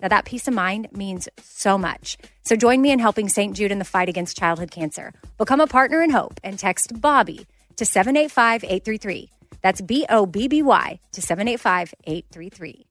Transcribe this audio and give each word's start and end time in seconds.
Now, 0.00 0.06
that 0.06 0.26
peace 0.26 0.46
of 0.46 0.54
mind 0.54 0.86
means 0.92 1.28
so 1.42 1.76
much. 1.76 2.18
So 2.44 2.54
join 2.54 2.80
me 2.80 2.92
in 2.92 3.00
helping 3.00 3.28
St. 3.28 3.56
Jude 3.56 3.72
in 3.72 3.80
the 3.80 3.84
fight 3.84 4.08
against 4.08 4.36
childhood 4.36 4.70
cancer. 4.70 5.12
Become 5.38 5.60
a 5.60 5.66
partner 5.66 6.04
in 6.04 6.10
hope 6.10 6.38
and 6.44 6.56
text 6.56 7.00
Bobby 7.00 7.48
to 7.74 7.84
785 7.84 8.62
833. 8.62 9.28
That's 9.60 9.80
B 9.80 10.06
O 10.08 10.24
B 10.24 10.46
B 10.46 10.62
Y 10.62 11.00
to 11.10 11.20
785 11.20 11.94
833. 12.04 12.86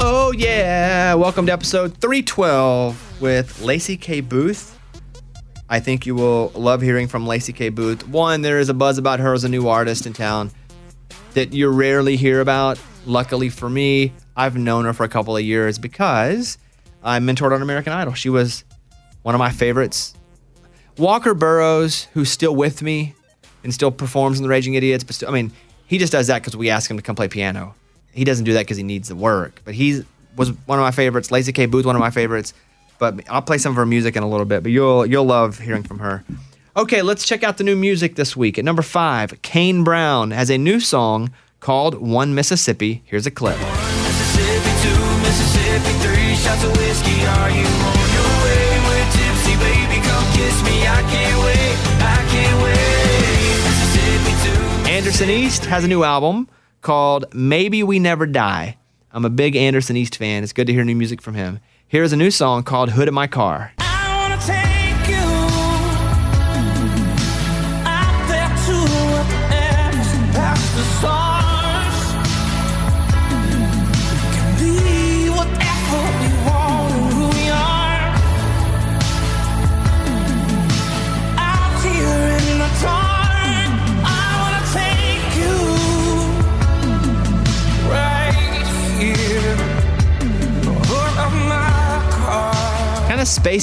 Oh, 0.00 0.32
yeah. 0.36 1.14
Welcome 1.14 1.46
to 1.46 1.52
episode 1.52 1.96
312 1.96 3.20
with 3.20 3.60
Lacey 3.60 3.96
K. 3.96 4.20
Booth. 4.20 4.78
I 5.68 5.80
think 5.80 6.06
you 6.06 6.14
will 6.14 6.52
love 6.54 6.80
hearing 6.80 7.08
from 7.08 7.26
Lacey 7.26 7.52
K. 7.52 7.70
Booth. 7.70 8.06
One, 8.06 8.42
there 8.42 8.60
is 8.60 8.68
a 8.68 8.74
buzz 8.74 8.98
about 8.98 9.18
her 9.18 9.34
as 9.34 9.42
a 9.42 9.48
new 9.48 9.66
artist 9.66 10.06
in 10.06 10.12
town 10.12 10.52
that 11.34 11.52
you 11.52 11.68
rarely 11.68 12.16
hear 12.16 12.40
about. 12.40 12.78
Luckily 13.06 13.48
for 13.48 13.68
me, 13.70 14.12
I've 14.36 14.56
known 14.56 14.84
her 14.84 14.92
for 14.92 15.04
a 15.04 15.08
couple 15.08 15.36
of 15.36 15.42
years 15.42 15.78
because 15.78 16.58
I 17.02 17.18
mentored 17.18 17.52
on 17.52 17.62
American 17.62 17.92
Idol. 17.92 18.14
She 18.14 18.28
was 18.28 18.64
one 19.22 19.34
of 19.34 19.38
my 19.38 19.50
favorites. 19.50 20.14
Walker 20.96 21.34
Burrows, 21.34 22.04
who's 22.14 22.30
still 22.30 22.54
with 22.54 22.82
me 22.82 23.14
and 23.62 23.72
still 23.72 23.90
performs 23.90 24.38
in 24.38 24.42
the 24.42 24.48
Raging 24.48 24.74
Idiots, 24.74 25.04
but 25.04 25.14
still, 25.14 25.28
I 25.28 25.32
mean, 25.32 25.52
he 25.86 25.98
just 25.98 26.12
does 26.12 26.26
that 26.26 26.42
because 26.42 26.56
we 26.56 26.70
ask 26.70 26.90
him 26.90 26.96
to 26.96 27.02
come 27.02 27.16
play 27.16 27.28
piano. 27.28 27.74
He 28.12 28.24
doesn't 28.24 28.44
do 28.44 28.52
that 28.54 28.60
because 28.60 28.76
he 28.76 28.82
needs 28.82 29.08
the 29.08 29.16
work. 29.16 29.62
But 29.64 29.74
he 29.74 30.04
was 30.36 30.50
one 30.66 30.78
of 30.78 30.82
my 30.82 30.90
favorites. 30.90 31.30
Lacey 31.30 31.52
K 31.52 31.66
Booth, 31.66 31.86
one 31.86 31.96
of 31.96 32.00
my 32.00 32.10
favorites. 32.10 32.52
But 32.98 33.28
I'll 33.30 33.42
play 33.42 33.58
some 33.58 33.70
of 33.70 33.76
her 33.76 33.86
music 33.86 34.16
in 34.16 34.22
a 34.22 34.28
little 34.28 34.44
bit. 34.44 34.62
But 34.62 34.72
you'll 34.72 35.06
you'll 35.06 35.24
love 35.24 35.58
hearing 35.58 35.84
from 35.84 36.00
her. 36.00 36.24
Okay, 36.78 37.02
let's 37.02 37.26
check 37.26 37.42
out 37.42 37.56
the 37.56 37.64
new 37.64 37.74
music 37.74 38.14
this 38.14 38.36
week. 38.36 38.56
At 38.56 38.64
number 38.64 38.82
five, 38.82 39.42
Kane 39.42 39.82
Brown 39.82 40.30
has 40.30 40.48
a 40.48 40.56
new 40.56 40.78
song 40.78 41.32
called 41.58 41.96
One 41.96 42.36
Mississippi. 42.36 43.02
Here's 43.04 43.26
a 43.26 43.32
clip. 43.32 43.58
Mississippi, 43.58 44.70
two, 44.86 45.18
Mississippi, 45.18 45.92
three 46.06 46.36
shots 46.36 46.62
of 46.62 46.70
whiskey. 46.76 47.18
Are 47.26 47.50
you 47.50 47.66
on 47.66 48.08
your 48.14 48.30
way? 48.44 48.78
We're 48.86 49.10
tipsy, 49.10 49.56
baby. 49.58 49.98
Come 50.06 50.22
kiss 50.38 50.62
me. 50.62 50.86
I 50.86 51.02
can't 51.10 51.42
wait. 51.42 51.76
I 51.98 52.24
can't 52.30 52.62
wait. 52.62 53.58
Mississippi, 53.66 54.32
two. 54.44 54.88
Anderson 54.88 55.30
East 55.30 55.64
has 55.64 55.82
a 55.82 55.88
new 55.88 56.04
album 56.04 56.48
called 56.82 57.24
Maybe 57.34 57.82
We 57.82 57.98
Never 57.98 58.24
Die. 58.24 58.76
I'm 59.10 59.24
a 59.24 59.30
big 59.30 59.56
Anderson 59.56 59.96
East 59.96 60.16
fan. 60.16 60.44
It's 60.44 60.52
good 60.52 60.68
to 60.68 60.72
hear 60.72 60.84
new 60.84 60.94
music 60.94 61.22
from 61.22 61.34
him. 61.34 61.58
Here's 61.88 62.12
a 62.12 62.16
new 62.16 62.30
song 62.30 62.62
called 62.62 62.90
Hood 62.90 63.08
of 63.08 63.14
My 63.14 63.26
Car. 63.26 63.72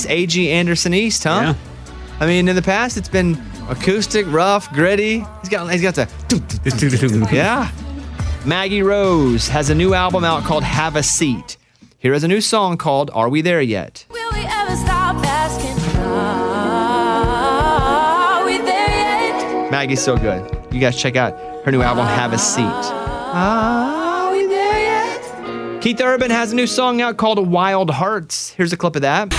Car. 0.04 0.10
Kind 0.10 0.26
of 0.26 0.36
space 0.40 0.46
agey 0.46 0.48
Anderson 0.48 0.94
East, 0.94 1.24
huh? 1.24 1.54
I 2.20 2.26
mean, 2.26 2.48
in 2.48 2.56
the 2.56 2.62
past, 2.62 2.98
it's 2.98 3.10
been 3.10 3.38
acoustic, 3.70 4.26
rough, 4.30 4.72
gritty. 4.74 5.20
He's 5.42 5.50
got 5.50 5.72
he's 5.72 5.82
got 5.82 5.96
the 5.96 7.30
yeah. 7.32 7.72
Maggie 8.46 8.84
Rose 8.84 9.48
has 9.50 9.70
a 9.70 9.76
new 9.76 9.94
album 9.94 10.24
out 10.24 10.44
called 10.44 10.64
Have 10.64 10.96
a 10.96 11.04
Seat. 11.04 11.58
Here 11.98 12.14
is 12.14 12.24
a 12.24 12.28
new 12.28 12.42
song 12.42 12.78
called 12.78 13.10
Are 13.14 13.30
We 13.30 13.42
There 13.42 13.62
Yet? 13.62 14.06
Will 14.12 14.32
we 14.34 14.46
ever 14.46 14.76
stop 14.76 15.16
asking? 15.26 15.76
Are 16.06 18.46
we 18.46 18.60
there 18.60 18.90
yet? 18.90 19.72
Maggie's 19.72 20.04
so 20.04 20.16
good. 20.16 20.44
You 20.72 20.80
guys 20.80 20.96
check 20.96 21.16
out 21.16 21.34
her 21.66 21.72
new 21.72 21.82
album 21.82 22.06
Have 22.06 22.34
a 22.34 22.38
Seat. 22.38 22.64
Are 22.64 24.32
we 24.32 24.46
there 24.46 24.80
yet? 24.80 25.82
Keith 25.82 26.00
Urban 26.00 26.30
has 26.30 26.54
a 26.54 26.56
new 26.56 26.68
song 26.68 27.02
out 27.02 27.18
called 27.18 27.48
Wild 27.48 27.90
Hearts. 27.90 28.52
Here's 28.52 28.74
a 28.74 28.78
clip 28.78 28.96
of 28.96 29.02
that. 29.02 29.34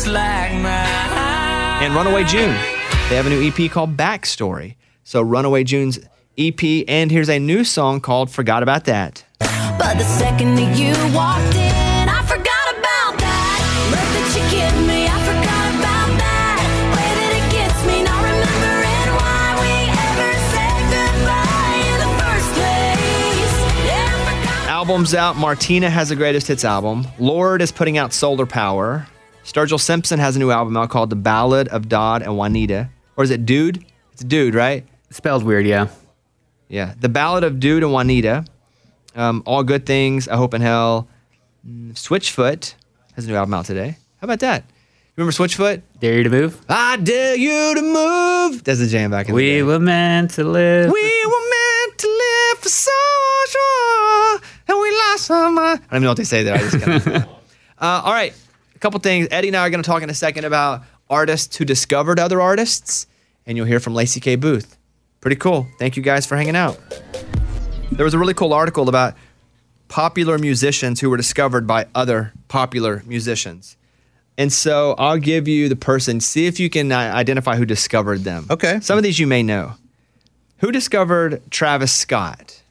Just 0.00 0.14
like 0.14 0.52
mine. 0.52 1.82
and 1.84 1.94
Runaway 1.94 2.24
June. 2.24 2.56
They 3.10 3.16
have 3.16 3.26
a 3.26 3.28
new 3.28 3.46
EP 3.46 3.70
called 3.70 3.98
Backstory. 3.98 4.76
So 5.04 5.20
Runaway 5.20 5.62
June's 5.62 5.98
EP, 6.38 6.58
and 6.88 7.10
here's 7.10 7.28
a 7.28 7.38
new 7.38 7.64
song 7.64 8.00
called 8.00 8.30
Forgot 8.30 8.62
About 8.62 8.84
That. 8.84 9.26
But 9.40 9.98
the 9.98 10.04
second 10.04 10.54
that 10.54 10.78
you 10.78 10.94
walked 11.14 11.54
in, 11.54 12.08
I 12.08 12.22
forgot 12.24 12.64
about 12.80 13.20
that. 13.20 13.60
Love 13.92 14.08
that 14.16 14.28
you 14.32 14.40
give 14.48 14.72
me, 14.88 15.04
I 15.04 15.18
forgot 15.20 15.68
about 15.76 16.08
that. 16.16 16.64
Way 16.96 17.10
that 17.20 17.32
it 17.36 17.46
gets 17.52 17.84
me, 17.84 18.00
not 18.00 18.24
remembering 18.24 19.10
why 19.20 19.52
we 19.60 19.84
ever 19.84 20.32
said 20.48 20.80
goodbye 20.96 21.76
in 21.92 21.98
the 22.00 22.12
first 22.24 22.48
place. 22.56 23.52
Yeah, 23.84 24.08
I 24.08 24.64
forgot. 24.64 24.70
Albums 24.70 25.12
out. 25.12 25.36
Martina 25.36 25.90
has 25.90 26.10
a 26.10 26.16
greatest 26.16 26.46
hits 26.46 26.64
album. 26.64 27.06
Lorde 27.18 27.60
is 27.60 27.70
putting 27.70 27.98
out 27.98 28.14
Solar 28.14 28.46
Power. 28.46 29.06
Sturgill 29.50 29.80
Simpson 29.80 30.20
has 30.20 30.36
a 30.36 30.38
new 30.38 30.52
album 30.52 30.76
out 30.76 30.90
called 30.90 31.10
The 31.10 31.16
Ballad 31.16 31.66
of 31.68 31.88
Dodd 31.88 32.22
and 32.22 32.36
Juanita. 32.36 32.88
Or 33.16 33.24
is 33.24 33.30
it 33.30 33.44
Dude? 33.44 33.84
It's 34.12 34.22
Dude, 34.22 34.54
right? 34.54 34.86
Spelled 35.10 35.42
weird, 35.42 35.66
yeah. 35.66 35.88
Yeah. 36.68 36.94
The 37.00 37.08
Ballad 37.08 37.42
of 37.42 37.58
Dude 37.58 37.82
and 37.82 37.90
Juanita. 37.90 38.44
Um, 39.16 39.42
All 39.46 39.64
Good 39.64 39.86
Things, 39.86 40.28
I 40.28 40.36
Hope 40.36 40.54
in 40.54 40.60
Hell. 40.60 41.08
Mm, 41.66 41.94
Switchfoot 41.94 42.74
has 43.16 43.24
a 43.24 43.28
new 43.28 43.34
album 43.34 43.54
out 43.54 43.64
today. 43.64 43.96
How 44.20 44.26
about 44.26 44.38
that? 44.38 44.62
Remember 45.16 45.32
Switchfoot? 45.32 45.82
Dare 45.98 46.18
you 46.18 46.22
to 46.22 46.30
move? 46.30 46.64
I 46.68 46.96
dare 46.98 47.34
you 47.34 47.74
to 47.74 47.82
move. 47.82 48.62
That's 48.62 48.78
a 48.78 48.86
jam 48.86 49.10
back 49.10 49.28
in 49.28 49.34
the 49.34 49.40
day. 49.42 49.62
We 49.62 49.68
were 49.68 49.80
meant 49.80 50.30
to 50.32 50.44
live. 50.44 50.92
We 50.92 51.26
were 51.26 51.50
meant 51.50 51.98
to 51.98 52.06
live 52.06 52.58
for 52.60 52.68
so 52.68 52.92
long, 53.56 54.40
and 54.68 54.78
we 54.78 54.96
lost 54.96 55.24
some. 55.24 55.58
I 55.58 55.74
don't 55.74 55.84
even 55.90 56.02
know 56.02 56.10
what 56.10 56.18
they 56.18 56.24
say 56.24 56.44
there. 56.44 56.54
I 56.54 56.58
just 56.58 56.80
kind 56.80 56.92
of. 57.04 57.06
uh, 57.78 58.02
all 58.04 58.12
right, 58.12 58.32
couple 58.80 58.98
things. 59.00 59.28
Eddie 59.30 59.48
and 59.48 59.56
I 59.56 59.66
are 59.66 59.70
going 59.70 59.82
to 59.82 59.86
talk 59.86 60.02
in 60.02 60.10
a 60.10 60.14
second 60.14 60.44
about 60.44 60.82
artists 61.08 61.56
who 61.56 61.64
discovered 61.64 62.18
other 62.18 62.40
artists, 62.40 63.06
and 63.46 63.56
you'll 63.56 63.66
hear 63.66 63.80
from 63.80 63.94
Lacey 63.94 64.20
K. 64.20 64.36
Booth. 64.36 64.76
Pretty 65.20 65.36
cool. 65.36 65.68
Thank 65.78 65.96
you 65.96 66.02
guys 66.02 66.26
for 66.26 66.36
hanging 66.36 66.56
out. 66.56 66.78
There 67.92 68.04
was 68.04 68.14
a 68.14 68.18
really 68.18 68.34
cool 68.34 68.52
article 68.54 68.88
about 68.88 69.14
popular 69.88 70.38
musicians 70.38 71.00
who 71.00 71.10
were 71.10 71.16
discovered 71.16 71.66
by 71.66 71.86
other 71.94 72.32
popular 72.48 73.02
musicians. 73.06 73.76
And 74.38 74.50
so 74.52 74.94
I'll 74.96 75.18
give 75.18 75.46
you 75.48 75.68
the 75.68 75.76
person, 75.76 76.20
see 76.20 76.46
if 76.46 76.58
you 76.58 76.70
can 76.70 76.90
uh, 76.90 76.96
identify 76.96 77.56
who 77.56 77.66
discovered 77.66 78.20
them. 78.20 78.46
Okay. 78.48 78.80
Some 78.80 78.96
of 78.96 79.04
these 79.04 79.18
you 79.18 79.26
may 79.26 79.42
know. 79.42 79.74
Who 80.58 80.72
discovered 80.72 81.42
Travis 81.50 81.92
Scott? 81.92 82.62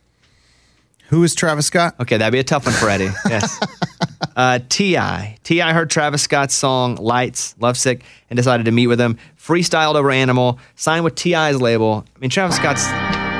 Who 1.10 1.24
is 1.24 1.36
Travis 1.36 1.68
Scott? 1.68 1.96
Okay, 2.00 2.18
that'd 2.18 2.32
be 2.32 2.40
a 2.40 2.44
tough 2.44 2.66
one 2.66 2.74
for 2.74 2.90
Eddie. 2.90 3.10
Yes. 3.28 3.60
Uh, 4.36 4.60
T.I. 4.70 5.38
T.I. 5.44 5.74
heard 5.74 5.90
Travis 5.90 6.22
Scott's 6.24 6.54
song 6.54 6.96
Lights, 6.96 7.56
Lovesick, 7.60 8.04
and 8.30 8.38
decided 8.38 8.66
to 8.66 8.72
meet 8.72 8.88
with 8.88 9.00
him. 9.00 9.18
Freestyled 9.38 9.96
over 9.96 10.12
Animal, 10.12 10.60
signed 10.76 11.04
with 11.04 11.16
T.I.'s 11.16 11.62
label. 11.62 12.06
I 12.16 12.20
mean, 12.20 12.30
Travis 12.30 12.58
Scott's 12.58 12.86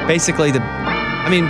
basically 0.08 0.52
the, 0.52 0.62
I 0.62 1.30
mean, 1.30 1.44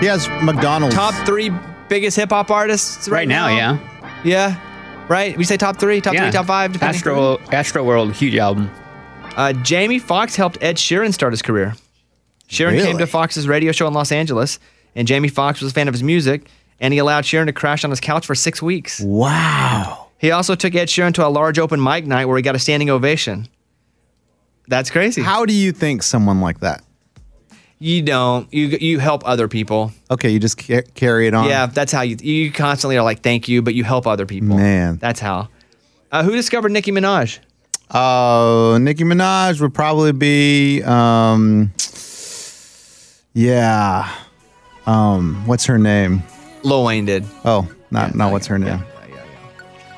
He 0.00 0.06
has 0.06 0.28
McDonald's. 0.42 0.94
top 0.94 1.14
three 1.26 1.50
biggest 1.88 2.16
hip 2.16 2.30
hop 2.30 2.50
artists 2.50 3.08
right, 3.08 3.18
Right 3.18 3.28
now, 3.28 3.48
yeah. 3.48 3.78
Yeah. 4.24 5.06
Right? 5.08 5.36
We 5.36 5.44
say 5.44 5.56
top 5.56 5.78
three, 5.78 6.00
top 6.00 6.14
yeah. 6.14 6.22
three, 6.30 6.32
top 6.32 6.46
five, 6.46 6.72
depending. 6.72 6.96
Astro, 6.96 7.38
Astro 7.52 7.84
World, 7.84 8.12
huge 8.14 8.36
album. 8.36 8.70
Uh, 9.36 9.52
Jamie 9.54 9.98
Foxx 9.98 10.36
helped 10.36 10.58
Ed 10.62 10.76
Sheeran 10.76 11.12
start 11.12 11.32
his 11.32 11.42
career. 11.42 11.74
Sheeran 12.48 12.72
came 12.78 12.92
to 12.92 13.04
Really? 13.04 13.06
Foxx's 13.06 13.46
radio 13.46 13.72
show 13.72 13.86
in 13.86 13.94
Los 13.94 14.10
Angeles, 14.10 14.58
and 14.96 15.06
Jamie 15.06 15.28
Foxx 15.28 15.60
was 15.60 15.70
a 15.70 15.74
fan 15.74 15.86
of 15.88 15.94
his 15.94 16.02
music, 16.02 16.48
and 16.80 16.92
he 16.92 16.98
allowed 16.98 17.24
Sheeran 17.24 17.46
to 17.46 17.52
crash 17.52 17.84
on 17.84 17.90
his 17.90 18.00
couch 18.00 18.26
for 18.26 18.34
six 18.34 18.60
weeks. 18.62 19.00
Wow. 19.00 20.08
He 20.18 20.30
also 20.30 20.54
took 20.54 20.74
Ed 20.74 20.88
Sheeran 20.88 21.14
to 21.14 21.26
a 21.26 21.28
large 21.28 21.58
open 21.58 21.82
mic 21.82 22.06
night 22.06 22.26
where 22.26 22.36
he 22.36 22.42
got 22.42 22.54
a 22.54 22.58
standing 22.58 22.90
ovation. 22.90 23.48
That's 24.68 24.90
crazy. 24.90 25.22
How 25.22 25.46
do 25.46 25.52
you 25.52 25.72
think 25.72 26.02
someone 26.02 26.40
like 26.40 26.60
that? 26.60 26.82
you 27.80 28.02
don't 28.02 28.52
you 28.52 28.66
you 28.66 28.98
help 28.98 29.26
other 29.26 29.48
people. 29.48 29.90
Okay, 30.10 30.30
you 30.30 30.38
just 30.38 30.58
ca- 30.58 30.82
carry 30.94 31.26
it 31.26 31.34
on. 31.34 31.48
Yeah, 31.48 31.66
that's 31.66 31.90
how 31.90 32.02
you 32.02 32.16
you 32.20 32.52
constantly 32.52 32.96
are 32.96 33.02
like 33.02 33.22
thank 33.22 33.48
you, 33.48 33.62
but 33.62 33.74
you 33.74 33.82
help 33.82 34.06
other 34.06 34.26
people. 34.26 34.56
Man. 34.56 34.98
that's 34.98 35.18
how. 35.18 35.48
Uh, 36.12 36.22
who 36.22 36.32
discovered 36.32 36.72
Nicki 36.72 36.92
Minaj? 36.92 37.38
Uh, 37.88 38.78
Nicki 38.78 39.04
Minaj 39.04 39.60
would 39.60 39.72
probably 39.72 40.12
be, 40.12 40.82
um, 40.82 41.72
yeah. 43.32 44.12
Um, 44.86 45.46
what's 45.46 45.66
her 45.66 45.78
name? 45.78 46.24
Lil 46.62 46.84
Wayne 46.84 47.04
did. 47.06 47.24
Oh, 47.44 47.68
not 47.90 48.14
not 48.14 48.32
what's 48.32 48.46
her 48.46 48.58
name. 48.58 48.84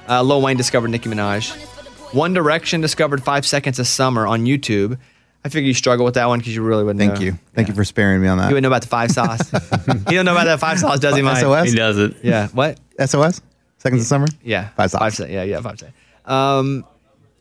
Uh, 0.09 0.23
Lil 0.23 0.43
Wayne 0.43 0.57
discovered 0.57 0.89
Nicki 0.89 1.09
Minaj. 1.09 1.55
One 2.15 2.35
Direction 2.35 2.81
discovered 2.81 3.23
Five 3.23 3.47
Seconds 3.47 3.79
of 3.79 3.87
Summer 3.87 4.27
on 4.27 4.45
YouTube. 4.45 4.99
I 5.45 5.49
figure 5.49 5.67
you 5.67 5.75
struggle 5.75 6.05
with 6.05 6.15
that 6.15 6.29
one 6.29 6.39
because 6.39 6.55
you 6.55 6.63
really 6.63 6.85
wouldn't. 6.85 7.01
Thank 7.01 7.15
know. 7.15 7.21
you, 7.27 7.39
thank 7.55 7.69
you 7.69 7.75
for 7.75 7.85
sparing 7.85 8.21
me 8.21 8.29
on 8.29 8.39
that. 8.39 8.45
You 8.49 8.55
wouldn't 8.55 8.63
know 8.63 8.69
about 8.69 8.83
the 8.83 8.89
five 8.89 9.11
sauce. 9.11 9.51
he 10.09 10.15
don't 10.15 10.25
know 10.25 10.33
about 10.33 10.45
that 10.45 10.61
five 10.61 10.79
sauce, 10.79 11.01
does 11.01 11.17
he, 11.17 11.23
Mike? 11.23 11.39
SOS? 11.39 11.71
He 11.71 11.77
does 11.77 11.99
it. 11.99 12.17
Yeah. 12.23 12.49
What? 12.49 12.79
SOS, 13.05 13.41
Seconds 13.79 14.03
of 14.03 14.07
Summer. 14.07 14.27
Yeah. 14.43 14.69
Five 14.71 14.91
sauce. 14.91 15.01
Five, 15.01 15.15
se- 15.15 15.33
yeah, 15.33 15.43
yeah, 15.43 15.61
five. 15.61 15.79
se- 15.81 15.93
Um, 16.27 16.85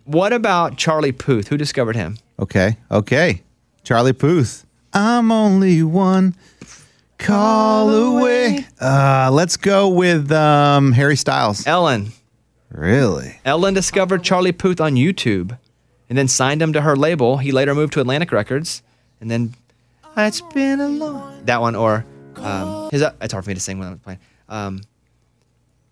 what 0.06 0.34
about 0.34 0.78
Charlie 0.78 1.12
Puth? 1.12 1.50
Who 1.50 1.58
discovered 1.58 1.96
him? 1.96 2.18
Okay, 2.40 2.78
okay. 2.90 3.44
Charlie 3.84 4.14
Puth. 4.14 4.66
I'm 4.94 5.32
only 5.32 5.84
one 5.84 6.36
call 7.22 7.90
away. 7.90 8.66
Uh, 8.80 9.30
let's 9.32 9.58
go 9.58 9.90
with 9.90 10.32
um, 10.32 10.92
Harry 10.92 11.16
Styles. 11.16 11.66
Ellen. 11.68 12.12
Really? 12.70 13.40
Ellen 13.46 13.74
discovered 13.74 14.24
Charlie 14.24 14.52
Puth 14.52 14.80
on 14.82 14.96
YouTube 14.96 15.58
and 16.10 16.18
then 16.18 16.28
signed 16.28 16.62
him 16.62 16.74
to 16.74 16.82
her 16.82 16.96
label. 16.96 17.38
He 17.38 17.52
later 17.52 17.76
moved 17.76 17.94
to 17.94 18.02
Atlantic 18.02 18.32
Records 18.32 18.82
and 19.20 19.30
then 19.30 19.54
it's 20.18 20.42
been 20.42 20.80
a 20.80 20.88
long 20.88 21.46
that 21.46 21.62
one 21.62 21.76
or 21.76 22.06
um, 22.38 22.90
his 22.92 23.02
it's 23.22 23.32
hard 23.34 23.44
for 23.46 23.50
me 23.50 23.54
to 23.56 23.60
sing 23.60 23.78
when 23.80 23.88
I'm 23.90 24.00
playing. 24.00 24.20
Um, 24.50 24.82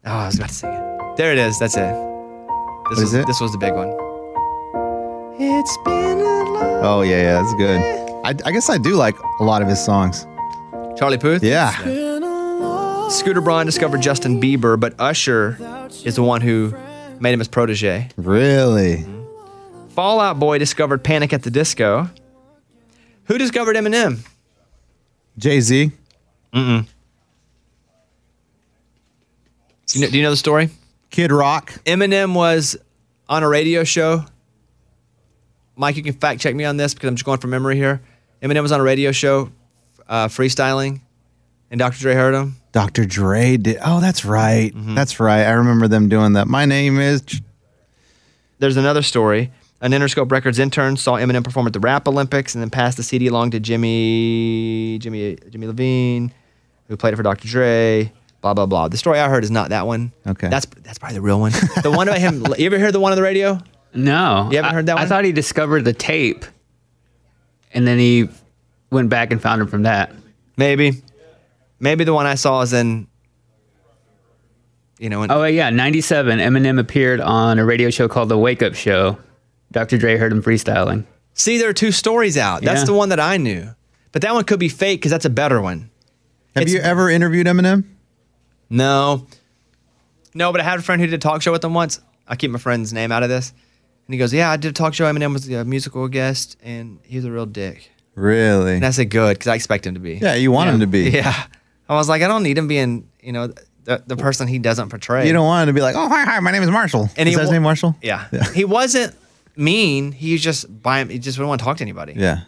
oh, 0.05 0.11
I 0.11 0.25
was 0.27 0.35
about 0.37 0.49
to 0.49 0.55
sing 0.55 0.71
it. 0.71 1.17
There 1.17 1.31
it 1.31 1.37
is. 1.37 1.59
That's 1.59 1.75
it. 1.75 1.79
This 1.79 1.93
What 1.93 2.89
was 2.89 2.99
is 3.01 3.13
it? 3.13 3.27
this 3.27 3.39
was 3.41 3.51
the 3.51 3.57
big 3.57 3.73
one. 3.73 3.89
It's 5.41 5.77
been 5.85 6.19
a 6.19 6.43
long 6.49 6.83
Oh 6.83 7.01
yeah, 7.01 7.21
yeah, 7.21 7.41
that's 7.41 7.53
good. 7.55 7.79
I, 8.25 8.29
I 8.47 8.51
guess 8.51 8.69
I 8.69 8.77
do 8.77 8.95
like 8.95 9.15
a 9.39 9.43
lot 9.43 9.61
of 9.61 9.67
his 9.67 9.83
songs. 9.83 10.25
Charlie 10.99 11.17
Puth. 11.17 11.41
Yeah. 11.43 11.71
Scooter 13.09 13.39
Braun 13.39 13.65
discovered 13.65 14.01
Justin 14.01 14.41
Bieber, 14.41 14.77
but 14.77 14.93
Usher 14.99 15.57
is 16.03 16.15
the 16.17 16.23
one 16.23 16.41
who 16.41 16.75
made 17.21 17.31
him 17.33 17.39
his 17.39 17.47
protege. 17.47 18.09
Really? 18.17 18.97
Mm-hmm. 18.97 19.87
Fall 19.89 20.19
Out 20.19 20.39
Boy 20.39 20.57
discovered 20.57 21.01
Panic 21.03 21.31
at 21.31 21.43
the 21.43 21.49
Disco. 21.49 22.09
Who 23.25 23.37
discovered 23.37 23.77
Eminem? 23.77 24.27
Jay 25.37 25.61
Z. 25.61 25.91
You 26.53 26.85
know, 29.95 30.09
do 30.09 30.17
you 30.17 30.23
know 30.23 30.31
the 30.31 30.37
story? 30.37 30.69
Kid 31.09 31.31
Rock. 31.31 31.71
Eminem 31.85 32.35
was 32.35 32.75
on 33.29 33.43
a 33.43 33.47
radio 33.47 33.83
show. 33.85 34.25
Mike, 35.77 35.95
you 35.95 36.03
can 36.03 36.13
fact 36.13 36.41
check 36.41 36.55
me 36.55 36.65
on 36.65 36.75
this 36.77 36.93
because 36.93 37.07
I'm 37.07 37.15
just 37.15 37.25
going 37.25 37.39
from 37.39 37.51
memory 37.51 37.77
here. 37.77 38.01
Eminem 38.43 38.61
was 38.61 38.71
on 38.71 38.79
a 38.81 38.83
radio 38.83 39.11
show, 39.11 39.49
uh, 40.09 40.27
freestyling, 40.27 40.99
and 41.71 41.79
Dr. 41.79 41.99
Dre 41.99 42.13
heard 42.15 42.33
him. 42.33 42.57
Dr. 42.71 43.05
Dre 43.05 43.55
did. 43.57 43.77
Oh, 43.83 43.99
that's 44.01 44.25
right. 44.25 44.73
Mm-hmm. 44.75 44.95
That's 44.95 45.19
right. 45.19 45.43
I 45.43 45.51
remember 45.51 45.87
them 45.87 46.09
doing 46.09 46.33
that. 46.33 46.47
My 46.47 46.65
name 46.65 46.99
is. 46.99 47.23
There's 48.59 48.75
another 48.77 49.01
story. 49.01 49.51
An 49.81 49.91
Interscope 49.91 50.29
Records 50.29 50.59
intern 50.59 50.97
saw 50.97 51.15
Eminem 51.15 51.43
perform 51.43 51.65
at 51.67 51.71
the 51.73 51.79
Rap 51.79 52.05
Olympics 52.07 52.53
and 52.53 52.61
then 52.61 52.69
passed 52.69 52.97
the 52.97 53.03
CD 53.03 53.27
along 53.27 53.51
to 53.51 53.61
Jimmy, 53.61 54.99
Jimmy, 54.99 55.37
Jimmy 55.49 55.67
Iovine, 55.67 56.31
who 56.89 56.97
played 56.97 57.13
it 57.13 57.17
for 57.17 57.23
Dr. 57.23 57.47
Dre. 57.47 58.11
Blah 58.41 58.53
blah 58.53 58.65
blah. 58.65 58.87
The 58.89 58.97
story 58.97 59.19
I 59.19 59.29
heard 59.29 59.43
is 59.43 59.51
not 59.51 59.69
that 59.69 59.87
one. 59.87 60.11
Okay. 60.27 60.49
that's 60.49 60.65
that's 60.83 60.97
probably 60.97 61.15
the 61.15 61.21
real 61.21 61.39
one. 61.39 61.51
the 61.83 61.91
one 61.91 62.07
about 62.07 62.19
him. 62.19 62.43
You 62.57 62.65
ever 62.65 62.77
hear 62.77 62.91
the 62.91 62.99
one 62.99 63.11
on 63.11 63.15
the 63.17 63.21
radio? 63.23 63.59
No. 63.93 64.47
You 64.51 64.57
haven't 64.57 64.71
I- 64.71 64.73
heard 64.73 64.85
that 64.87 64.95
one. 64.95 65.03
I 65.03 65.07
thought 65.07 65.23
he 65.25 65.31
discovered 65.31 65.83
the 65.85 65.93
tape 65.93 66.45
and 67.73 67.87
then 67.87 67.99
he 67.99 68.29
went 68.91 69.09
back 69.09 69.31
and 69.31 69.41
found 69.41 69.61
him 69.61 69.67
from 69.67 69.83
that. 69.83 70.13
Maybe, 70.57 71.01
maybe 71.79 72.03
the 72.03 72.13
one 72.13 72.25
I 72.25 72.35
saw 72.35 72.61
is 72.61 72.73
in. 72.73 73.07
You 74.99 75.09
know, 75.09 75.23
in, 75.23 75.31
Oh, 75.31 75.45
yeah. 75.45 75.69
97. 75.69 76.39
Eminem 76.39 76.79
appeared 76.79 77.21
on 77.21 77.57
a 77.57 77.65
radio 77.65 77.89
show 77.89 78.07
called 78.07 78.29
The 78.29 78.37
Wake 78.37 78.61
Up 78.61 78.75
Show. 78.75 79.17
Dr. 79.71 79.97
Dre 79.97 80.17
heard 80.17 80.31
him 80.31 80.41
freestyling. 80.43 81.05
see, 81.33 81.57
there 81.57 81.69
are 81.69 81.73
two 81.73 81.91
stories 81.93 82.37
out. 82.37 82.61
That's 82.63 82.81
Yeah. 82.81 82.85
the 82.85 82.93
one 82.93 83.09
that 83.09 83.19
I 83.19 83.37
knew, 83.37 83.69
but 84.11 84.21
that 84.23 84.33
one 84.33 84.43
could 84.43 84.59
be 84.59 84.67
fake 84.67 84.99
because 84.99 85.11
that's 85.11 85.23
a 85.25 85.29
better 85.29 85.61
one. 85.61 85.89
Have 86.55 86.63
It's- 86.63 86.73
you 86.73 86.81
ever 86.81 87.09
interviewed 87.09 87.47
Eminem? 87.47 87.85
No. 88.69 89.25
No, 90.33 90.51
but 90.51 90.59
I 90.59 90.65
had 90.65 90.79
a 90.79 90.81
friend 90.81 90.99
who 90.99 91.07
did 91.07 91.13
a 91.13 91.17
talk 91.17 91.41
show 91.41 91.51
with 91.53 91.63
him 91.63 91.73
once. 91.73 92.01
I 92.27 92.35
keep 92.35 92.51
my 92.51 92.59
friend's 92.59 92.91
name 92.91 93.11
out 93.11 93.23
of 93.23 93.29
this. 93.29 93.53
And 94.07 94.13
he 94.13 94.17
goes, 94.17 94.33
Yeah, 94.33 94.49
I 94.51 94.57
did 94.57 94.69
a 94.69 94.73
talk 94.73 94.93
show. 94.93 95.05
Eminem 95.05 95.31
was 95.31 95.47
a 95.47 95.63
musical 95.63 96.07
guest, 96.09 96.57
and 96.61 96.99
he 97.03 97.15
was 97.15 97.25
a 97.25 97.31
real 97.31 97.45
dick. 97.45 97.89
Really? 98.19 98.75
And 98.75 98.85
I 98.85 98.91
said, 98.91 99.09
Good, 99.09 99.35
because 99.37 99.47
I 99.47 99.55
expect 99.55 99.85
him 99.87 99.93
to 99.93 99.99
be. 99.99 100.15
yeah, 100.15 100.35
you 100.35 100.51
want 100.51 100.69
him 100.69 100.79
to 100.81 100.87
be. 100.87 101.09
Yeah. 101.19 101.45
I 101.87 101.95
was 101.95 102.07
like, 102.07 102.21
I 102.21 102.27
don't 102.27 102.43
need 102.43 102.55
him 102.55 102.67
being, 102.67 103.09
you 103.19 103.31
know, 103.31 103.47
the, 103.85 104.03
the 104.05 104.15
person 104.15 104.47
he 104.47 104.59
doesn't 104.59 104.89
portray. 104.89 105.25
You 105.25 105.33
don't 105.33 105.47
want 105.47 105.63
him 105.63 105.73
to 105.73 105.77
be 105.77 105.81
like, 105.81 105.95
oh, 105.95 106.07
hi, 106.07 106.23
hi, 106.23 106.39
my 106.39 106.51
name 106.51 106.61
is 106.61 106.69
Marshall. 106.69 107.09
And 107.17 107.27
is 107.27 107.33
he 107.33 107.35
that 107.37 107.41
his 107.41 107.51
name 107.51 107.63
Marshall? 107.63 107.95
Yeah. 108.03 108.27
He 108.53 108.63
wasn't 108.63 109.15
mean. 109.55 110.11
He 110.11 110.37
just 110.37 110.81
by 110.83 110.99
him. 110.99 111.09
He 111.09 111.17
just 111.17 111.39
wouldn't 111.39 111.49
want 111.49 111.61
to 111.61 111.65
talk 111.65 111.77
to 111.77 111.83
anybody. 111.83 112.13
Yeah. 112.15 112.41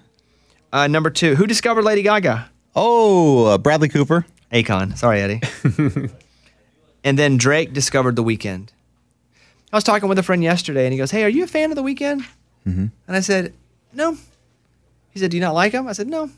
Uh, 0.71 0.85
number 0.87 1.09
two, 1.09 1.35
who 1.35 1.47
discovered 1.47 1.81
Lady 1.83 2.03
Gaga? 2.03 2.49
Oh, 2.75 3.45
uh, 3.47 3.57
Bradley 3.57 3.89
Cooper. 3.89 4.25
Akon. 4.53 4.95
Sorry, 4.95 5.21
Eddie. 5.21 5.41
and 7.03 7.17
then 7.17 7.37
Drake 7.37 7.73
discovered 7.73 8.15
The 8.15 8.23
Weeknd. 8.23 8.69
I 9.73 9.77
was 9.77 9.83
talking 9.83 10.07
with 10.07 10.19
a 10.19 10.23
friend 10.23 10.43
yesterday, 10.43 10.85
and 10.85 10.93
he 10.93 10.97
goes, 10.97 11.11
"Hey, 11.11 11.23
are 11.23 11.29
you 11.29 11.43
a 11.43 11.47
fan 11.47 11.71
of 11.71 11.75
The 11.77 11.83
Weeknd?" 11.83 12.19
Mm-hmm. 12.67 12.85
And 13.07 13.15
I 13.17 13.21
said, 13.21 13.53
"No." 13.93 14.17
He 15.11 15.19
said, 15.19 15.31
"Do 15.31 15.37
you 15.37 15.41
not 15.41 15.53
like 15.53 15.73
him?" 15.73 15.87
I 15.87 15.93
said, 15.93 16.07
"No." 16.07 16.29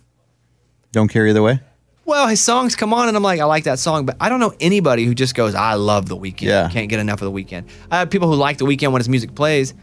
Don't 0.91 1.07
care 1.07 1.27
either 1.27 1.41
way. 1.41 1.59
Well, 2.05 2.27
his 2.27 2.41
songs 2.41 2.75
come 2.75 2.93
on, 2.93 3.07
and 3.07 3.15
I'm 3.15 3.23
like, 3.23 3.39
I 3.39 3.45
like 3.45 3.63
that 3.63 3.79
song, 3.79 4.05
but 4.05 4.17
I 4.19 4.27
don't 4.27 4.39
know 4.41 4.53
anybody 4.59 5.05
who 5.05 5.15
just 5.15 5.35
goes, 5.35 5.55
"I 5.55 5.75
love 5.75 6.07
The 6.07 6.17
Weeknd." 6.17 6.41
Yeah. 6.41 6.69
Can't 6.69 6.89
get 6.89 6.99
enough 6.99 7.21
of 7.21 7.33
The 7.33 7.43
Weeknd. 7.43 7.65
I 7.89 7.99
have 7.99 8.09
people 8.09 8.27
who 8.27 8.35
like 8.35 8.57
The 8.57 8.65
Weeknd 8.65 8.91
when 8.91 8.99
his 8.99 9.07
music 9.09 9.35
plays, 9.35 9.73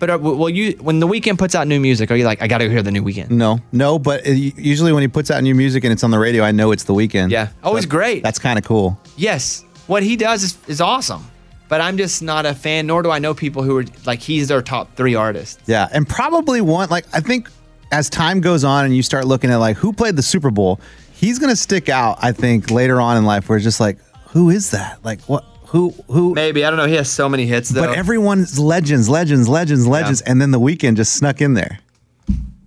but 0.00 0.10
uh, 0.10 0.18
well, 0.20 0.48
you 0.48 0.72
when 0.80 0.98
The 0.98 1.06
Weeknd 1.06 1.38
puts 1.38 1.54
out 1.54 1.68
new 1.68 1.78
music, 1.78 2.10
are 2.10 2.16
you 2.16 2.24
like, 2.24 2.42
I 2.42 2.48
got 2.48 2.58
to 2.58 2.68
hear 2.68 2.82
the 2.82 2.90
new 2.90 3.02
Weeknd? 3.02 3.30
No, 3.30 3.60
no, 3.70 3.98
but 3.98 4.26
uh, 4.26 4.30
usually 4.30 4.92
when 4.92 5.02
he 5.02 5.08
puts 5.08 5.30
out 5.30 5.42
new 5.42 5.54
music 5.54 5.84
and 5.84 5.92
it's 5.92 6.02
on 6.02 6.10
the 6.10 6.18
radio, 6.18 6.42
I 6.42 6.50
know 6.50 6.72
it's 6.72 6.84
the 6.84 6.94
Weeknd. 6.94 7.30
Yeah. 7.30 7.50
Oh, 7.62 7.76
he's 7.76 7.86
great. 7.86 8.22
That's 8.22 8.38
kind 8.38 8.58
of 8.58 8.64
cool. 8.64 8.98
Yes, 9.16 9.64
what 9.86 10.02
he 10.02 10.16
does 10.16 10.42
is, 10.42 10.58
is 10.66 10.80
awesome. 10.80 11.24
But 11.68 11.80
I'm 11.80 11.96
just 11.98 12.20
not 12.20 12.46
a 12.46 12.54
fan, 12.54 12.88
nor 12.88 13.00
do 13.00 13.12
I 13.12 13.20
know 13.20 13.32
people 13.32 13.62
who 13.62 13.76
are 13.76 13.84
like 14.04 14.18
he's 14.18 14.48
their 14.48 14.60
top 14.60 14.96
three 14.96 15.14
artists. 15.14 15.62
Yeah, 15.68 15.88
and 15.92 16.08
probably 16.08 16.60
one 16.60 16.88
like 16.88 17.04
I 17.12 17.20
think 17.20 17.48
as 17.92 18.08
time 18.10 18.40
goes 18.40 18.64
on 18.64 18.84
and 18.84 18.94
you 18.96 19.02
start 19.02 19.26
looking 19.26 19.50
at 19.50 19.56
like 19.56 19.76
who 19.76 19.92
played 19.92 20.16
the 20.16 20.22
Super 20.22 20.50
Bowl, 20.50 20.80
he's 21.12 21.38
gonna 21.38 21.56
stick 21.56 21.88
out. 21.88 22.18
I 22.22 22.32
think 22.32 22.70
later 22.70 23.00
on 23.00 23.16
in 23.16 23.24
life 23.24 23.48
where 23.48 23.56
it's 23.56 23.64
just 23.64 23.80
like, 23.80 23.98
who 24.28 24.50
is 24.50 24.70
that? 24.70 25.04
Like 25.04 25.20
what? 25.22 25.44
Who? 25.66 25.90
Who? 26.08 26.34
Maybe 26.34 26.64
I 26.64 26.70
don't 26.70 26.76
know. 26.78 26.86
He 26.86 26.94
has 26.96 27.08
so 27.10 27.28
many 27.28 27.46
hits 27.46 27.68
though. 27.68 27.86
But 27.86 27.96
everyone's 27.96 28.58
legends, 28.58 29.08
legends, 29.08 29.48
legends, 29.48 29.86
legends, 29.86 30.20
and 30.22 30.40
then 30.40 30.50
the 30.50 30.58
Weeknd 30.60 30.96
just 30.96 31.12
snuck 31.14 31.40
in 31.40 31.54
there. 31.54 31.78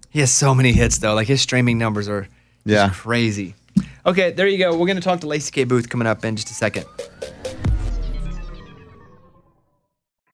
he 0.10 0.20
has 0.20 0.32
so 0.32 0.54
many 0.56 0.72
hits 0.72 0.98
though. 1.00 1.14
Like 1.14 1.28
his 1.28 1.42
streaming 1.42 1.78
numbers 1.78 2.08
are 2.08 2.22
just 2.24 2.32
Yeah. 2.66 2.90
crazy. 2.90 3.56
Okay, 4.06 4.32
there 4.32 4.48
you 4.48 4.58
go. 4.58 4.78
We're 4.78 4.88
gonna 4.88 5.02
talk 5.02 5.20
to 5.22 5.28
Lacey 5.28 5.52
K. 5.52 5.64
Booth 5.66 5.90
coming 5.90 6.08
up 6.08 6.24
in 6.24 6.36
just 6.36 6.50
a 6.52 6.54
second. 6.54 6.86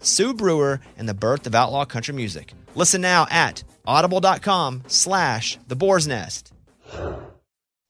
Sue 0.00 0.34
Brewer 0.34 0.80
and 0.96 1.08
the 1.08 1.14
birth 1.14 1.46
of 1.46 1.54
outlaw 1.54 1.84
country 1.84 2.14
music. 2.14 2.52
Listen 2.74 3.00
now 3.00 3.26
at 3.30 3.62
audible.com 3.86 4.82
slash 4.86 5.58
the 5.68 5.76
boar's 5.76 6.06
nest. 6.06 6.52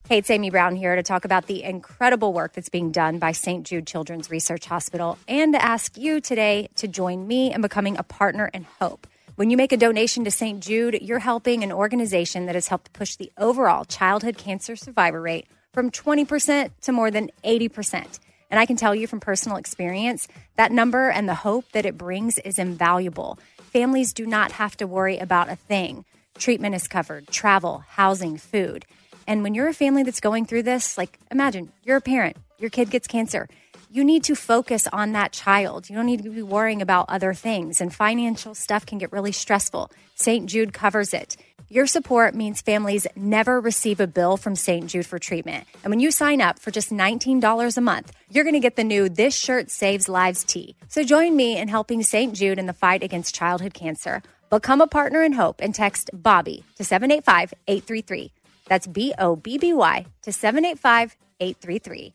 Hey, 0.08 0.18
it's 0.18 0.30
Amy 0.30 0.50
Brown 0.50 0.74
here 0.74 0.96
to 0.96 1.04
talk 1.04 1.24
about 1.24 1.46
the 1.46 1.62
incredible 1.62 2.32
work 2.32 2.52
that's 2.52 2.68
being 2.68 2.90
done 2.90 3.20
by 3.20 3.30
St. 3.30 3.64
Jude 3.64 3.86
Children's 3.86 4.28
Research 4.28 4.66
Hospital 4.66 5.16
and 5.28 5.54
to 5.54 5.64
ask 5.64 5.96
you 5.96 6.20
today 6.20 6.68
to 6.76 6.88
join 6.88 7.28
me 7.28 7.54
in 7.54 7.60
becoming 7.60 7.96
a 7.96 8.02
partner 8.02 8.50
in 8.52 8.66
hope. 8.80 9.06
When 9.36 9.50
you 9.50 9.56
make 9.56 9.70
a 9.70 9.76
donation 9.76 10.24
to 10.24 10.32
St. 10.32 10.58
Jude, 10.58 10.98
you're 11.00 11.20
helping 11.20 11.62
an 11.62 11.70
organization 11.70 12.46
that 12.46 12.56
has 12.56 12.66
helped 12.66 12.92
push 12.92 13.14
the 13.14 13.30
overall 13.38 13.84
childhood 13.84 14.36
cancer 14.36 14.74
survivor 14.74 15.22
rate 15.22 15.46
from 15.72 15.92
20% 15.92 16.70
to 16.80 16.92
more 16.92 17.12
than 17.12 17.30
80%. 17.44 18.18
And 18.50 18.58
I 18.58 18.66
can 18.66 18.76
tell 18.76 18.94
you 18.94 19.06
from 19.06 19.20
personal 19.20 19.56
experience, 19.56 20.26
that 20.56 20.72
number 20.72 21.08
and 21.08 21.28
the 21.28 21.34
hope 21.34 21.70
that 21.72 21.86
it 21.86 21.96
brings 21.96 22.38
is 22.38 22.58
invaluable. 22.58 23.38
Families 23.72 24.12
do 24.12 24.26
not 24.26 24.52
have 24.52 24.76
to 24.78 24.86
worry 24.86 25.18
about 25.18 25.48
a 25.48 25.56
thing. 25.56 26.04
Treatment 26.36 26.74
is 26.74 26.88
covered, 26.88 27.28
travel, 27.28 27.84
housing, 27.88 28.36
food. 28.36 28.84
And 29.26 29.42
when 29.44 29.54
you're 29.54 29.68
a 29.68 29.74
family 29.74 30.02
that's 30.02 30.20
going 30.20 30.46
through 30.46 30.64
this, 30.64 30.98
like 30.98 31.18
imagine 31.30 31.70
you're 31.84 31.98
a 31.98 32.00
parent, 32.00 32.36
your 32.58 32.70
kid 32.70 32.90
gets 32.90 33.06
cancer. 33.06 33.48
You 33.92 34.04
need 34.04 34.24
to 34.24 34.36
focus 34.36 34.86
on 34.92 35.12
that 35.12 35.32
child. 35.32 35.90
You 35.90 35.96
don't 35.96 36.06
need 36.06 36.22
to 36.22 36.30
be 36.30 36.42
worrying 36.42 36.80
about 36.80 37.06
other 37.08 37.34
things, 37.34 37.80
and 37.80 37.92
financial 37.92 38.54
stuff 38.54 38.86
can 38.86 38.98
get 38.98 39.12
really 39.12 39.32
stressful. 39.32 39.90
St. 40.14 40.46
Jude 40.46 40.72
covers 40.72 41.12
it. 41.12 41.36
Your 41.72 41.86
support 41.86 42.34
means 42.34 42.60
families 42.60 43.06
never 43.14 43.60
receive 43.60 44.00
a 44.00 44.08
bill 44.08 44.36
from 44.36 44.56
St. 44.56 44.88
Jude 44.88 45.06
for 45.06 45.20
treatment. 45.20 45.68
And 45.84 45.92
when 45.92 46.00
you 46.00 46.10
sign 46.10 46.40
up 46.40 46.58
for 46.58 46.72
just 46.72 46.90
$19 46.90 47.76
a 47.76 47.80
month, 47.80 48.10
you're 48.28 48.42
going 48.42 48.54
to 48.54 48.60
get 48.60 48.74
the 48.74 48.82
new 48.82 49.08
This 49.08 49.38
Shirt 49.38 49.70
Saves 49.70 50.08
Lives 50.08 50.42
tee. 50.42 50.74
So 50.88 51.04
join 51.04 51.36
me 51.36 51.56
in 51.56 51.68
helping 51.68 52.02
St. 52.02 52.34
Jude 52.34 52.58
in 52.58 52.66
the 52.66 52.72
fight 52.72 53.04
against 53.04 53.36
childhood 53.36 53.72
cancer. 53.72 54.20
Become 54.50 54.80
a 54.80 54.88
partner 54.88 55.22
in 55.22 55.30
hope 55.34 55.60
and 55.62 55.72
text 55.72 56.10
Bobby 56.12 56.64
to 56.74 56.82
785 56.82 57.54
833. 57.68 58.32
That's 58.66 58.88
B 58.88 59.14
O 59.16 59.36
B 59.36 59.56
B 59.56 59.72
Y 59.72 60.06
to 60.22 60.32
785 60.32 61.16
833. 61.38 62.14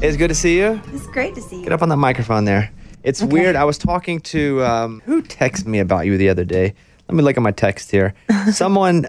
It's 0.00 0.16
good 0.16 0.28
to 0.28 0.34
see 0.34 0.56
you. 0.56 0.80
It's 0.86 1.06
great 1.08 1.34
to 1.34 1.42
see 1.42 1.56
you. 1.56 1.64
Get 1.64 1.72
up 1.72 1.82
on 1.82 1.90
that 1.90 1.98
microphone 1.98 2.46
there. 2.46 2.72
It's 3.04 3.22
weird. 3.22 3.54
I 3.54 3.64
was 3.64 3.76
talking 3.76 4.18
to 4.20 4.64
um, 4.64 5.02
who 5.04 5.22
texted 5.22 5.66
me 5.66 5.78
about 5.78 6.06
you 6.06 6.16
the 6.16 6.30
other 6.30 6.44
day. 6.44 6.74
Let 7.06 7.14
me 7.14 7.22
look 7.22 7.36
at 7.36 7.42
my 7.42 7.50
text 7.50 7.90
here. 7.90 8.14
Someone 8.50 9.02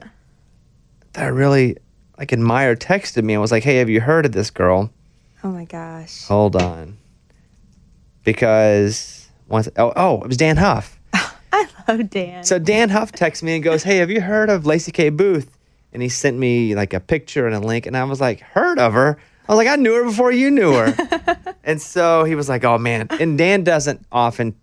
that 1.13 1.23
I 1.23 1.27
really 1.27 1.77
like 2.19 2.33
admire 2.33 2.75
texted 2.75 3.23
me 3.23 3.33
and 3.33 3.41
was 3.41 3.53
like, 3.53 3.63
"Hey, 3.63 3.77
have 3.77 3.89
you 3.89 4.01
heard 4.01 4.25
of 4.25 4.33
this 4.33 4.51
girl?" 4.51 4.91
Oh 5.45 5.49
my 5.49 5.63
gosh. 5.63 6.25
Hold 6.25 6.57
on, 6.57 6.97
because 8.25 9.29
once 9.47 9.69
oh 9.77 9.93
oh 9.95 10.21
it 10.21 10.27
was 10.27 10.37
Dann 10.37 10.57
Huff. 10.57 10.99
I 11.13 11.65
love 11.87 12.09
Dan. 12.09 12.43
So 12.43 12.59
Dann 12.59 12.89
Huff 12.89 13.13
texts 13.13 13.43
me 13.43 13.55
and 13.55 13.63
goes, 13.63 13.83
"Hey, 13.83 13.97
have 13.97 14.11
you 14.11 14.19
heard 14.19 14.49
of 14.49 14.65
Lacey 14.65 14.91
K 14.91 15.09
Booth?" 15.09 15.57
And 15.93 16.01
he 16.01 16.09
sent 16.09 16.37
me 16.37 16.75
like 16.75 16.93
a 16.93 16.99
picture 16.99 17.47
and 17.47 17.55
a 17.55 17.59
link, 17.65 17.85
and 17.85 17.95
I 17.95 18.03
was 18.03 18.19
like, 18.19 18.41
"Heard 18.41 18.77
of 18.77 18.91
her?" 18.91 19.17
I 19.47 19.51
was 19.51 19.57
like, 19.57 19.67
"I 19.67 19.75
knew 19.75 19.93
her 19.93 20.03
before 20.03 20.31
you 20.31 20.49
knew 20.51 20.73
her." 20.73 21.55
and 21.63 21.81
so 21.81 22.23
he 22.23 22.35
was 22.35 22.49
like, 22.49 22.63
"Oh 22.63 22.77
man!" 22.77 23.07
And 23.19 23.37
Dan 23.37 23.63
doesn't 23.63 24.05
often. 24.11 24.55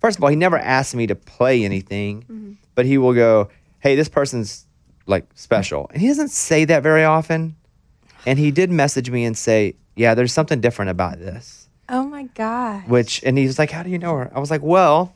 First 0.00 0.18
of 0.18 0.24
all, 0.24 0.30
he 0.30 0.36
never 0.36 0.58
asks 0.58 0.94
me 0.94 1.06
to 1.06 1.14
play 1.14 1.64
anything, 1.64 2.22
mm-hmm. 2.22 2.52
but 2.74 2.86
he 2.86 2.98
will 2.98 3.14
go, 3.14 3.48
"Hey, 3.80 3.96
this 3.96 4.08
person's 4.08 4.66
like 5.06 5.26
special," 5.34 5.88
and 5.92 6.00
he 6.00 6.08
doesn't 6.08 6.30
say 6.30 6.64
that 6.64 6.82
very 6.82 7.04
often. 7.04 7.56
And 8.26 8.38
he 8.38 8.50
did 8.50 8.70
message 8.70 9.10
me 9.10 9.24
and 9.24 9.36
say, 9.36 9.76
"Yeah, 9.96 10.14
there's 10.14 10.32
something 10.32 10.60
different 10.60 10.90
about 10.90 11.18
this." 11.18 11.64
oh 11.88 12.04
my 12.04 12.22
God. 12.34 12.88
Which, 12.88 13.22
and 13.24 13.36
he 13.36 13.46
was 13.46 13.58
like, 13.58 13.70
"How 13.70 13.82
do 13.82 13.90
you 13.90 13.98
know 13.98 14.16
her?" 14.16 14.30
I 14.34 14.40
was 14.40 14.50
like, 14.50 14.62
"Well, 14.62 15.14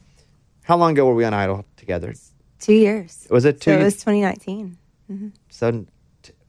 how 0.63 0.77
long 0.77 0.93
ago 0.93 1.07
were 1.07 1.15
we 1.15 1.25
on 1.25 1.35
Idol 1.35 1.65
together?" 1.77 2.15
Two 2.61 2.75
years. 2.75 3.27
Was 3.31 3.45
it 3.45 3.61
two? 3.61 3.73
So 3.73 3.81
it 3.81 3.85
was 3.85 3.95
2019. 3.95 4.77
Mm-hmm. 5.11 5.29
so 5.49 5.71
t- 5.71 5.87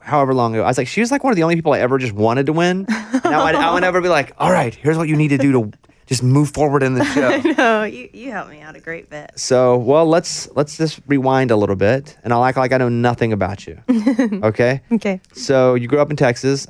however 0.09 0.33
long 0.33 0.53
ago. 0.55 0.63
I 0.63 0.67
was 0.67 0.77
like, 0.77 0.87
she 0.87 0.99
was 1.01 1.11
like 1.11 1.23
one 1.23 1.31
of 1.31 1.37
the 1.37 1.43
only 1.43 1.55
people 1.55 1.73
I 1.73 1.79
ever 1.79 1.97
just 1.97 2.13
wanted 2.13 2.47
to 2.47 2.53
win. 2.53 2.85
And 2.89 3.25
I 3.35 3.51
I 3.51 3.73
would 3.73 3.81
never 3.81 4.01
be 4.01 4.09
like, 4.09 4.33
all 4.37 4.51
right, 4.51 4.73
here's 4.73 4.97
what 4.97 5.07
you 5.07 5.15
need 5.15 5.29
to 5.29 5.37
do 5.37 5.51
to 5.53 5.71
just 6.07 6.23
move 6.23 6.49
forward 6.51 6.81
in 6.83 6.95
the 6.95 7.05
show. 7.13 7.37
No, 7.53 7.83
you, 7.83 8.09
you 8.11 8.31
helped 8.31 8.49
me 8.49 8.61
out 8.61 8.75
a 8.75 8.79
great 8.79 9.09
bit. 9.09 9.31
so, 9.35 9.77
well, 9.77 10.07
let's 10.07 10.49
let's 10.55 10.75
just 10.75 10.99
rewind 11.07 11.51
a 11.51 11.55
little 11.55 11.75
bit, 11.75 12.17
and 12.23 12.33
I'll 12.33 12.43
act 12.43 12.57
like 12.57 12.71
I 12.73 12.77
know 12.77 12.89
nothing 12.89 13.31
about 13.31 13.67
you. 13.67 13.79
Okay. 14.43 14.81
Okay. 14.91 15.21
So 15.33 15.75
you 15.75 15.87
grew 15.87 15.99
up 15.99 16.09
in 16.09 16.15
Texas. 16.17 16.67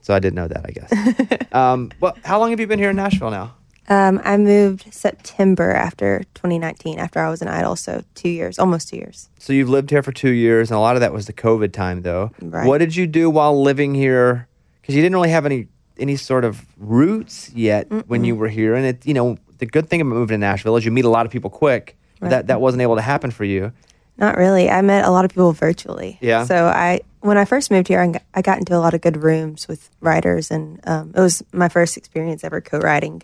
So 0.00 0.12
I 0.14 0.18
didn't 0.18 0.34
know 0.34 0.48
that, 0.48 0.66
I 0.66 0.70
guess. 0.70 1.52
um, 1.52 1.90
well, 2.00 2.14
how 2.24 2.38
long 2.38 2.50
have 2.50 2.60
you 2.60 2.66
been 2.66 2.78
here 2.78 2.90
in 2.90 2.96
Nashville 2.96 3.30
now? 3.30 3.54
Um, 3.88 4.20
I 4.24 4.36
moved 4.36 4.92
September 4.92 5.72
after 5.72 6.20
2019, 6.34 6.98
after 6.98 7.20
I 7.20 7.28
was 7.28 7.42
an 7.42 7.48
idol. 7.48 7.76
So 7.76 8.02
two 8.14 8.30
years, 8.30 8.58
almost 8.58 8.88
two 8.88 8.96
years. 8.96 9.28
So 9.38 9.52
you've 9.52 9.68
lived 9.68 9.90
here 9.90 10.02
for 10.02 10.12
two 10.12 10.30
years, 10.30 10.70
and 10.70 10.76
a 10.76 10.80
lot 10.80 10.96
of 10.96 11.00
that 11.00 11.12
was 11.12 11.26
the 11.26 11.32
COVID 11.32 11.72
time, 11.72 12.02
though. 12.02 12.30
Right. 12.40 12.66
What 12.66 12.78
did 12.78 12.96
you 12.96 13.06
do 13.06 13.28
while 13.28 13.60
living 13.60 13.94
here? 13.94 14.48
Because 14.80 14.94
you 14.94 15.02
didn't 15.02 15.14
really 15.16 15.30
have 15.30 15.46
any 15.46 15.68
any 15.96 16.16
sort 16.16 16.44
of 16.44 16.66
roots 16.76 17.50
yet 17.54 17.86
when 18.08 18.24
you 18.24 18.34
were 18.34 18.48
here, 18.48 18.74
and 18.74 18.84
it 18.86 19.06
you 19.06 19.14
know 19.14 19.38
the 19.58 19.66
good 19.66 19.88
thing 19.88 20.00
about 20.00 20.14
moving 20.14 20.34
to 20.34 20.38
Nashville 20.38 20.76
is 20.76 20.84
you 20.84 20.90
meet 20.90 21.04
a 21.04 21.10
lot 21.10 21.26
of 21.26 21.32
people 21.32 21.50
quick. 21.50 21.96
But 22.20 22.30
That 22.30 22.46
that 22.46 22.60
wasn't 22.60 22.82
able 22.82 22.96
to 22.96 23.02
happen 23.02 23.30
for 23.30 23.44
you. 23.44 23.72
Not 24.16 24.36
really. 24.36 24.70
I 24.70 24.80
met 24.80 25.04
a 25.04 25.10
lot 25.10 25.24
of 25.24 25.30
people 25.32 25.52
virtually. 25.52 26.18
Yeah. 26.20 26.44
So 26.44 26.66
I, 26.66 27.00
when 27.20 27.36
I 27.36 27.44
first 27.44 27.70
moved 27.70 27.88
here, 27.88 28.00
I 28.00 28.06
got, 28.06 28.22
I 28.34 28.42
got 28.42 28.58
into 28.58 28.76
a 28.76 28.78
lot 28.78 28.94
of 28.94 29.00
good 29.00 29.16
rooms 29.16 29.66
with 29.66 29.90
writers, 30.00 30.50
and 30.52 30.80
um, 30.86 31.12
it 31.16 31.20
was 31.20 31.42
my 31.52 31.68
first 31.68 31.96
experience 31.96 32.44
ever 32.44 32.60
co-writing, 32.60 33.22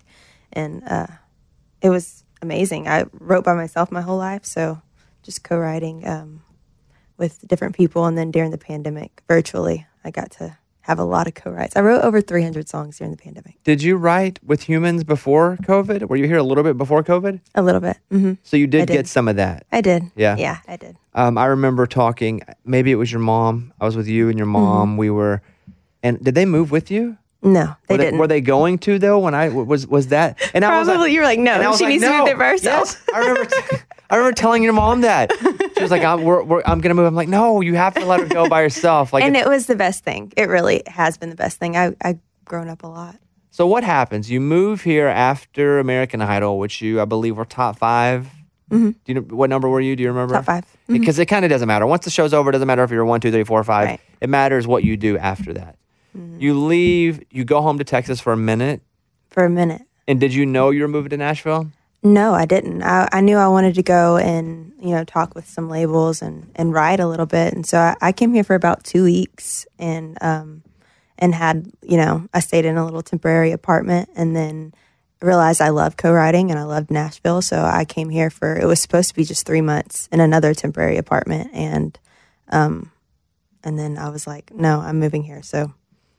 and 0.52 0.82
uh, 0.86 1.06
it 1.82 1.90
was 1.90 2.24
amazing. 2.42 2.88
I 2.88 3.04
wrote 3.12 3.44
by 3.44 3.54
myself 3.54 3.90
my 3.90 4.00
whole 4.00 4.18
life, 4.18 4.44
so 4.44 4.80
just 5.22 5.44
co-writing 5.44 6.06
um, 6.06 6.42
with 7.18 7.46
different 7.46 7.76
people, 7.76 8.06
and 8.06 8.16
then 8.16 8.30
during 8.30 8.50
the 8.50 8.58
pandemic, 8.58 9.22
virtually, 9.28 9.86
I 10.04 10.10
got 10.10 10.30
to 10.32 10.56
have 10.82 10.98
a 10.98 11.04
lot 11.04 11.26
of 11.26 11.34
co-writes. 11.34 11.76
I 11.76 11.80
wrote 11.82 12.02
over 12.02 12.20
300 12.20 12.68
songs 12.68 12.98
during 12.98 13.10
the 13.10 13.16
pandemic. 13.22 13.62
Did 13.64 13.82
you 13.82 13.96
write 13.96 14.40
with 14.42 14.62
humans 14.62 15.04
before 15.04 15.58
COVID? 15.62 16.08
Were 16.08 16.16
you 16.16 16.26
here 16.26 16.38
a 16.38 16.42
little 16.42 16.64
bit 16.64 16.78
before 16.78 17.04
COVID? 17.04 17.40
A 17.54 17.62
little 17.62 17.82
bit. 17.82 17.98
hmm 18.10 18.32
So 18.42 18.56
you 18.56 18.66
did, 18.66 18.86
did. 18.86 18.94
get 18.94 19.06
some 19.06 19.28
of 19.28 19.36
that. 19.36 19.66
I 19.70 19.82
did. 19.82 20.04
Yeah. 20.16 20.36
Yeah, 20.36 20.58
I 20.66 20.76
did. 20.76 20.96
Um, 21.14 21.36
I 21.36 21.46
remember 21.46 21.86
talking. 21.86 22.40
Maybe 22.64 22.90
it 22.90 22.96
was 22.96 23.12
your 23.12 23.20
mom. 23.20 23.72
I 23.80 23.84
was 23.84 23.94
with 23.94 24.08
you 24.08 24.30
and 24.30 24.38
your 24.38 24.46
mom. 24.46 24.96
We 24.96 25.10
were, 25.10 25.42
and 26.02 26.22
did 26.24 26.34
they 26.34 26.46
move 26.46 26.70
with 26.70 26.90
you? 26.90 27.18
No, 27.42 27.74
were 27.88 27.96
they 27.96 27.96
didn't. 28.04 28.18
Were 28.18 28.26
they 28.26 28.40
going 28.42 28.78
to 28.80 28.98
though? 28.98 29.18
When 29.18 29.34
I 29.34 29.48
was 29.48 29.86
was 29.86 30.08
that? 30.08 30.38
And 30.54 30.64
I 30.64 30.78
was 30.78 30.88
like, 30.88 30.96
Probably 30.96 31.12
you 31.14 31.20
were 31.20 31.26
like, 31.26 31.38
no, 31.38 31.52
and 31.54 31.62
I 31.62 31.68
was 31.68 31.78
she 31.78 31.84
like, 31.84 31.92
needs 31.92 32.04
to 32.04 32.10
move 32.16 32.26
there 32.26 32.36
by 32.36 32.48
herself. 32.48 33.02
Yes. 33.08 33.14
I 33.14 33.18
remember. 33.20 33.44
T- 33.46 33.76
I 34.10 34.16
remember 34.16 34.34
telling 34.34 34.62
your 34.64 34.72
mom 34.72 35.02
that 35.02 35.30
she 35.76 35.82
was 35.82 35.90
like, 35.92 36.02
I'm, 36.02 36.24
we're, 36.24 36.42
we're, 36.42 36.62
I'm 36.66 36.80
gonna 36.80 36.94
move. 36.94 37.06
I'm 37.06 37.14
like, 37.14 37.28
no, 37.28 37.60
you 37.60 37.76
have 37.76 37.94
to 37.94 38.04
let 38.04 38.18
her 38.20 38.26
go 38.26 38.48
by 38.48 38.60
herself. 38.62 39.12
Like, 39.12 39.22
and 39.24 39.36
it 39.36 39.46
was 39.46 39.66
the 39.66 39.76
best 39.76 40.02
thing. 40.04 40.32
It 40.36 40.48
really 40.48 40.82
has 40.88 41.16
been 41.16 41.30
the 41.30 41.36
best 41.36 41.58
thing. 41.58 41.76
I 41.76 41.94
I've 42.02 42.18
grown 42.44 42.68
up 42.68 42.82
a 42.82 42.88
lot. 42.88 43.16
so 43.50 43.66
what 43.66 43.84
happens? 43.84 44.28
You 44.30 44.40
move 44.40 44.82
here 44.82 45.06
after 45.06 45.78
American 45.78 46.20
Idol, 46.20 46.58
which 46.58 46.82
you, 46.82 47.00
I 47.00 47.04
believe, 47.04 47.36
were 47.36 47.44
top 47.44 47.78
5 47.78 48.28
Do 48.70 48.94
you 49.06 49.14
know 49.14 49.20
what 49.22 49.48
number 49.48 49.68
were 49.68 49.80
you? 49.80 49.94
Do 49.96 50.02
you 50.02 50.08
remember? 50.10 50.34
Mm-hmm. 50.34 50.44
Top 50.44 50.64
5 50.64 50.76
Mhm. 50.90 51.00
Because 51.00 51.18
it 51.20 51.26
kind 51.26 51.44
of 51.44 51.50
doesn't 51.50 51.68
matter. 51.68 51.86
Once 51.86 52.04
the 52.04 52.10
show's 52.10 52.34
over, 52.34 52.50
it 52.50 52.52
doesn't 52.52 52.66
matter 52.66 52.82
if 52.82 52.90
you're 52.90 53.04
one, 53.04 53.20
two, 53.20 53.30
three, 53.30 53.44
four, 53.44 53.62
five. 53.62 53.86
Right. 53.86 54.00
It 54.20 54.28
matters 54.28 54.66
what 54.66 54.82
you 54.82 54.96
do 54.96 55.16
after 55.18 55.52
that. 55.54 55.76
Mm-hmm. 56.16 56.40
You 56.40 56.58
leave. 56.58 57.22
You 57.30 57.44
go 57.44 57.60
home 57.62 57.78
to 57.78 57.84
Texas 57.84 58.20
for 58.20 58.32
a 58.32 58.36
minute. 58.36 58.80
for 59.28 59.44
a 59.44 59.50
minute. 59.50 59.82
And 60.08 60.18
did 60.18 60.34
you 60.34 60.44
know 60.44 60.70
you 60.70 60.82
were 60.82 60.88
moving 60.88 61.10
to 61.10 61.16
Nashville? 61.16 61.70
No, 62.02 62.32
I 62.34 62.46
didn't. 62.46 62.82
I, 62.82 63.08
I 63.12 63.20
knew 63.20 63.36
I 63.36 63.46
wanted 63.48 63.74
to 63.74 63.82
go 63.82 64.16
and 64.16 64.72
you 64.80 64.90
know 64.90 65.04
talk 65.04 65.34
with 65.34 65.46
some 65.46 65.68
labels 65.68 66.22
and 66.22 66.50
and 66.56 66.72
write 66.72 66.98
a 66.98 67.06
little 67.06 67.26
bit. 67.26 67.52
And 67.52 67.64
so 67.66 67.78
I, 67.78 67.96
I 68.00 68.12
came 68.12 68.32
here 68.32 68.42
for 68.44 68.54
about 68.54 68.84
two 68.84 69.04
weeks 69.04 69.66
and 69.78 70.16
um 70.22 70.62
and 71.18 71.34
had 71.34 71.70
you 71.82 71.96
know 71.98 72.26
I 72.32 72.40
stayed 72.40 72.64
in 72.64 72.76
a 72.76 72.84
little 72.84 73.02
temporary 73.02 73.52
apartment 73.52 74.08
and 74.16 74.34
then 74.34 74.72
realized 75.20 75.60
I 75.60 75.68
love 75.68 75.98
co-writing 75.98 76.50
and 76.50 76.58
I 76.58 76.62
loved 76.64 76.90
Nashville. 76.90 77.42
So 77.42 77.62
I 77.62 77.84
came 77.84 78.08
here 78.08 78.30
for 78.30 78.56
it 78.56 78.64
was 78.64 78.80
supposed 78.80 79.10
to 79.10 79.14
be 79.14 79.24
just 79.24 79.46
three 79.46 79.60
months 79.60 80.08
in 80.10 80.20
another 80.20 80.54
temporary 80.54 80.96
apartment 80.96 81.50
and 81.52 81.98
um 82.48 82.90
and 83.62 83.78
then 83.78 83.98
I 83.98 84.08
was 84.08 84.26
like, 84.26 84.54
no, 84.54 84.80
I'm 84.80 84.98
moving 84.98 85.22
here. 85.22 85.42
So 85.42 85.74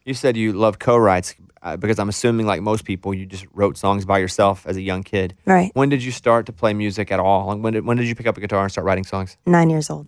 You 0.06 0.14
said 0.14 0.36
you 0.36 0.54
love 0.54 0.80
co-writes 0.80 1.36
uh, 1.62 1.78
because 1.78 2.00
I'm 2.00 2.10
assuming, 2.10 2.48
like 2.48 2.62
most 2.62 2.86
people, 2.86 3.14
you 3.14 3.26
just 3.26 3.46
wrote 3.54 3.78
songs 3.78 4.04
by 4.04 4.18
yourself 4.18 4.66
as 4.66 4.76
a 4.76 4.82
young 4.82 5.04
kid. 5.04 5.36
right, 5.46 5.72
When 5.76 5.90
did 5.90 6.04
you 6.04 6.12
start 6.12 6.48
to 6.48 6.52
play 6.54 6.74
music 6.74 7.12
at 7.12 7.20
all? 7.20 7.48
Like 7.48 7.60
when 7.60 7.74
did 7.74 7.86
when 7.86 7.98
did 7.98 8.08
you 8.08 8.16
pick 8.16 8.26
up 8.26 8.38
a 8.38 8.42
guitar 8.42 8.64
and 8.64 8.72
start 8.72 8.86
writing 8.86 9.04
songs? 9.04 9.38
nine 9.46 9.70
years 9.70 9.90
old. 9.90 10.08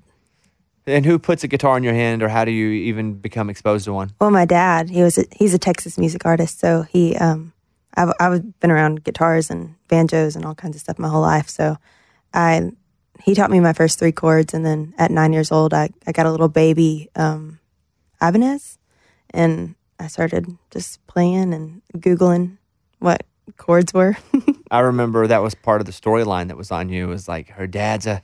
And 0.86 1.06
who 1.06 1.18
puts 1.18 1.46
a 1.46 1.48
guitar 1.48 1.78
in 1.78 1.84
your 1.84 1.94
hand, 1.94 2.22
or 2.24 2.28
how 2.28 2.44
do 2.44 2.52
you 2.52 2.68
even 2.70 3.14
become 3.14 3.50
exposed 3.50 3.86
to 3.86 3.94
one? 3.94 4.12
Well, 4.20 4.32
my 4.32 4.44
dad, 4.46 4.90
he 4.90 5.02
was 5.02 5.18
a, 5.18 5.24
he's 5.32 5.54
a 5.54 5.58
Texas 5.60 5.98
music 5.98 6.26
artist, 6.26 6.60
so 6.60 6.82
he 6.82 7.16
um 7.18 7.54
I've 7.96 8.14
I've 8.20 8.60
been 8.60 8.72
around 8.72 9.04
guitars 9.04 9.50
and 9.52 9.76
banjos 9.88 10.36
and 10.36 10.44
all 10.44 10.56
kinds 10.56 10.76
of 10.76 10.82
stuff 10.82 11.00
my 11.00 11.08
whole 11.08 11.22
life. 11.22 11.48
So 11.50 11.78
I 12.34 12.72
he 13.24 13.36
taught 13.36 13.52
me 13.52 13.60
my 13.60 13.74
first 13.74 14.00
three 14.00 14.12
chords, 14.12 14.54
and 14.56 14.66
then 14.66 14.94
at 14.98 15.12
nine 15.12 15.34
years 15.34 15.52
old, 15.52 15.74
I 15.74 15.92
I 16.08 16.12
got 16.12 16.26
a 16.26 16.32
little 16.32 16.50
baby 16.50 17.10
um 17.16 17.60
Ibanez, 18.22 18.80
and 19.30 19.76
I 20.00 20.08
started 20.08 20.48
just 20.72 21.06
playing 21.08 21.54
and 21.54 21.82
googling 21.98 22.58
what 23.00 23.24
chords 23.58 23.94
were. 23.94 24.18
I 24.72 24.80
remember 24.80 25.28
that 25.28 25.42
was 25.42 25.56
part 25.56 25.82
of 25.82 25.86
the 25.86 25.92
storyline 25.94 26.48
that 26.48 26.58
was 26.58 26.72
on 26.72 26.90
you. 26.90 27.06
It 27.06 27.10
was 27.10 27.28
like 27.28 27.50
her 27.50 27.68
dad's 27.68 28.08
a 28.08 28.22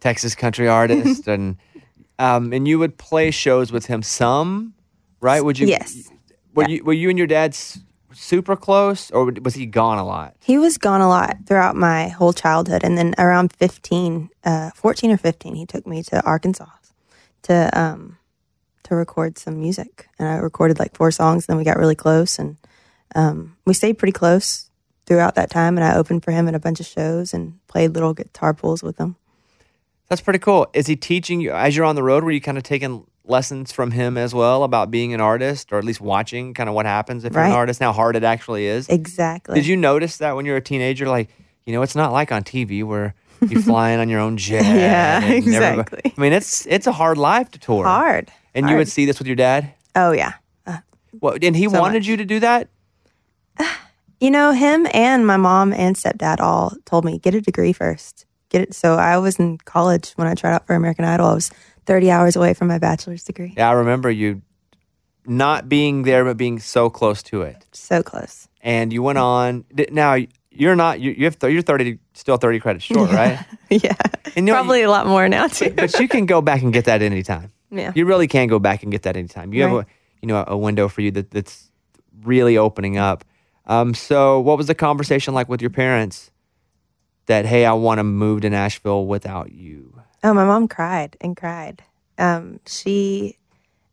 Texas 0.00 0.34
country 0.34 0.68
artist, 0.68 1.26
and 1.34 1.56
um, 2.18 2.52
and 2.52 2.66
you 2.68 2.78
would 2.78 2.96
play 2.98 3.30
shows 3.30 3.72
with 3.72 3.86
him 3.86 4.02
some, 4.02 4.74
right? 5.20 5.42
Would 5.44 5.58
you? 5.58 5.66
yes, 5.66 6.08
Were 6.54 6.68
you 6.68 6.84
were 6.84 6.92
you 6.92 7.08
and 7.10 7.18
your 7.18 7.26
dad 7.26 7.56
super 8.12 8.56
close, 8.56 9.10
or 9.10 9.32
was 9.42 9.54
he 9.54 9.66
gone 9.66 9.98
a 9.98 10.04
lot? 10.04 10.34
he 10.42 10.58
was 10.58 10.78
gone 10.78 11.00
a 11.00 11.08
lot 11.08 11.36
throughout 11.46 11.76
my 11.76 12.08
whole 12.08 12.32
childhood, 12.32 12.82
and 12.84 12.98
then 12.98 13.14
around 13.18 13.52
15, 13.52 14.30
uh, 14.44 14.70
14 14.74 15.10
or 15.12 15.16
fifteen, 15.16 15.54
he 15.54 15.64
took 15.66 15.86
me 15.86 16.02
to 16.04 16.22
Arkansas 16.24 16.66
to 17.42 17.70
um 17.78 18.18
to 18.90 18.96
record 18.96 19.38
some 19.38 19.58
music, 19.58 20.08
and 20.18 20.28
I 20.28 20.36
recorded 20.36 20.78
like 20.78 20.94
four 20.94 21.10
songs. 21.10 21.46
Then 21.46 21.56
we 21.56 21.64
got 21.64 21.78
really 21.78 21.94
close, 21.94 22.38
and 22.38 22.56
um, 23.14 23.56
we 23.64 23.74
stayed 23.74 23.94
pretty 23.98 24.12
close 24.12 24.70
throughout 25.06 25.34
that 25.34 25.50
time. 25.50 25.76
And 25.76 25.84
I 25.84 25.96
opened 25.96 26.22
for 26.24 26.30
him 26.32 26.46
at 26.48 26.54
a 26.54 26.60
bunch 26.60 26.80
of 26.80 26.86
shows 26.86 27.34
and 27.34 27.58
played 27.66 27.94
little 27.94 28.14
guitar 28.14 28.54
pulls 28.54 28.82
with 28.82 28.98
him. 28.98 29.16
That's 30.08 30.20
pretty 30.20 30.38
cool. 30.40 30.68
Is 30.74 30.86
he 30.86 30.96
teaching 30.96 31.40
you 31.40 31.52
as 31.52 31.76
you're 31.76 31.86
on 31.86 31.94
the 31.94 32.02
road? 32.02 32.24
Were 32.24 32.30
you 32.32 32.40
kind 32.40 32.58
of 32.58 32.64
taking 32.64 33.06
lessons 33.24 33.70
from 33.70 33.92
him 33.92 34.18
as 34.18 34.34
well 34.34 34.64
about 34.64 34.90
being 34.90 35.14
an 35.14 35.20
artist, 35.20 35.72
or 35.72 35.78
at 35.78 35.84
least 35.84 36.00
watching 36.00 36.52
kind 36.52 36.68
of 36.68 36.74
what 36.74 36.84
happens 36.86 37.24
if 37.24 37.32
you're 37.32 37.42
an 37.42 37.52
artist, 37.52 37.80
how 37.80 37.92
hard 37.92 38.16
it 38.16 38.24
actually 38.24 38.66
is? 38.66 38.88
Exactly. 38.88 39.54
Did 39.54 39.66
you 39.66 39.76
notice 39.76 40.18
that 40.18 40.36
when 40.36 40.46
you 40.46 40.52
were 40.52 40.58
a 40.58 40.62
teenager? 40.62 41.06
Like, 41.06 41.30
you 41.64 41.72
know, 41.72 41.82
it's 41.82 41.94
not 41.94 42.12
like 42.12 42.32
on 42.32 42.42
TV 42.42 42.82
where 42.84 43.14
you're 43.48 43.62
flying 43.62 44.00
on 44.00 44.08
your 44.08 44.20
own 44.20 44.36
jet. 44.48 44.64
Yeah, 44.64 45.24
exactly. 45.24 46.12
I 46.16 46.20
mean, 46.20 46.32
it's 46.32 46.66
it's 46.66 46.86
a 46.86 46.92
hard 46.92 47.16
life 47.18 47.50
to 47.52 47.58
tour. 47.58 47.84
hard? 47.84 48.30
And 48.54 48.68
you 48.68 48.76
would 48.76 48.88
see 48.88 49.04
this 49.06 49.18
with 49.18 49.26
your 49.26 49.36
dad. 49.36 49.72
Oh 49.94 50.12
yeah. 50.12 50.34
Uh, 50.66 50.78
well, 51.20 51.36
and 51.40 51.54
he 51.56 51.68
So 51.68 51.80
wanted 51.80 52.00
much. 52.00 52.06
you 52.06 52.16
to 52.16 52.24
do 52.24 52.40
that. 52.40 52.68
You 54.22 54.30
know, 54.30 54.52
him 54.52 54.86
and 54.92 55.26
my 55.26 55.38
mom 55.38 55.72
and 55.72 55.96
stepdad 55.96 56.40
all 56.40 56.74
told 56.84 57.06
me 57.06 57.18
get 57.18 57.34
a 57.34 57.40
degree 57.40 57.72
first. 57.72 58.26
Get 58.50 58.60
it. 58.60 58.74
So 58.74 58.96
I 58.96 59.16
was 59.16 59.38
in 59.38 59.56
college 59.56 60.12
when 60.16 60.28
I 60.28 60.34
tried 60.34 60.52
out 60.52 60.66
for 60.66 60.74
American 60.74 61.06
Idol. 61.06 61.28
I 61.28 61.32
was 61.34 61.50
30 61.86 62.10
hours 62.10 62.36
away 62.36 62.52
from 62.52 62.68
my 62.68 62.76
bachelor's 62.78 63.24
degree. 63.24 63.54
Yeah, 63.56 63.70
I 63.70 63.72
remember 63.72 64.10
you 64.10 64.42
not 65.24 65.70
being 65.70 66.02
there, 66.02 66.22
but 66.26 66.36
being 66.36 66.58
so 66.58 66.90
close 66.90 67.22
to 67.24 67.40
it. 67.40 67.64
So 67.72 68.02
close. 68.02 68.46
And 68.60 68.92
you 68.92 69.02
went 69.02 69.16
on. 69.16 69.64
Now 69.90 70.18
you're 70.50 70.76
not. 70.76 71.00
You, 71.00 71.12
you 71.12 71.24
have. 71.24 71.38
th- 71.38 71.50
You're 71.50 71.62
thirty. 71.62 71.98
Still 72.12 72.36
thirty 72.36 72.60
credits 72.60 72.84
short, 72.84 73.10
right? 73.12 73.38
yeah. 73.70 73.94
And 74.36 74.46
you 74.46 74.52
know, 74.52 74.58
Probably 74.60 74.82
a 74.82 74.90
lot 74.90 75.06
more 75.06 75.30
now 75.30 75.46
too. 75.46 75.70
but 75.70 75.98
you 75.98 76.08
can 76.08 76.26
go 76.26 76.42
back 76.42 76.60
and 76.60 76.74
get 76.74 76.84
that 76.84 77.00
anytime. 77.00 77.52
Yeah. 77.70 77.92
You 77.94 78.04
really 78.06 78.28
can't 78.28 78.50
go 78.50 78.58
back 78.58 78.82
and 78.82 78.90
get 78.90 79.02
that 79.02 79.16
anytime. 79.16 79.52
You 79.52 79.62
have 79.62 79.72
a 79.72 79.86
you 80.20 80.28
know 80.28 80.44
a 80.46 80.56
window 80.56 80.88
for 80.88 81.00
you 81.00 81.10
that, 81.12 81.30
that's 81.30 81.70
really 82.22 82.56
opening 82.56 82.98
up. 82.98 83.24
Um, 83.66 83.94
so 83.94 84.40
what 84.40 84.58
was 84.58 84.66
the 84.66 84.74
conversation 84.74 85.34
like 85.34 85.48
with 85.48 85.60
your 85.60 85.70
parents? 85.70 86.30
That 87.26 87.46
hey, 87.46 87.64
I 87.64 87.72
want 87.72 87.98
to 87.98 88.04
move 88.04 88.40
to 88.40 88.50
Nashville 88.50 89.06
without 89.06 89.52
you. 89.52 90.00
Oh, 90.24 90.34
my 90.34 90.44
mom 90.44 90.68
cried 90.68 91.16
and 91.20 91.36
cried. 91.36 91.82
Um, 92.18 92.60
she, 92.66 93.38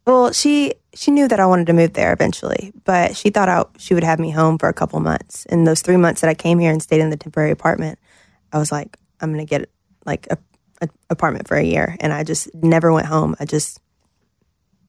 well, 0.06 0.32
she 0.34 0.74
she 0.94 1.12
knew 1.12 1.28
that 1.28 1.40
I 1.40 1.46
wanted 1.46 1.68
to 1.68 1.74
move 1.74 1.94
there 1.94 2.12
eventually, 2.12 2.74
but 2.84 3.16
she 3.16 3.30
thought 3.30 3.48
out 3.48 3.72
she 3.78 3.94
would 3.94 4.04
have 4.04 4.20
me 4.20 4.32
home 4.32 4.58
for 4.58 4.68
a 4.68 4.74
couple 4.74 5.00
months. 5.00 5.46
In 5.46 5.66
those 5.66 5.82
three 5.82 5.98
months 5.98 6.22
that 6.22 6.30
I 6.30 6.34
came 6.34 6.58
here 6.60 6.72
and 6.72 6.82
stayed 6.82 7.00
in 7.00 7.12
the 7.12 7.18
temporary 7.18 7.52
apartment, 7.52 8.00
I 8.52 8.58
was 8.58 8.72
like, 8.72 8.98
I'm 9.22 9.32
gonna 9.32 9.46
get 9.46 9.70
like 10.06 10.28
a 10.32 10.38
apartment 11.10 11.48
for 11.48 11.58
a 11.58 11.64
year, 11.64 11.98
and 12.00 12.14
I 12.14 12.24
just 12.24 12.54
never 12.56 12.92
went 12.92 13.08
home. 13.08 13.36
I 13.40 13.46
just 13.46 13.80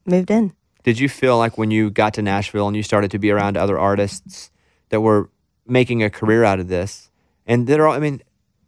moved 0.05 0.31
in. 0.31 0.53
Did 0.83 0.99
you 0.99 1.09
feel 1.09 1.37
like 1.37 1.57
when 1.57 1.71
you 1.71 1.89
got 1.89 2.13
to 2.15 2.21
Nashville 2.21 2.67
and 2.67 2.75
you 2.75 2.83
started 2.83 3.11
to 3.11 3.19
be 3.19 3.31
around 3.31 3.57
other 3.57 3.77
artists 3.77 4.49
that 4.89 5.01
were 5.01 5.29
making 5.67 6.03
a 6.03 6.09
career 6.09 6.43
out 6.43 6.59
of 6.59 6.67
this, 6.67 7.09
and 7.45 7.67
they're 7.67 7.87
all, 7.87 7.93
I 7.93 7.99
mean, 7.99 8.21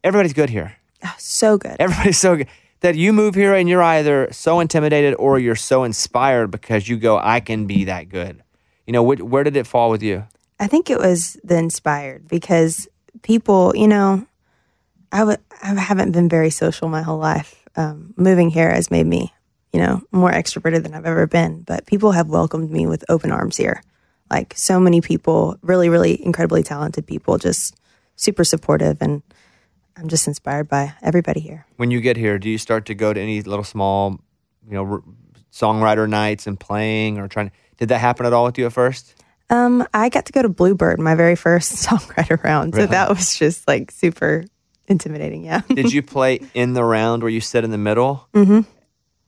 everybody's 0.04 0.34
good 0.34 0.50
here. 0.50 0.78
Oh, 1.04 1.16
so 1.18 1.58
good. 1.58 1.78
Everybody's 1.80 2.18
so 2.18 2.36
good 2.36 2.48
that 2.82 2.96
you 2.96 3.14
move 3.14 3.36
here 3.36 3.54
and 3.54 3.70
you're 3.70 3.82
either 3.82 4.28
so 4.32 4.60
intimidated 4.60 5.16
or 5.18 5.40
you're 5.40 5.56
so 5.56 5.84
inspired 5.84 6.52
because 6.52 6.90
you 6.90 6.98
go, 6.98 7.18
I 7.18 7.40
can 7.40 7.66
be 7.66 7.86
that 7.86 8.10
good. 8.10 8.44
You 8.86 8.94
know, 8.94 9.04
wh- 9.04 9.24
where 9.24 9.44
did 9.44 9.56
it 9.56 9.66
fall 9.66 9.90
with 9.90 10.04
you? 10.04 10.26
I 10.60 10.68
think 10.68 10.90
it 10.90 11.00
was 11.00 11.38
the 11.44 11.58
inspired 11.58 12.28
because 12.28 12.88
people, 13.22 13.74
you 13.76 13.88
know, 13.88 14.26
I 15.12 15.20
w- 15.20 15.38
I 15.62 15.74
haven't 15.74 16.12
been 16.12 16.30
very 16.30 16.50
social 16.50 16.88
my 16.90 17.02
whole 17.02 17.18
life. 17.18 17.56
Um, 17.76 18.14
moving 18.18 18.50
here 18.50 18.72
has 18.72 18.92
made 18.92 19.06
me, 19.06 19.34
you 19.74 19.80
know, 19.80 20.02
more 20.12 20.32
extroverted 20.32 20.84
than 20.84 20.94
I've 20.94 21.06
ever 21.06 21.28
been. 21.28 21.62
But 21.62 21.86
people 21.86 22.12
have 22.12 22.28
welcomed 22.28 22.72
me 22.72 22.86
with 22.88 23.04
open 23.10 23.32
arms 23.32 23.58
here. 23.58 23.82
Like 24.30 24.54
so 24.56 24.80
many 24.80 25.02
people, 25.02 25.58
really, 25.62 25.90
really 25.90 26.24
incredibly 26.24 26.64
talented 26.64 27.06
people, 27.06 27.38
just 27.38 27.76
super 28.16 28.44
supportive. 28.44 28.98
And 29.02 29.22
I'm 29.98 30.08
just 30.08 30.28
inspired 30.28 30.68
by 30.70 30.94
everybody 31.02 31.40
here. 31.42 31.66
When 31.78 31.92
you 31.92 32.00
get 32.02 32.18
here, 32.18 32.40
do 32.40 32.50
you 32.50 32.58
start 32.58 32.86
to 32.86 32.96
go 32.96 33.14
to 33.14 33.20
any 33.20 33.42
little 33.42 33.66
small, 33.66 34.20
you 34.68 34.74
know, 34.76 34.86
r- 34.86 35.04
songwriter 35.52 36.08
nights 36.10 36.48
and 36.48 36.60
playing 36.60 37.18
or 37.20 37.28
trying? 37.28 37.52
Did 37.78 37.90
that 37.90 38.00
happen 38.00 38.26
at 38.26 38.32
all 38.34 38.46
with 38.46 38.58
you 38.58 38.66
at 38.68 38.74
first? 38.74 39.16
Um, 39.50 39.86
I 39.94 40.08
got 40.08 40.26
to 40.28 40.32
go 40.32 40.42
to 40.42 40.48
Bluebird, 40.50 40.98
my 41.00 41.16
very 41.16 41.36
first 41.36 41.74
songwriter 41.86 42.42
round. 42.42 42.74
Really? 42.74 42.88
So 42.88 42.92
that 42.92 43.10
was 43.10 43.36
just 43.38 43.68
like 43.68 43.92
super 43.92 44.46
intimidating. 44.88 45.44
Yeah. 45.44 45.62
Did 45.68 45.94
you 45.94 46.02
play 46.16 46.40
in 46.54 46.74
the 46.74 46.84
round 46.84 47.24
where 47.24 47.32
you 47.32 47.42
sit 47.42 47.64
in 47.64 47.72
the 47.72 47.78
middle? 47.78 48.28
Mhm. 48.34 48.66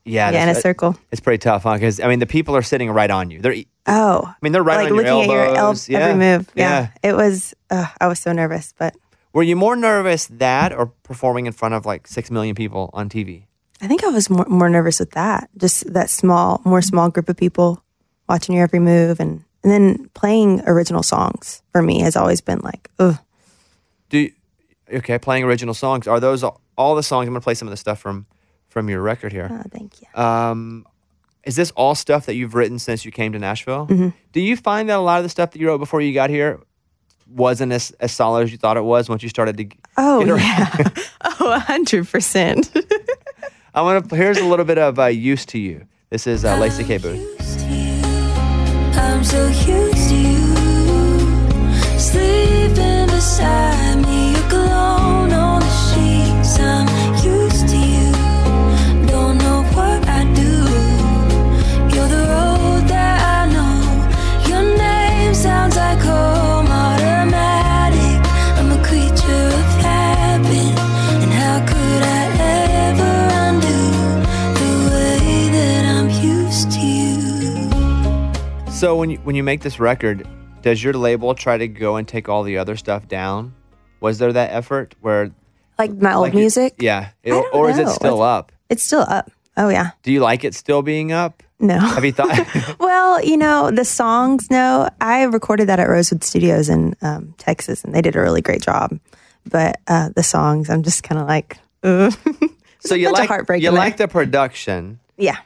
Yeah, 0.05 0.31
yeah, 0.31 0.43
in 0.43 0.49
a 0.49 0.55
circle. 0.55 0.97
It's 1.11 1.21
pretty 1.21 1.37
tough, 1.37 1.63
huh? 1.63 1.75
Because 1.75 2.01
I 2.01 2.07
mean, 2.09 2.19
the 2.19 2.25
people 2.25 2.57
are 2.57 2.61
sitting 2.61 2.91
right 2.91 3.09
on 3.09 3.31
you. 3.31 3.39
They're, 3.39 3.55
oh, 3.87 4.23
I 4.27 4.35
mean, 4.41 4.51
they're 4.51 4.61
right 4.61 4.75
like 4.75 4.91
on 4.91 4.95
your 4.95 4.97
looking 4.97 5.31
at 5.31 5.33
your 5.33 5.55
elbows. 5.55 5.87
yeah. 5.87 5.99
every 5.99 6.19
move. 6.19 6.49
Yeah. 6.55 6.89
yeah. 7.03 7.09
It 7.09 7.15
was, 7.15 7.53
uh, 7.69 7.87
I 8.01 8.07
was 8.07 8.19
so 8.19 8.33
nervous, 8.33 8.73
but 8.77 8.93
Were 9.31 9.43
you 9.43 9.55
more 9.55 9.77
nervous 9.77 10.27
that 10.27 10.73
or 10.73 10.87
performing 11.03 11.45
in 11.45 11.53
front 11.53 11.73
of 11.73 11.85
like 11.85 12.05
six 12.07 12.29
million 12.29 12.53
people 12.53 12.89
on 12.93 13.07
TV? 13.07 13.45
I 13.81 13.87
think 13.87 14.03
I 14.03 14.09
was 14.09 14.29
more, 14.29 14.45
more 14.49 14.69
nervous 14.69 14.99
with 14.99 15.11
that. 15.11 15.49
Just 15.57 15.93
that 15.93 16.09
small, 16.09 16.61
more 16.65 16.81
small 16.81 17.09
group 17.09 17.29
of 17.29 17.37
people 17.37 17.81
watching 18.27 18.55
your 18.55 18.63
every 18.65 18.79
move, 18.79 19.21
and 19.21 19.43
and 19.63 19.71
then 19.71 20.09
playing 20.13 20.61
original 20.67 21.03
songs 21.03 21.63
for 21.71 21.81
me 21.81 22.01
has 22.01 22.17
always 22.17 22.41
been 22.41 22.59
like, 22.59 22.89
ugh. 22.99 23.17
Do 24.09 24.17
you, 24.19 24.31
okay, 24.95 25.19
playing 25.19 25.43
original 25.43 25.73
songs. 25.73 26.07
Are 26.07 26.19
those 26.19 26.43
all, 26.43 26.61
all 26.77 26.95
the 26.95 27.03
songs? 27.03 27.27
I'm 27.27 27.33
gonna 27.33 27.41
play 27.41 27.53
some 27.53 27.67
of 27.67 27.71
the 27.71 27.77
stuff 27.77 27.99
from 27.99 28.25
from 28.69 28.89
your 28.89 29.01
record 29.01 29.31
here. 29.31 29.49
Oh, 29.51 29.63
thank 29.71 30.01
you. 30.01 30.21
Um, 30.21 30.85
is 31.43 31.55
this 31.55 31.71
all 31.71 31.95
stuff 31.95 32.25
that 32.25 32.35
you've 32.35 32.55
written 32.55 32.79
since 32.79 33.05
you 33.05 33.11
came 33.11 33.33
to 33.33 33.39
Nashville? 33.39 33.87
Mm-hmm. 33.87 34.09
Do 34.31 34.41
you 34.41 34.55
find 34.55 34.89
that 34.89 34.97
a 34.97 35.01
lot 35.01 35.17
of 35.17 35.23
the 35.23 35.29
stuff 35.29 35.51
that 35.51 35.59
you 35.59 35.67
wrote 35.67 35.77
before 35.79 36.01
you 36.01 36.13
got 36.13 36.29
here 36.29 36.59
wasn't 37.29 37.71
as, 37.71 37.91
as 37.99 38.11
solid 38.11 38.43
as 38.43 38.51
you 38.51 38.57
thought 38.57 38.77
it 38.77 38.83
was 38.83 39.09
once 39.09 39.23
you 39.23 39.29
started 39.29 39.57
to? 39.57 39.67
Oh 39.97 40.25
get 40.25 40.39
yeah, 40.39 40.89
oh 41.39 41.51
a 41.51 41.59
hundred 41.59 42.07
percent. 42.07 42.71
I 43.75 43.81
want 43.81 44.09
to. 44.09 44.15
Here's 44.15 44.37
a 44.37 44.45
little 44.45 44.65
bit 44.65 44.77
of 44.77 44.99
uh, 44.99 45.05
"Used 45.05 45.49
to 45.49 45.59
You." 45.59 45.87
This 46.09 46.27
is 46.27 46.45
uh, 46.45 46.57
Lacey 46.57 46.83
K. 46.83 46.97
Booth. 46.99 47.43
So 78.83 78.97
when 78.97 79.09
you 79.11 79.17
when 79.19 79.33
you 79.37 79.43
make 79.43 79.61
this 79.61 79.79
record, 79.79 80.27
does 80.61 80.83
your 80.83 80.91
label 80.91 81.33
try 81.35 81.57
to 81.57 81.69
go 81.69 81.95
and 81.95 82.05
take 82.05 82.27
all 82.27 82.43
the 82.43 82.57
other 82.57 82.75
stuff 82.75 83.07
down? 83.07 83.55
Was 84.01 84.17
there 84.19 84.33
that 84.33 84.51
effort 84.51 84.93
where 84.99 85.31
like 85.79 85.93
my 85.93 86.13
old 86.13 86.23
like, 86.23 86.33
music, 86.33 86.73
Yeah, 86.79 87.11
It- 87.23 87.31
I 87.31 87.35
don't 87.41 87.55
or 87.55 87.69
is 87.69 87.77
it 87.77 87.85
know. 87.85 87.93
still 87.93 88.21
up? 88.21 88.51
it's 88.69 88.83
still 88.83 89.05
up. 89.07 89.31
Oh 89.55 89.69
yeah, 89.69 89.91
Do 90.01 90.11
you 90.11 90.19
like 90.19 90.43
it 90.43 90.53
still 90.53 90.81
being 90.81 91.13
up? 91.13 91.43
no. 91.61 91.79
Have 91.79 92.03
you 92.03 92.11
thought? 92.11 92.37
Well, 92.77 93.23
you 93.23 93.37
know, 93.37 93.71
the 93.71 93.85
songs, 93.85 94.51
no, 94.51 94.89
I 94.99 95.23
recorded 95.23 95.69
that 95.69 95.79
at 95.79 95.87
Rosewood 95.87 96.21
Studios 96.25 96.67
in 96.67 96.93
um, 97.01 97.35
Texas, 97.37 97.85
and 97.85 97.95
they 97.95 98.01
did 98.01 98.17
a 98.17 98.19
really 98.19 98.41
great 98.41 98.61
job. 98.61 98.99
But 99.49 99.79
uh, 99.87 100.09
the 100.13 100.23
songs, 100.23 100.69
I'm 100.69 100.83
just 100.83 101.03
kind 101.03 101.21
of 101.21 101.27
like, 101.27 101.57
so 102.81 102.95
you 102.95 103.13
like 103.13 103.29
heartbreak 103.29 103.63
you 103.63 103.69
there. 103.69 103.79
like 103.79 103.95
the 103.95 104.09
production, 104.09 104.99
yeah, 105.15 105.37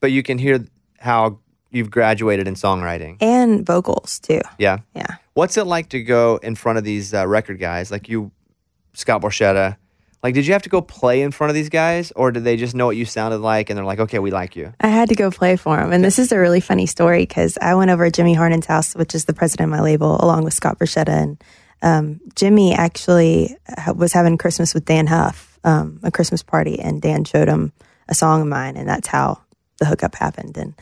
but 0.00 0.10
you 0.10 0.22
can 0.22 0.38
hear 0.38 0.64
how 0.98 1.38
you've 1.70 1.90
graduated 1.90 2.48
in 2.48 2.54
songwriting. 2.54 3.16
and 3.20 3.64
vocals 3.66 4.18
too. 4.20 4.40
Yeah. 4.58 4.78
Yeah. 4.94 5.16
What's 5.34 5.56
it 5.56 5.64
like 5.64 5.90
to 5.90 6.02
go 6.02 6.38
in 6.42 6.54
front 6.54 6.78
of 6.78 6.84
these 6.84 7.14
uh, 7.14 7.26
record 7.26 7.58
guys 7.60 7.90
like 7.90 8.08
you, 8.08 8.32
Scott 8.94 9.22
Borchetta? 9.22 9.76
Like, 10.20 10.34
did 10.34 10.48
you 10.48 10.52
have 10.52 10.62
to 10.62 10.68
go 10.68 10.82
play 10.82 11.22
in 11.22 11.30
front 11.30 11.50
of 11.50 11.54
these 11.54 11.68
guys, 11.68 12.10
or 12.16 12.32
did 12.32 12.42
they 12.42 12.56
just 12.56 12.74
know 12.74 12.86
what 12.86 12.96
you 12.96 13.04
sounded 13.04 13.38
like 13.38 13.70
and 13.70 13.76
they're 13.76 13.84
like, 13.84 14.00
okay, 14.00 14.18
we 14.18 14.32
like 14.32 14.56
you? 14.56 14.72
I 14.80 14.88
had 14.88 15.10
to 15.10 15.14
go 15.14 15.30
play 15.30 15.54
for 15.54 15.76
them. 15.76 15.92
And 15.92 16.02
this 16.02 16.18
is 16.18 16.32
a 16.32 16.38
really 16.38 16.60
funny 16.60 16.86
story 16.86 17.22
because 17.22 17.56
I 17.62 17.76
went 17.76 17.92
over 17.92 18.04
to 18.04 18.10
Jimmy 18.10 18.34
Harnen's 18.34 18.66
house, 18.66 18.94
which 18.96 19.14
is 19.14 19.26
the 19.26 19.32
president 19.32 19.72
of 19.72 19.78
my 19.78 19.80
label, 19.80 20.18
along 20.20 20.42
with 20.42 20.54
Scott 20.54 20.76
Borchetta. 20.80 21.08
And 21.08 21.44
um, 21.82 22.20
Jimmy 22.34 22.74
actually 22.74 23.56
was 23.94 24.12
having 24.12 24.38
Christmas 24.38 24.74
with 24.74 24.84
Dann 24.84 25.06
Huff, 25.06 25.60
um, 25.62 26.00
a 26.02 26.10
Christmas 26.10 26.42
party, 26.42 26.80
and 26.80 27.00
Dan 27.00 27.22
showed 27.24 27.46
him 27.46 27.72
a 28.08 28.14
song 28.14 28.40
of 28.40 28.48
mine. 28.48 28.76
And 28.76 28.88
that's 28.88 29.06
how 29.06 29.40
the 29.78 29.84
hookup 29.84 30.16
happened. 30.16 30.56
And 30.56 30.74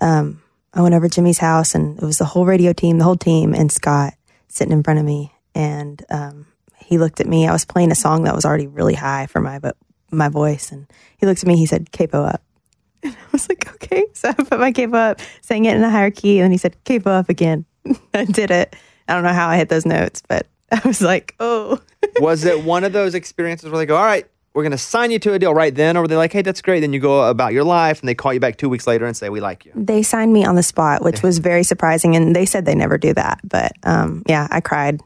um, 0.00 0.42
I 0.72 0.82
went 0.82 0.94
over 0.94 1.08
Jimmy's 1.08 1.38
house, 1.38 1.74
and 1.74 1.98
it 1.98 2.04
was 2.04 2.18
the 2.18 2.24
whole 2.24 2.46
radio 2.46 2.72
team, 2.72 2.98
the 2.98 3.04
whole 3.04 3.16
team, 3.16 3.54
and 3.54 3.70
Scott 3.70 4.14
sitting 4.48 4.72
in 4.72 4.82
front 4.82 4.98
of 4.98 5.04
me. 5.04 5.32
And 5.54 6.04
um, 6.10 6.46
he 6.78 6.98
looked 6.98 7.20
at 7.20 7.26
me. 7.26 7.46
I 7.46 7.52
was 7.52 7.64
playing 7.64 7.92
a 7.92 7.96
song 7.96 8.24
that 8.24 8.34
was 8.34 8.44
already 8.44 8.66
really 8.66 8.94
high 8.94 9.26
for 9.26 9.40
my, 9.40 9.58
vo- 9.58 9.72
my 10.10 10.28
voice. 10.28 10.72
And 10.72 10.86
he 11.18 11.26
looked 11.26 11.42
at 11.42 11.46
me, 11.46 11.56
he 11.56 11.66
said, 11.66 11.92
Capo 11.92 12.22
up. 12.22 12.42
And 13.04 13.14
I 13.14 13.26
was 13.32 13.48
like, 13.48 13.72
okay. 13.74 14.04
So 14.14 14.30
I 14.30 14.32
put 14.32 14.58
my 14.58 14.72
capo 14.72 14.96
up, 14.96 15.20
sang 15.42 15.66
it 15.66 15.76
in 15.76 15.82
a 15.82 15.90
higher 15.90 16.10
key, 16.10 16.38
and 16.38 16.44
then 16.44 16.52
he 16.52 16.56
said, 16.58 16.82
capo 16.84 17.10
up 17.10 17.28
again. 17.28 17.66
I 18.14 18.24
did 18.24 18.50
it. 18.50 18.74
I 19.06 19.14
don't 19.14 19.24
know 19.24 19.32
how 19.32 19.48
I 19.48 19.58
hit 19.58 19.68
those 19.68 19.84
notes, 19.84 20.22
but 20.26 20.46
I 20.72 20.80
was 20.86 21.02
like, 21.02 21.34
oh. 21.38 21.80
Was 22.18 22.44
it 22.44 22.64
one 22.64 22.84
of 22.84 22.92
those 22.94 23.14
experiences 23.14 23.68
where 23.68 23.78
they 23.78 23.86
go, 23.86 23.96
all 23.96 24.04
right, 24.04 24.26
we're 24.54 24.62
going 24.62 24.72
to 24.72 24.78
sign 24.78 25.10
you 25.10 25.18
to 25.18 25.32
a 25.32 25.38
deal 25.38 25.52
right 25.52 25.74
then, 25.74 25.96
or 25.96 26.02
were 26.02 26.08
they 26.08 26.16
like, 26.16 26.32
hey, 26.32 26.42
that's 26.42 26.62
great? 26.62 26.80
Then 26.80 26.92
you 26.92 27.00
go 27.00 27.28
about 27.28 27.52
your 27.52 27.64
life 27.64 28.00
and 28.00 28.08
they 28.08 28.14
call 28.14 28.32
you 28.32 28.40
back 28.40 28.56
two 28.56 28.68
weeks 28.68 28.86
later 28.86 29.04
and 29.04 29.16
say, 29.16 29.28
we 29.28 29.40
like 29.40 29.64
you. 29.64 29.72
They 29.74 30.02
signed 30.02 30.32
me 30.32 30.44
on 30.44 30.54
the 30.54 30.62
spot, 30.62 31.02
which 31.02 31.22
was 31.22 31.38
very 31.38 31.64
surprising, 31.64 32.14
and 32.16 32.34
they 32.34 32.46
said 32.46 32.64
they 32.64 32.74
never 32.74 32.96
do 32.96 33.12
that. 33.14 33.40
But 33.42 33.72
um, 33.82 34.22
yeah, 34.26 34.46
I 34.50 34.60
cried 34.60 35.00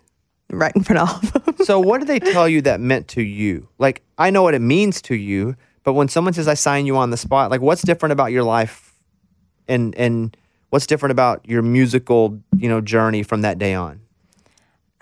right 0.50 0.74
in 0.76 0.82
front 0.84 1.10
of 1.10 1.32
them. 1.32 1.56
so 1.64 1.80
what 1.80 1.98
did 1.98 2.08
they 2.08 2.20
tell 2.20 2.48
you 2.48 2.62
that 2.62 2.80
meant 2.80 3.08
to 3.08 3.22
you? 3.22 3.68
Like, 3.78 4.02
I 4.18 4.30
know 4.30 4.42
what 4.42 4.54
it 4.54 4.62
means 4.62 5.00
to 5.02 5.14
you, 5.14 5.56
but 5.82 5.94
when 5.94 6.08
someone 6.08 6.34
says, 6.34 6.46
I 6.46 6.54
sign 6.54 6.86
you 6.86 6.96
on 6.96 7.10
the 7.10 7.16
spot, 7.16 7.50
like, 7.50 7.60
what's 7.60 7.82
different 7.82 8.12
about 8.12 8.32
your 8.32 8.42
life 8.42 8.94
and, 9.66 9.94
and, 9.96 10.36
What's 10.70 10.86
different 10.86 11.12
about 11.12 11.48
your 11.48 11.62
musical, 11.62 12.38
you 12.56 12.68
know, 12.68 12.80
journey 12.80 13.22
from 13.22 13.42
that 13.42 13.58
day 13.58 13.74
on? 13.74 14.00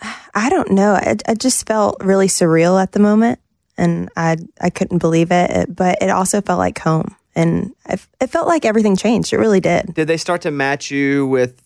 I 0.35 0.49
don't 0.49 0.71
know. 0.71 0.93
I, 0.93 1.17
I 1.27 1.35
just 1.35 1.67
felt 1.67 1.97
really 2.01 2.29
surreal 2.29 2.81
at 2.81 2.93
the 2.93 3.01
moment, 3.01 3.41
and 3.79 4.09
I 4.17 4.37
I 4.61 4.71
couldn't 4.71 4.99
believe 4.99 5.31
it. 5.31 5.51
it- 5.51 5.77
But 5.77 5.99
it 6.03 6.11
also 6.11 6.41
felt 6.41 6.59
like 6.59 6.79
home, 6.79 7.15
and 7.35 7.73
I, 7.87 7.95
it 8.21 8.31
felt 8.31 8.49
like 8.49 8.65
everything 8.65 8.97
changed. 8.97 9.33
It 9.33 9.39
really 9.39 9.61
did. 9.61 9.95
Did 9.95 10.09
they 10.09 10.17
start 10.17 10.43
to 10.43 10.51
match 10.51 10.91
you 10.91 11.27
with 11.27 11.63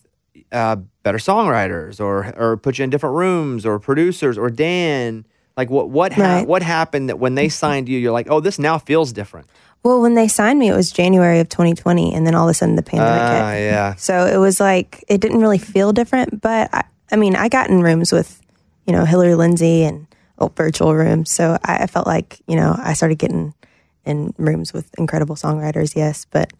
uh, 0.51 0.77
better 1.03 1.17
songwriters, 1.19 1.99
or 1.99 2.33
or 2.37 2.57
put 2.57 2.77
you 2.77 2.83
in 2.83 2.89
different 2.89 3.15
rooms, 3.15 3.65
or 3.65 3.79
producers, 3.79 4.37
or 4.37 4.49
Dan? 4.49 5.25
Like 5.57 5.69
what 5.69 5.89
what 5.89 6.13
ha- 6.13 6.37
Right. 6.37 6.47
what 6.47 6.63
happened 6.63 7.09
that 7.09 7.19
when 7.19 7.35
they 7.35 7.49
signed 7.49 7.89
you, 7.89 7.99
you're 7.99 8.13
like, 8.13 8.27
oh, 8.29 8.39
this 8.39 8.57
now 8.57 8.77
feels 8.77 9.11
different. 9.11 9.47
Well, 9.83 9.99
when 10.01 10.13
they 10.13 10.27
signed 10.27 10.59
me, 10.59 10.69
it 10.69 10.75
was 10.75 10.91
January 10.91 11.39
of 11.39 11.49
2020, 11.49 12.13
and 12.13 12.25
then 12.25 12.35
all 12.35 12.47
of 12.47 12.51
a 12.51 12.53
sudden 12.53 12.75
the 12.75 12.83
pandemic 12.83 13.21
Ah, 13.21 13.51
hit. 13.51 13.65
yeah. 13.65 13.95
So 13.95 14.25
it 14.27 14.37
was 14.37 14.59
like 14.59 15.03
it 15.07 15.19
didn't 15.21 15.39
really 15.41 15.57
feel 15.57 15.91
different. 15.91 16.39
But 16.41 16.69
I, 16.73 16.83
I 17.11 17.15
mean, 17.17 17.35
I 17.35 17.49
got 17.49 17.69
in 17.69 17.81
rooms 17.81 18.11
with, 18.13 18.39
you 18.85 18.93
know, 18.93 19.05
Hillary 19.05 19.35
Lindsey 19.35 19.83
and 19.83 20.07
virtual 20.49 20.93
rooms. 20.95 21.31
So 21.31 21.57
I, 21.63 21.83
I 21.83 21.87
felt 21.87 22.07
like 22.07 22.41
you 22.47 22.55
know 22.55 22.75
I 22.77 22.93
started 22.93 23.17
getting 23.17 23.53
in 24.05 24.33
rooms 24.37 24.73
with 24.73 24.89
incredible 24.97 25.35
songwriters. 25.35 25.95
Yes, 25.95 26.25
but 26.29 26.51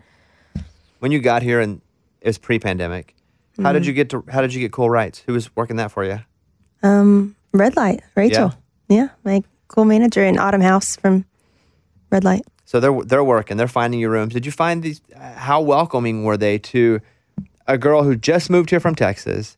When 0.99 1.11
you 1.11 1.19
got 1.19 1.41
here 1.41 1.59
and 1.59 1.81
it 2.21 2.27
was 2.27 2.37
pre-pandemic, 2.37 3.15
how 3.61 3.69
Mm-hmm. 3.69 3.73
did 3.73 3.85
you 3.85 3.93
get 3.93 4.09
to 4.11 4.23
how 4.29 4.41
did 4.41 4.53
you 4.53 4.59
get 4.61 4.71
co-writes? 4.71 5.19
Who 5.25 5.33
was 5.33 5.53
working 5.55 5.75
that 5.77 5.91
for 5.91 6.03
you? 6.05 6.19
um, 6.83 7.35
Red 7.53 7.75
Light, 7.75 8.01
Rachel, 8.15 8.53
yeah, 8.87 9.09
my 9.23 9.43
cool 9.67 9.85
manager 9.85 10.23
in 10.23 10.39
Autumn 10.39 10.61
House 10.61 10.95
from 10.95 11.25
Red 12.09 12.23
Light. 12.23 12.43
So 12.65 12.79
they're 12.79 13.01
they're 13.03 13.23
working, 13.23 13.57
they're 13.57 13.67
finding 13.67 13.99
your 13.99 14.11
rooms. 14.11 14.33
Did 14.33 14.45
you 14.45 14.51
find 14.51 14.81
these? 14.81 15.01
How 15.15 15.61
welcoming 15.61 16.23
were 16.23 16.37
they 16.37 16.57
to 16.59 17.01
a 17.67 17.77
girl 17.77 18.03
who 18.03 18.15
just 18.15 18.49
moved 18.49 18.69
here 18.69 18.79
from 18.79 18.95
Texas, 18.95 19.57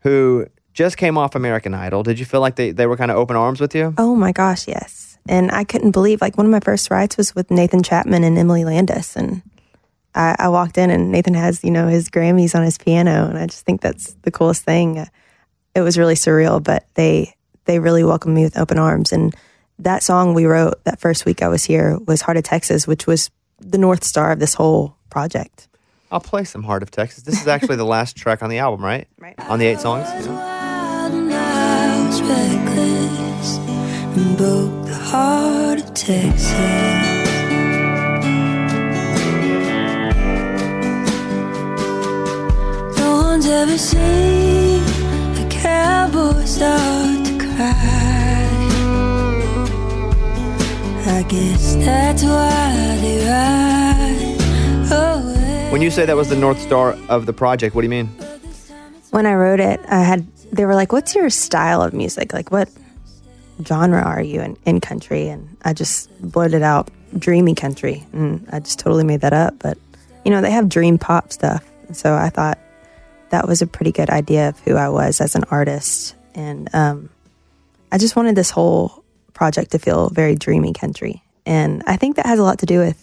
who 0.00 0.46
just 0.72 0.96
came 0.96 1.18
off 1.18 1.34
American 1.34 1.74
Idol? 1.74 2.02
Did 2.02 2.18
you 2.18 2.24
feel 2.24 2.40
like 2.40 2.56
they, 2.56 2.70
they 2.70 2.86
were 2.86 2.96
kind 2.96 3.10
of 3.10 3.16
open 3.16 3.36
arms 3.36 3.60
with 3.60 3.74
you? 3.74 3.94
Oh 3.98 4.14
my 4.14 4.32
gosh, 4.32 4.66
yes. 4.66 5.18
And 5.28 5.50
I 5.50 5.64
couldn't 5.64 5.92
believe 5.92 6.20
like 6.20 6.36
one 6.36 6.46
of 6.46 6.52
my 6.52 6.60
first 6.60 6.90
rides 6.90 7.16
was 7.16 7.34
with 7.34 7.50
Nathan 7.50 7.82
Chapman 7.82 8.24
and 8.24 8.36
Emily 8.36 8.64
Landis, 8.64 9.14
and 9.14 9.42
I, 10.14 10.34
I 10.38 10.48
walked 10.48 10.78
in 10.78 10.90
and 10.90 11.12
Nathan 11.12 11.34
has 11.34 11.62
you 11.62 11.70
know 11.70 11.86
his 11.86 12.10
Grammys 12.10 12.54
on 12.54 12.64
his 12.64 12.78
piano, 12.78 13.28
and 13.28 13.38
I 13.38 13.46
just 13.46 13.64
think 13.64 13.80
that's 13.80 14.14
the 14.22 14.32
coolest 14.32 14.64
thing. 14.64 15.06
It 15.74 15.80
was 15.80 15.96
really 15.96 16.14
surreal, 16.14 16.62
but 16.62 16.86
they 16.94 17.34
they 17.66 17.78
really 17.78 18.02
welcomed 18.02 18.34
me 18.34 18.42
with 18.42 18.58
open 18.58 18.78
arms. 18.78 19.12
And 19.12 19.34
that 19.78 20.02
song 20.02 20.34
we 20.34 20.44
wrote 20.44 20.82
that 20.84 21.00
first 21.00 21.24
week 21.24 21.42
I 21.42 21.48
was 21.48 21.64
here 21.64 21.98
was 22.06 22.22
Heart 22.22 22.38
of 22.38 22.44
Texas, 22.44 22.86
which 22.86 23.06
was 23.06 23.30
the 23.60 23.78
north 23.78 24.04
star 24.04 24.32
of 24.32 24.40
this 24.40 24.54
whole 24.54 24.96
project. 25.08 25.68
I'll 26.12 26.20
play 26.20 26.44
some 26.44 26.62
Heart 26.62 26.82
of 26.82 26.90
Texas. 26.90 27.24
This 27.24 27.40
is 27.40 27.48
actually 27.48 27.76
the 27.76 27.86
last 27.86 28.16
track 28.16 28.42
on 28.42 28.50
the 28.50 28.58
album, 28.58 28.84
right? 28.84 29.08
Right. 29.18 29.34
On 29.48 29.58
the 29.58 29.64
eight 29.64 29.80
songs. 29.80 30.06
Yeah. 30.06 30.26
Wild 30.28 31.14
and 31.14 31.32
I 31.32 32.06
was 32.06 32.20
reckless 32.20 33.56
and 34.18 34.36
broke 34.36 34.84
the 34.84 34.94
heart 34.94 35.78
of 35.80 35.94
Texas. 35.94 36.52
No 42.98 43.22
one's 43.22 43.46
ever 43.46 43.78
seen 43.78 44.82
a 45.38 45.48
cowboy 45.50 46.44
start 46.44 47.24
to 47.24 47.38
cry. 47.38 48.48
I 51.06 51.22
guess 51.26 51.74
that's 51.76 52.22
why 52.22 52.98
they 53.00 53.26
ride 53.26 53.72
away. 53.72 53.81
When 55.72 55.80
you 55.80 55.90
say 55.90 56.04
that 56.04 56.16
was 56.16 56.28
the 56.28 56.36
North 56.36 56.60
Star 56.60 56.98
of 57.08 57.24
the 57.24 57.32
project, 57.32 57.74
what 57.74 57.80
do 57.80 57.86
you 57.86 57.90
mean? 57.90 58.08
when 59.10 59.24
I 59.24 59.32
wrote 59.32 59.58
it, 59.58 59.80
I 59.88 60.02
had 60.02 60.26
they 60.52 60.66
were 60.66 60.74
like, 60.74 60.92
"What's 60.92 61.14
your 61.14 61.30
style 61.30 61.80
of 61.80 61.94
music? 61.94 62.34
Like, 62.34 62.52
what 62.52 62.68
genre 63.64 64.02
are 64.02 64.20
you 64.20 64.42
in, 64.42 64.58
in 64.66 64.80
country?" 64.82 65.28
And 65.28 65.56
I 65.64 65.72
just 65.72 66.10
blurted 66.20 66.60
out 66.62 66.90
"dreamy 67.16 67.54
country," 67.54 68.04
and 68.12 68.46
I 68.52 68.60
just 68.60 68.80
totally 68.80 69.02
made 69.02 69.22
that 69.22 69.32
up. 69.32 69.58
But 69.60 69.78
you 70.26 70.30
know, 70.30 70.42
they 70.42 70.50
have 70.50 70.68
dream 70.68 70.98
pop 70.98 71.32
stuff. 71.32 71.64
So 71.92 72.14
I 72.14 72.28
thought 72.28 72.58
that 73.30 73.48
was 73.48 73.62
a 73.62 73.66
pretty 73.66 73.92
good 73.92 74.10
idea 74.10 74.50
of 74.50 74.58
who 74.60 74.76
I 74.76 74.90
was 74.90 75.22
as 75.22 75.34
an 75.34 75.44
artist. 75.50 76.14
And 76.34 76.68
um, 76.74 77.08
I 77.90 77.96
just 77.96 78.14
wanted 78.14 78.36
this 78.36 78.50
whole 78.50 79.02
project 79.32 79.70
to 79.70 79.78
feel 79.78 80.10
very 80.10 80.34
dreamy 80.34 80.74
country. 80.74 81.22
And 81.46 81.82
I 81.86 81.96
think 81.96 82.16
that 82.16 82.26
has 82.26 82.38
a 82.38 82.42
lot 82.42 82.58
to 82.58 82.66
do 82.66 82.78
with 82.78 83.02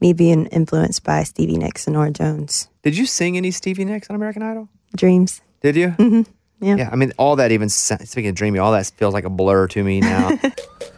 me 0.00 0.12
being 0.12 0.46
influenced 0.46 1.04
by 1.04 1.22
Stevie 1.22 1.56
Nicks 1.56 1.86
and 1.86 1.94
Norah 1.94 2.10
Jones. 2.10 2.68
Did 2.82 2.96
you 2.96 3.06
sing 3.06 3.36
any 3.36 3.50
Stevie 3.50 3.84
Nicks 3.84 4.08
on 4.10 4.16
American 4.16 4.42
Idol? 4.42 4.68
Dreams. 4.96 5.40
Did 5.62 5.76
you? 5.76 5.88
Mm-hmm. 5.88 6.22
Yeah. 6.60 6.76
Yeah. 6.76 6.88
I 6.92 6.96
mean, 6.96 7.12
all 7.18 7.36
that 7.36 7.52
even 7.52 7.68
speaking 7.68 8.28
of 8.28 8.34
dreamy, 8.34 8.58
all 8.58 8.72
that 8.72 8.86
feels 8.96 9.14
like 9.14 9.24
a 9.24 9.30
blur 9.30 9.66
to 9.68 9.84
me 9.84 10.00
now. 10.00 10.38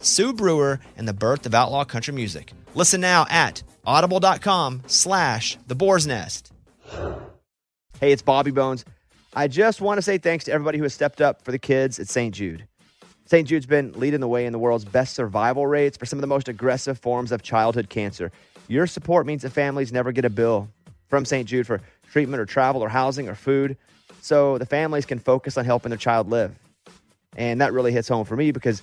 Sue 0.00 0.32
Brewer 0.32 0.80
and 0.96 1.06
the 1.06 1.12
birth 1.12 1.46
of 1.46 1.54
outlaw 1.54 1.84
country 1.84 2.14
music. 2.14 2.52
Listen 2.74 3.00
now 3.00 3.26
at 3.30 3.62
audible.com 3.86 4.82
slash 4.86 5.58
the 5.66 5.74
boar's 5.74 6.06
nest. 6.06 6.52
Hey, 8.00 8.12
it's 8.12 8.22
Bobby 8.22 8.50
Bones. 8.50 8.84
I 9.34 9.48
just 9.48 9.80
want 9.80 9.98
to 9.98 10.02
say 10.02 10.18
thanks 10.18 10.44
to 10.44 10.52
everybody 10.52 10.78
who 10.78 10.84
has 10.84 10.94
stepped 10.94 11.20
up 11.20 11.42
for 11.42 11.52
the 11.52 11.58
kids 11.58 11.98
at 11.98 12.08
St. 12.08 12.34
Jude. 12.34 12.66
St. 13.26 13.46
Jude's 13.46 13.66
been 13.66 13.92
leading 13.92 14.20
the 14.20 14.28
way 14.28 14.46
in 14.46 14.52
the 14.52 14.58
world's 14.58 14.84
best 14.86 15.14
survival 15.14 15.66
rates 15.66 15.98
for 15.98 16.06
some 16.06 16.18
of 16.18 16.22
the 16.22 16.26
most 16.26 16.48
aggressive 16.48 16.98
forms 16.98 17.30
of 17.30 17.42
childhood 17.42 17.90
cancer. 17.90 18.32
Your 18.68 18.86
support 18.86 19.26
means 19.26 19.42
that 19.42 19.50
families 19.50 19.92
never 19.92 20.12
get 20.12 20.24
a 20.24 20.30
bill 20.30 20.68
from 21.08 21.24
St. 21.24 21.46
Jude 21.46 21.66
for 21.66 21.80
treatment 22.10 22.40
or 22.40 22.46
travel 22.46 22.82
or 22.82 22.88
housing 22.88 23.28
or 23.28 23.34
food, 23.34 23.76
so 24.22 24.58
the 24.58 24.66
families 24.66 25.04
can 25.04 25.18
focus 25.18 25.58
on 25.58 25.64
helping 25.64 25.90
their 25.90 25.98
child 25.98 26.30
live. 26.30 26.54
And 27.36 27.60
that 27.60 27.72
really 27.72 27.92
hits 27.92 28.08
home 28.08 28.24
for 28.24 28.36
me 28.36 28.50
because 28.50 28.82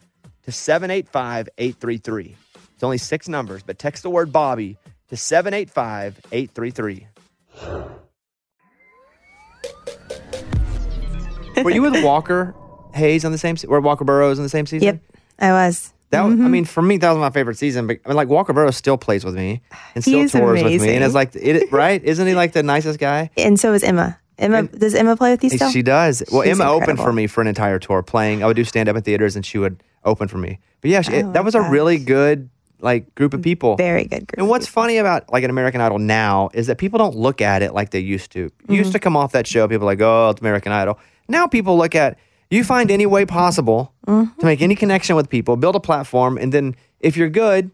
to 0.51 0.57
785 0.57 1.49
833. 1.57 2.35
It's 2.73 2.83
only 2.83 2.97
six 2.97 3.27
numbers, 3.27 3.63
but 3.63 3.79
text 3.79 4.03
the 4.03 4.09
word 4.09 4.31
Bobby 4.31 4.77
to 5.09 5.17
785 5.17 6.19
833. 6.31 7.07
Were 11.63 11.71
you 11.71 11.81
with 11.81 12.03
Walker 12.03 12.55
Hayes 12.93 13.23
on 13.23 13.31
the 13.31 13.37
same? 13.37 13.55
Or 13.67 13.79
Walker 13.79 14.03
Burrows 14.03 14.39
in 14.39 14.43
the 14.43 14.49
same 14.49 14.65
season? 14.65 14.85
Yep, 14.85 14.99
I 15.39 15.51
was. 15.51 15.93
That 16.09 16.23
was, 16.23 16.33
I 16.33 16.35
mm-hmm. 16.35 16.51
mean, 16.51 16.65
for 16.65 16.81
me, 16.81 16.97
that 16.97 17.09
was 17.09 17.19
my 17.19 17.29
favorite 17.29 17.57
season. 17.57 17.87
But 17.87 17.99
I 18.05 18.09
mean, 18.09 18.17
like 18.17 18.27
Walker 18.27 18.51
Burrows 18.51 18.75
still 18.75 18.97
plays 18.97 19.23
with 19.23 19.35
me 19.35 19.61
and 19.95 20.03
still 20.03 20.27
tours 20.27 20.61
with 20.61 20.81
me, 20.81 20.95
and 20.95 21.03
it's 21.05 21.13
like, 21.13 21.33
it, 21.35 21.71
right? 21.71 22.03
Isn't 22.03 22.27
he 22.27 22.35
like 22.35 22.51
the 22.51 22.63
nicest 22.63 22.99
guy? 22.99 23.29
And 23.37 23.57
so 23.57 23.73
is 23.73 23.83
Emma. 23.83 24.19
Emma 24.37 24.63
does 24.63 24.95
Emma 24.95 25.15
play 25.15 25.31
with 25.31 25.43
you 25.43 25.51
still? 25.51 25.69
She 25.69 25.83
does. 25.83 26.23
Well, 26.31 26.41
She's 26.43 26.59
Emma 26.59 26.69
opened 26.69 26.97
for 26.97 27.13
me 27.13 27.27
for 27.27 27.41
an 27.41 27.47
entire 27.47 27.79
tour, 27.79 28.01
playing. 28.01 28.43
I 28.43 28.47
would 28.47 28.55
do 28.57 28.65
stand 28.65 28.89
up 28.89 28.97
at 28.97 29.05
theaters, 29.05 29.35
and 29.35 29.45
she 29.45 29.57
would 29.57 29.81
open 30.03 30.27
for 30.27 30.37
me. 30.37 30.59
But 30.81 30.91
yeah, 30.91 31.01
she, 31.01 31.13
it- 31.13 31.23
that 31.33 31.35
love 31.35 31.45
was 31.45 31.55
a 31.55 31.61
really 31.61 31.97
good 31.97 32.49
like 32.79 33.13
group 33.13 33.33
of 33.35 33.41
people. 33.43 33.75
Very 33.77 34.05
good 34.05 34.25
group. 34.27 34.39
And 34.39 34.49
what's 34.49 34.65
funny 34.67 34.97
about 34.97 35.31
like 35.31 35.43
an 35.43 35.49
American 35.51 35.81
Idol 35.81 35.99
now 35.99 36.49
is 36.53 36.65
that 36.67 36.77
people 36.79 36.97
don't 36.97 37.15
look 37.15 37.39
at 37.41 37.61
it 37.61 37.73
like 37.75 37.91
they 37.91 37.99
used 37.99 38.31
to. 38.31 38.49
Mm-hmm. 38.49 38.73
Used 38.73 38.91
to 38.93 38.99
come 38.99 39.15
off 39.15 39.33
that 39.33 39.45
show, 39.45 39.67
people 39.67 39.85
like, 39.85 40.01
oh, 40.01 40.29
it's 40.31 40.41
American 40.41 40.71
Idol. 40.71 40.97
Now 41.27 41.45
people 41.47 41.77
look 41.77 41.93
at 41.95 42.17
you 42.49 42.63
find 42.63 42.89
any 42.91 43.05
way 43.05 43.25
possible 43.25 43.93
Mm-hmm. 44.07 44.39
to 44.39 44.45
make 44.45 44.61
any 44.63 44.75
connection 44.75 45.15
with 45.15 45.29
people, 45.29 45.55
build 45.57 45.75
a 45.75 45.79
platform, 45.79 46.37
and 46.39 46.51
then 46.51 46.75
if 46.99 47.15
you're 47.15 47.29
good, 47.29 47.69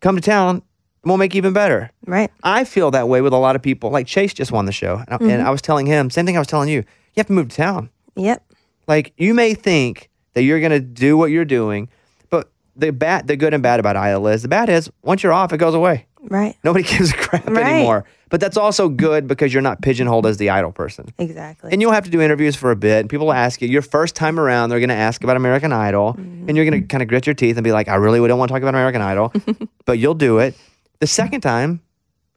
come 0.00 0.16
to 0.16 0.20
town, 0.22 0.62
we'll 1.02 1.16
make 1.16 1.34
even 1.34 1.54
better. 1.54 1.90
Right. 2.06 2.30
I 2.44 2.64
feel 2.64 2.90
that 2.90 3.08
way 3.08 3.22
with 3.22 3.32
a 3.32 3.38
lot 3.38 3.56
of 3.56 3.62
people. 3.62 3.88
Like 3.90 4.06
Chayce 4.06 4.34
just 4.34 4.52
won 4.52 4.66
the 4.66 4.72
show, 4.72 4.96
and 5.08 5.18
Mm-hmm. 5.18 5.30
and 5.30 5.42
I 5.42 5.48
was 5.50 5.62
telling 5.62 5.86
him 5.86 6.10
same 6.10 6.26
thing 6.26 6.36
I 6.36 6.40
was 6.40 6.46
telling 6.46 6.68
you. 6.68 6.80
You 6.80 7.20
have 7.20 7.26
to 7.28 7.32
move 7.32 7.48
to 7.48 7.56
town. 7.56 7.88
Yep. 8.16 8.44
Like 8.86 9.12
you 9.16 9.32
may 9.32 9.54
think 9.54 10.10
that 10.34 10.42
you're 10.42 10.60
gonna 10.60 10.80
do 10.80 11.16
what 11.16 11.30
you're 11.30 11.44
doing, 11.44 11.88
but 12.30 12.50
the 12.76 12.90
bad, 12.92 13.26
the 13.26 13.36
good 13.36 13.54
and 13.54 13.62
bad 13.62 13.80
about 13.80 13.96
Idol 13.96 14.26
is 14.28 14.42
the 14.42 14.48
bad 14.48 14.68
is 14.68 14.90
once 15.02 15.22
you're 15.22 15.32
off, 15.32 15.52
it 15.52 15.58
goes 15.58 15.74
away. 15.74 16.06
Right. 16.22 16.56
Nobody 16.64 16.84
gives 16.88 17.10
a 17.12 17.16
crap 17.16 17.46
Right. 17.48 17.66
anymore. 17.66 18.04
But 18.30 18.40
that's 18.40 18.56
also 18.56 18.88
good 18.88 19.26
because 19.26 19.52
you're 19.52 19.60
not 19.62 19.82
pigeonholed 19.82 20.24
as 20.24 20.38
the 20.38 20.48
idol 20.48 20.72
person. 20.72 21.12
Exactly. 21.18 21.70
And 21.70 21.82
you'll 21.82 21.92
have 21.92 22.04
to 22.04 22.10
do 22.10 22.22
interviews 22.22 22.56
for 22.56 22.70
a 22.70 22.76
bit. 22.76 23.00
And 23.00 23.10
people 23.10 23.26
will 23.26 23.34
ask 23.34 23.60
you, 23.60 23.68
your 23.68 23.82
first 23.82 24.14
time 24.16 24.40
around, 24.40 24.70
they're 24.70 24.78
going 24.78 24.88
to 24.88 24.94
ask 24.94 25.22
about 25.22 25.36
American 25.36 25.70
Idol. 25.70 26.14
Mm-hmm. 26.14 26.48
And 26.48 26.56
you're 26.56 26.64
going 26.64 26.80
to 26.80 26.86
kind 26.88 27.02
of 27.02 27.08
grit 27.08 27.26
your 27.26 27.34
teeth 27.34 27.58
and 27.58 27.64
be 27.64 27.72
like, 27.72 27.88
I 27.88 27.96
really 27.96 28.26
don't 28.26 28.38
want 28.38 28.48
to 28.48 28.54
talk 28.54 28.62
about 28.62 28.72
American 28.74 29.02
Idol. 29.02 29.34
but 29.84 29.98
you'll 29.98 30.14
do 30.14 30.38
it. 30.38 30.54
The 31.00 31.06
second 31.06 31.42
time, 31.42 31.82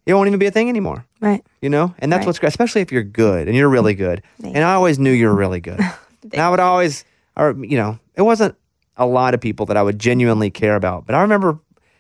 it 0.05 0.13
won't 0.13 0.27
even 0.27 0.39
be 0.39 0.47
a 0.47 0.51
thing 0.51 0.67
anymore. 0.67 1.05
right. 1.21 1.45
You 1.61 1.69
know? 1.69 1.95
And 1.99 2.11
that's 2.11 2.21
Right. 2.21 2.25
what's 2.27 2.39
great, 2.39 2.49
especially 2.49 2.81
if 2.81 2.91
you're 2.91 3.03
good 3.03 3.47
and 3.47 3.55
you're 3.55 3.69
really 3.69 3.93
good. 4.05 4.21
Thank 4.41 4.53
and 4.55 4.65
I 4.65 4.73
always 4.73 4.99
knew 4.99 5.11
you 5.11 5.27
were 5.27 5.35
really 5.35 5.61
good. 5.61 5.79
and 5.79 6.41
I 6.41 6.49
would 6.49 6.59
always, 6.59 7.05
or, 7.37 7.55
you 7.63 7.77
know, 7.77 7.99
it 8.15 8.21
wasn't 8.21 8.55
a 8.97 9.05
lot 9.05 9.33
of 9.33 9.41
people 9.41 9.65
that 9.67 9.77
I 9.77 9.83
would 9.83 9.99
genuinely 9.99 10.49
care 10.49 10.75
about. 10.75 11.05
But 11.05 11.15
I 11.15 11.21
remember, 11.21 11.59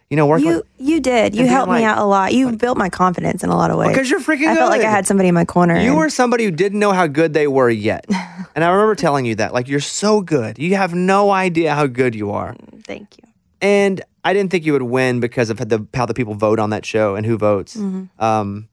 you 0.09 0.17
know, 0.17 0.25
working 0.27 0.47
You 0.47 0.55
with, 0.57 0.65
you 0.77 0.99
did. 0.99 1.35
You 1.35 1.45
helped 1.47 1.69
like- 1.69 1.81
me 1.81 1.85
out 1.85 1.97
a 1.97 2.05
lot. 2.05 2.33
You 2.33 2.55
built 2.55 2.77
my 2.77 2.89
confidence 2.89 3.43
in 3.43 3.49
a 3.49 3.55
lot 3.55 3.71
of 3.71 3.77
ways. 3.77 3.89
Because 3.89 4.09
you're 4.09 4.19
freaking 4.21 4.47
I 4.47 4.55
felt 4.55 4.69
like 4.69 4.81
I 4.81 4.89
had 4.89 5.05
somebody 5.05 5.29
in 5.29 5.35
my 5.35 5.45
corner. 5.45 5.77
You 5.77 5.89
and- 5.89 5.97
were 5.97 6.09
somebody 6.09 6.45
who 6.45 6.51
didn't 6.51 6.79
know 6.79 6.93
how 6.93 7.07
good 7.07 7.33
they 7.33 7.47
were 7.47 7.69
yet. 7.69 8.05
and 8.55 8.63
I 8.63 8.69
remember 8.69 8.95
telling 8.95 9.25
you 9.25 9.35
that. 9.35 9.53
Like, 9.53 9.67
you're 9.67 9.79
so 9.79 10.21
good. 10.21 10.57
You 10.59 10.75
have 10.75 10.93
no 10.93 11.31
idea 11.31 11.73
how 11.73 11.87
good 11.87 12.15
you 12.15 12.31
are. 12.31 12.55
Thank 12.85 13.17
you. 13.17 13.23
And 13.61 14.01
I 14.23 14.33
didn't 14.33 14.51
think 14.51 14.65
you 14.65 14.73
would 14.73 14.83
win 14.83 15.19
because 15.19 15.49
of 15.49 15.57
the, 15.57 15.85
how 15.93 16.05
the 16.05 16.13
people 16.13 16.33
vote 16.35 16.59
on 16.59 16.69
that 16.69 16.85
show 16.85 17.15
and 17.15 17.25
who 17.25 17.37
votes. 17.37 17.75
Mm-hmm. 17.75 18.23
Um, 18.23 18.69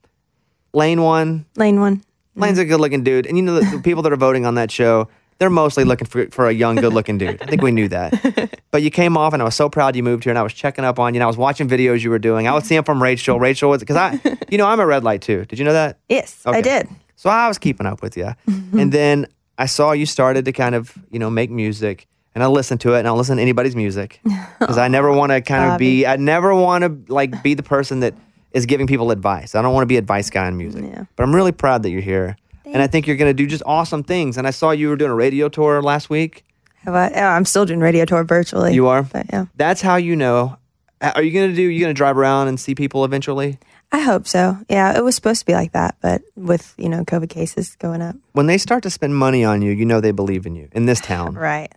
Laine 0.74 1.02
won. 1.02 1.44
Laine 1.56 1.80
one. 1.80 2.02
Laine's 2.34 2.58
a 2.58 2.64
good 2.64 2.80
looking 2.80 3.04
dude. 3.04 3.26
And 3.26 3.36
you 3.36 3.42
know, 3.42 3.60
the, 3.60 3.76
the 3.76 3.82
people 3.82 4.02
that 4.04 4.12
are 4.12 4.16
voting 4.16 4.46
on 4.46 4.54
that 4.54 4.70
show, 4.70 5.08
they're 5.38 5.50
mostly 5.50 5.84
looking 5.84 6.06
for, 6.06 6.26
for 6.30 6.48
a 6.48 6.52
young, 6.52 6.76
good 6.76 6.92
looking 6.92 7.18
dude. 7.18 7.42
I 7.42 7.46
think 7.46 7.62
we 7.62 7.72
knew 7.72 7.88
that. 7.88 8.58
But 8.72 8.82
you 8.82 8.90
came 8.90 9.18
off, 9.18 9.34
and 9.34 9.42
I 9.42 9.44
was 9.44 9.54
so 9.54 9.68
proud 9.68 9.96
you 9.96 10.02
moved 10.02 10.24
here, 10.24 10.30
and 10.30 10.38
I 10.38 10.42
was 10.42 10.54
checking 10.54 10.82
up 10.82 10.98
on 10.98 11.12
you, 11.12 11.18
and 11.18 11.24
I 11.24 11.26
was 11.26 11.36
watching 11.36 11.68
videos 11.68 12.02
you 12.02 12.08
were 12.08 12.18
doing. 12.18 12.48
I 12.48 12.54
would 12.54 12.64
see 12.64 12.74
them 12.74 12.84
from 12.84 13.02
Rachel. 13.02 13.38
Rachel 13.38 13.68
was, 13.68 13.80
because 13.80 13.96
I, 13.96 14.18
you 14.48 14.56
know, 14.56 14.66
I'm 14.66 14.80
a 14.80 14.86
red 14.86 15.04
light 15.04 15.20
too. 15.20 15.44
Did 15.44 15.58
you 15.58 15.64
know 15.66 15.74
that? 15.74 15.98
Yes, 16.08 16.40
Okay. 16.46 16.56
I 16.56 16.60
did. 16.62 16.88
So 17.16 17.28
I 17.28 17.48
was 17.48 17.58
keeping 17.58 17.86
up 17.86 18.00
with 18.00 18.16
you. 18.16 18.30
Mm-hmm. 18.48 18.78
and 18.78 18.90
then 18.90 19.26
I 19.58 19.66
saw 19.66 19.92
you 19.92 20.06
started 20.06 20.46
to 20.46 20.52
kind 20.52 20.74
of, 20.74 20.96
you 21.10 21.18
know, 21.18 21.28
make 21.28 21.50
music. 21.50 22.06
And 22.34 22.42
I 22.42 22.46
listened 22.46 22.80
to 22.80 22.94
it 22.94 23.00
and 23.00 23.06
I'll 23.08 23.16
listen 23.16 23.36
to 23.36 23.42
anybody's 23.42 23.76
music. 23.76 24.20
Because 24.58 24.78
I 24.78 24.88
never 24.88 25.12
want 25.12 25.32
to 25.32 25.40
kind 25.42 25.70
of 25.72 25.78
be, 25.78 26.06
I 26.06 26.16
never 26.16 26.54
want 26.54 26.82
to 26.84 27.12
like 27.12 27.42
be 27.42 27.52
the 27.54 27.62
person 27.64 28.00
that 28.00 28.14
is 28.52 28.64
giving 28.64 28.86
people 28.86 29.10
advice. 29.10 29.54
I 29.54 29.60
don't 29.60 29.74
want 29.74 29.82
to 29.82 29.86
be 29.86 29.96
advice 29.98 30.30
guy 30.30 30.46
in 30.48 30.56
music. 30.56 30.84
Yeah. 30.84 31.04
But 31.16 31.24
I'm 31.24 31.34
really 31.34 31.52
proud 31.52 31.82
that 31.82 31.90
you're 31.90 32.00
here. 32.00 32.36
And 32.72 32.82
I 32.82 32.86
think 32.86 33.06
you're 33.06 33.16
going 33.16 33.30
to 33.30 33.34
do 33.34 33.46
just 33.46 33.62
awesome 33.66 34.02
things. 34.02 34.36
And 34.36 34.46
I 34.46 34.50
saw 34.50 34.70
you 34.70 34.88
were 34.88 34.96
doing 34.96 35.10
a 35.10 35.14
radio 35.14 35.48
tour 35.48 35.82
last 35.82 36.10
week. 36.10 36.44
Have 36.84 36.94
I, 36.94 37.08
I'm 37.10 37.44
still 37.44 37.64
doing 37.64 37.80
radio 37.80 38.04
tour 38.04 38.24
virtually. 38.24 38.74
You 38.74 38.88
are? 38.88 39.02
But 39.02 39.26
yeah, 39.32 39.46
That's 39.56 39.80
how 39.80 39.96
you 39.96 40.16
know. 40.16 40.56
Are 41.00 41.22
you 41.22 41.32
going 41.32 41.50
to 41.50 41.56
do, 41.56 41.62
you 41.62 41.80
going 41.80 41.94
to 41.94 41.96
drive 41.96 42.16
around 42.16 42.48
and 42.48 42.58
see 42.58 42.74
people 42.74 43.04
eventually? 43.04 43.58
I 43.90 44.00
hope 44.00 44.26
so. 44.26 44.56
Yeah, 44.68 44.96
it 44.96 45.04
was 45.04 45.14
supposed 45.14 45.40
to 45.40 45.46
be 45.46 45.52
like 45.52 45.72
that, 45.72 45.96
but 46.00 46.22
with, 46.34 46.74
you 46.78 46.88
know, 46.88 47.04
COVID 47.04 47.28
cases 47.28 47.76
going 47.76 48.00
up. 48.00 48.16
When 48.32 48.46
they 48.46 48.56
start 48.56 48.84
to 48.84 48.90
spend 48.90 49.16
money 49.16 49.44
on 49.44 49.62
you, 49.62 49.72
you 49.72 49.84
know 49.84 50.00
they 50.00 50.12
believe 50.12 50.46
in 50.46 50.54
you 50.54 50.68
in 50.72 50.86
this 50.86 51.00
town. 51.00 51.34
Right. 51.34 51.72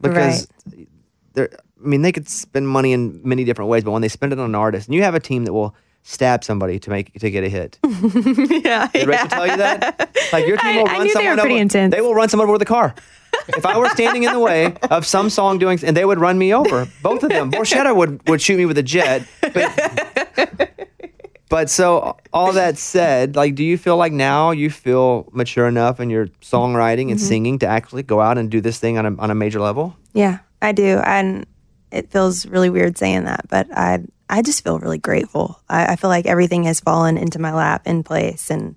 because 0.00 0.48
they're 1.34 1.50
I 1.82 1.86
mean 1.86 2.02
they 2.02 2.12
could 2.12 2.28
spend 2.28 2.68
money 2.68 2.92
in 2.92 3.20
many 3.24 3.44
different 3.44 3.70
ways, 3.70 3.84
but 3.84 3.92
when 3.92 4.02
they 4.02 4.08
spend 4.08 4.32
it 4.32 4.38
on 4.38 4.46
an 4.46 4.54
artist, 4.54 4.88
and 4.88 4.94
you 4.94 5.02
have 5.02 5.14
a 5.14 5.20
team 5.20 5.44
that 5.44 5.52
will 5.52 5.74
stab 6.02 6.42
somebody 6.44 6.78
to 6.80 6.90
make 6.90 7.12
to 7.20 7.30
get 7.30 7.44
a 7.44 7.48
hit. 7.48 7.78
Did 7.82 8.64
yeah. 8.64 8.88
Rachel 8.94 9.28
tell 9.28 9.46
you 9.46 9.56
that? 9.58 10.10
Like 10.32 10.46
your 10.46 10.56
team 10.56 10.66
I- 10.66 10.76
will 10.82 10.88
I 10.88 10.92
run 10.92 11.02
knew 11.02 11.08
they 11.08 11.12
someone 11.12 11.36
were 11.36 11.40
pretty 11.42 11.54
over. 11.56 11.62
intense. 11.62 11.94
They 11.94 12.00
will 12.00 12.14
run 12.14 12.28
someone 12.28 12.44
over 12.46 12.52
with 12.54 12.62
a 12.62 12.66
car. 12.66 12.94
if 13.48 13.64
I 13.64 13.78
were 13.78 13.88
standing 13.90 14.24
in 14.24 14.32
the 14.32 14.40
way 14.40 14.74
of 14.90 15.06
some 15.06 15.30
song 15.30 15.58
doing, 15.58 15.78
and 15.84 15.96
they 15.96 16.04
would 16.04 16.18
run 16.18 16.36
me 16.38 16.52
over, 16.52 16.88
both 17.02 17.22
of 17.22 17.28
them. 17.30 17.50
Borchetta 17.52 17.94
would 17.94 18.26
would 18.28 18.40
shoot 18.42 18.56
me 18.56 18.66
with 18.66 18.76
a 18.78 18.82
jet. 18.82 19.24
But, 19.52 20.70
but 21.48 21.70
so 21.70 22.16
all 22.32 22.52
that 22.52 22.76
said, 22.78 23.36
like, 23.36 23.54
do 23.54 23.64
you 23.64 23.76
feel 23.78 23.96
like 23.96 24.12
now 24.12 24.50
you 24.52 24.70
feel 24.70 25.28
mature 25.32 25.66
enough 25.66 26.00
in 26.00 26.10
your 26.10 26.26
songwriting 26.40 27.02
Mm-hmm. 27.04 27.10
and 27.10 27.20
singing 27.20 27.58
to 27.60 27.66
actually 27.66 28.02
go 28.02 28.20
out 28.20 28.36
and 28.38 28.50
do 28.50 28.60
this 28.60 28.78
thing 28.78 28.98
on 28.98 29.06
a 29.06 29.16
on 29.18 29.30
a 29.30 29.34
major 29.34 29.60
level? 29.60 29.96
Yeah, 30.12 30.38
I 30.62 30.72
do. 30.72 30.98
And 31.04 31.46
it 31.92 32.10
feels 32.10 32.46
really 32.46 32.70
weird 32.70 32.98
saying 32.98 33.24
that, 33.24 33.46
but 33.48 33.66
I 33.76 34.00
I 34.30 34.42
just 34.42 34.62
feel 34.64 34.78
really 34.78 34.98
grateful. 34.98 35.60
I, 35.68 35.92
I 35.92 35.96
feel 35.96 36.08
like 36.08 36.26
everything 36.26 36.64
has 36.64 36.80
fallen 36.80 37.18
into 37.18 37.38
my 37.38 37.52
lap 37.52 37.86
in 37.86 38.02
place 38.02 38.50
and 38.50 38.76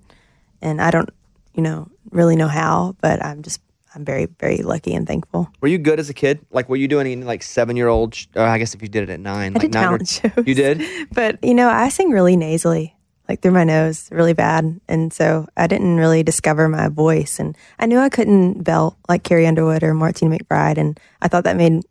and 0.60 0.80
I 0.80 0.90
don't, 0.90 1.10
you 1.54 1.62
know, 1.62 1.88
really 2.10 2.36
know 2.36 2.48
how, 2.48 2.96
but 3.00 3.24
I'm 3.24 3.42
just 3.42 3.60
I'm 3.94 4.04
very, 4.04 4.26
very 4.26 4.58
lucky 4.58 4.92
and 4.94 5.06
thankful. 5.06 5.48
Were 5.60 5.68
you 5.68 5.78
good 5.78 6.00
as 6.00 6.10
a 6.10 6.14
kid? 6.14 6.44
Like, 6.50 6.68
were 6.68 6.76
you 6.76 6.88
doing 6.88 7.06
any 7.06 7.22
like 7.22 7.42
seven 7.42 7.76
year 7.76 7.88
old? 7.88 8.14
Sh- 8.14 8.26
I 8.34 8.58
guess 8.58 8.74
if 8.74 8.82
you 8.82 8.88
did 8.88 9.04
it 9.04 9.10
at 9.10 9.20
nine, 9.20 9.52
I 9.52 9.54
like 9.54 9.62
did 9.62 9.74
nine 9.74 9.84
or- 9.84 9.98
talent 9.98 10.08
shows. 10.08 10.46
You 10.46 10.54
did. 10.54 10.82
But 11.12 11.42
you 11.44 11.54
know, 11.54 11.68
I 11.68 11.88
sing 11.90 12.10
really 12.10 12.36
nasally, 12.36 12.96
like 13.28 13.40
through 13.40 13.52
my 13.52 13.64
nose, 13.64 14.08
really 14.10 14.32
bad. 14.32 14.80
And 14.88 15.12
so 15.12 15.46
I 15.56 15.68
didn't 15.68 15.96
really 15.96 16.24
discover 16.24 16.68
my 16.68 16.88
voice. 16.88 17.38
And 17.38 17.56
I 17.78 17.86
knew 17.86 17.98
I 17.98 18.08
couldn't 18.08 18.64
belt 18.64 18.96
like 19.08 19.22
Carrie 19.22 19.46
Underwood 19.46 19.84
or 19.84 19.94
Martina 19.94 20.36
McBride. 20.36 20.78
And 20.78 20.98
I 21.22 21.28
thought 21.28 21.44
that 21.44 21.56
made 21.56 21.84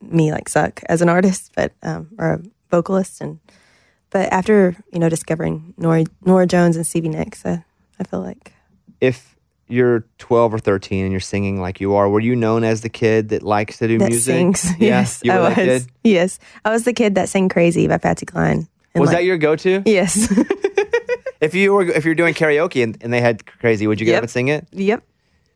me 0.00 0.32
like 0.32 0.48
suck 0.48 0.82
as 0.88 1.02
an 1.02 1.10
artist, 1.10 1.52
but 1.54 1.72
um, 1.82 2.08
or 2.18 2.32
a 2.34 2.42
vocalist. 2.70 3.20
And 3.20 3.38
but 4.10 4.32
after 4.32 4.76
you 4.92 4.98
know 4.98 5.08
discovering 5.08 5.74
Norah, 5.76 6.04
Norah 6.24 6.46
Jones 6.46 6.76
and 6.76 6.86
Stevie 6.86 7.08
Nicks, 7.08 7.44
I, 7.46 7.64
I 8.00 8.04
feel 8.04 8.20
like 8.20 8.52
If 9.00 9.36
you're 9.70 10.06
12 10.18 10.54
or 10.54 10.58
13 10.58 11.04
and 11.04 11.12
you're 11.12 11.20
singing 11.20 11.60
like 11.60 11.78
you 11.80 11.94
are, 11.94 12.08
were 12.08 12.20
you 12.20 12.34
known 12.34 12.64
as 12.64 12.80
the 12.80 12.88
kid 12.88 13.28
that 13.28 13.42
likes 13.42 13.76
to 13.78 13.86
do 13.88 13.98
that 13.98 14.08
music? 14.08 14.34
sings. 14.56 14.66
Yes, 14.80 15.20
you 15.22 15.32
were 15.32 15.38
I 15.40 15.64
was. 15.66 15.86
Yes, 16.04 16.38
I 16.64 16.70
was 16.70 16.84
the 16.84 16.92
kid 16.94 17.14
that 17.16 17.28
sang 17.28 17.48
"Crazy" 17.50 17.86
by 17.86 17.98
Patsy 17.98 18.24
Cline. 18.26 18.66
Was 18.94 19.08
like- 19.08 19.18
that 19.18 19.24
your 19.24 19.36
go-to? 19.38 19.82
Yes. 19.86 20.32
If 21.40 21.54
you 21.54 21.72
were 21.72 21.82
if 21.84 22.04
you're 22.04 22.16
doing 22.16 22.34
karaoke 22.34 22.82
and, 22.82 22.98
and 23.00 23.12
they 23.12 23.20
had 23.20 23.46
crazy, 23.46 23.86
would 23.86 24.00
you 24.00 24.06
get 24.06 24.12
Yep. 24.12 24.18
up 24.18 24.22
and 24.24 24.30
sing 24.30 24.48
it? 24.48 24.66
yep. 24.72 25.04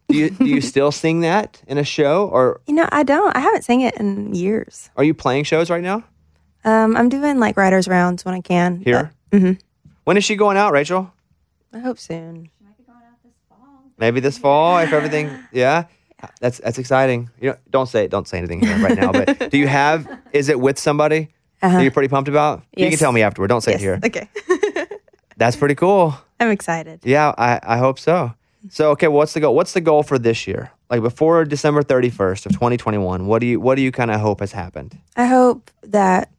Do 0.08 0.16
you 0.16 0.30
do 0.30 0.44
you 0.44 0.60
still 0.60 0.92
sing 0.92 1.22
that 1.22 1.60
in 1.66 1.76
a 1.76 1.82
show 1.82 2.28
or 2.28 2.60
You 2.68 2.74
know, 2.74 2.88
I 2.92 3.02
don't. 3.02 3.34
I 3.36 3.40
haven't 3.40 3.62
sang 3.64 3.80
it 3.80 3.96
in 3.96 4.32
years. 4.32 4.90
are 4.96 5.02
you 5.02 5.12
playing 5.12 5.42
shows 5.42 5.70
right 5.70 5.82
now 5.82 6.04
Um, 6.64 6.96
I'm 6.96 7.08
doing 7.08 7.38
like 7.40 7.56
writers 7.56 7.88
rounds 7.88 8.24
when 8.24 8.34
I 8.34 8.40
can. 8.40 8.80
here? 8.80 9.12
Mhm. 9.32 9.58
When 10.04 10.16
is 10.16 10.24
she 10.24 10.36
going 10.36 10.56
out, 10.56 10.72
Rachel? 10.72 11.12
I 11.72 11.78
hope 11.78 11.98
soon. 11.98 12.50
She 12.58 12.64
might 12.64 12.76
be 12.76 12.84
going 12.84 12.98
out 12.98 13.22
this 13.24 13.32
fall. 13.48 13.58
Maybe 13.98 14.20
this 14.20 14.38
fall 14.38 14.78
if 14.78 14.92
everything. 14.92 15.30
Yeah, 15.52 15.84
that's 16.40 16.58
that's 16.58 16.78
exciting. 16.78 17.30
You 17.40 17.50
know, 17.50 17.56
don't 17.70 17.86
say 17.88 18.06
don't 18.08 18.28
say 18.28 18.38
anything 18.38 18.60
here 18.64 18.78
right 18.78 18.96
now. 18.96 19.12
But 19.12 19.50
do 19.50 19.58
you 19.58 19.66
have? 19.68 20.06
Is 20.32 20.48
it 20.48 20.58
with 20.60 20.78
somebody? 20.78 21.28
Uh-huh. 21.62 21.76
That 21.76 21.82
you're 21.82 21.92
pretty 21.92 22.08
pumped 22.08 22.28
about? 22.28 22.62
You 22.76 22.88
can 22.88 22.98
tell 22.98 23.12
me 23.12 23.22
afterward. 23.22 23.46
Don't 23.48 23.60
say 23.60 23.72
Yes. 23.72 23.80
it 23.80 23.84
here. 23.84 24.00
Okay. 24.04 24.28
That's 25.36 25.54
pretty 25.56 25.76
cool. 25.76 26.14
I'm 26.40 26.50
excited. 26.50 27.00
Yeah, 27.04 27.32
I, 27.38 27.60
I 27.62 27.78
hope 27.78 27.98
so. 28.00 28.32
So 28.70 28.90
okay, 28.90 29.06
what's 29.08 29.32
the 29.32 29.40
goal? 29.40 29.54
What's 29.54 29.72
the 29.72 29.80
goal 29.80 30.02
for 30.02 30.18
this 30.18 30.46
year? 30.48 30.72
Like 30.90 31.02
before 31.02 31.44
December 31.44 31.82
31st 31.82 32.46
of 32.46 32.52
2021, 32.52 33.26
what 33.26 33.38
do 33.40 33.46
you 33.46 33.60
what 33.60 33.76
do 33.76 33.82
you 33.82 33.92
kind 33.92 34.10
of 34.10 34.20
hope 34.20 34.40
has 34.40 34.50
happened? 34.52 34.98
I 35.16 35.26
hope 35.26 35.70
that 35.84 36.30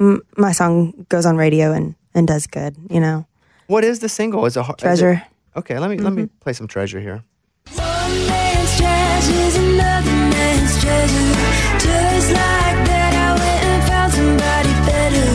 m- 0.00 0.22
my 0.36 0.52
song 0.52 1.06
goes 1.08 1.26
on 1.26 1.36
radio 1.36 1.72
and, 1.72 1.94
and 2.14 2.26
does 2.26 2.46
good, 2.46 2.76
you 2.90 3.00
know. 3.00 3.26
What 3.66 3.84
is 3.84 3.98
the 4.00 4.08
single? 4.08 4.44
Is 4.46 4.56
it 4.56 4.62
har- 4.62 4.74
is 4.78 4.82
it- 4.82 4.86
Treasure. 4.86 5.22
okay, 5.56 5.78
let 5.78 5.90
me 5.90 5.96
let 5.98 6.12
me 6.12 6.22
mm-hmm. 6.24 6.38
play 6.40 6.52
some 6.52 6.68
treasure 6.68 7.00
here. 7.00 7.22
One 7.72 8.26
man's 8.28 8.76
treasure 8.76 9.40
is 9.48 9.56
another 9.56 10.16
man's 10.34 10.74
treasure. 10.82 11.32
Just 11.80 12.28
like 12.30 12.78
that, 12.90 13.12
I 13.16 13.30
went 13.40 13.64
and 13.70 13.82
found 13.88 14.12
somebody 14.12 14.72
better. 14.84 15.28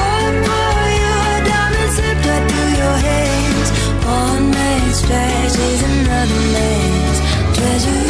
One 0.00 0.36
for 0.48 0.80
you, 0.96 1.12
a 1.28 1.44
diamond 1.44 1.90
slipped 1.92 2.24
right 2.24 2.44
through 2.48 2.72
your 2.82 2.96
hands. 3.08 3.68
One 4.04 4.44
man's 4.50 4.98
treasure 5.04 5.68
is 5.76 5.82
another 5.92 6.40
man's 6.56 7.18
treasure. 7.56 8.02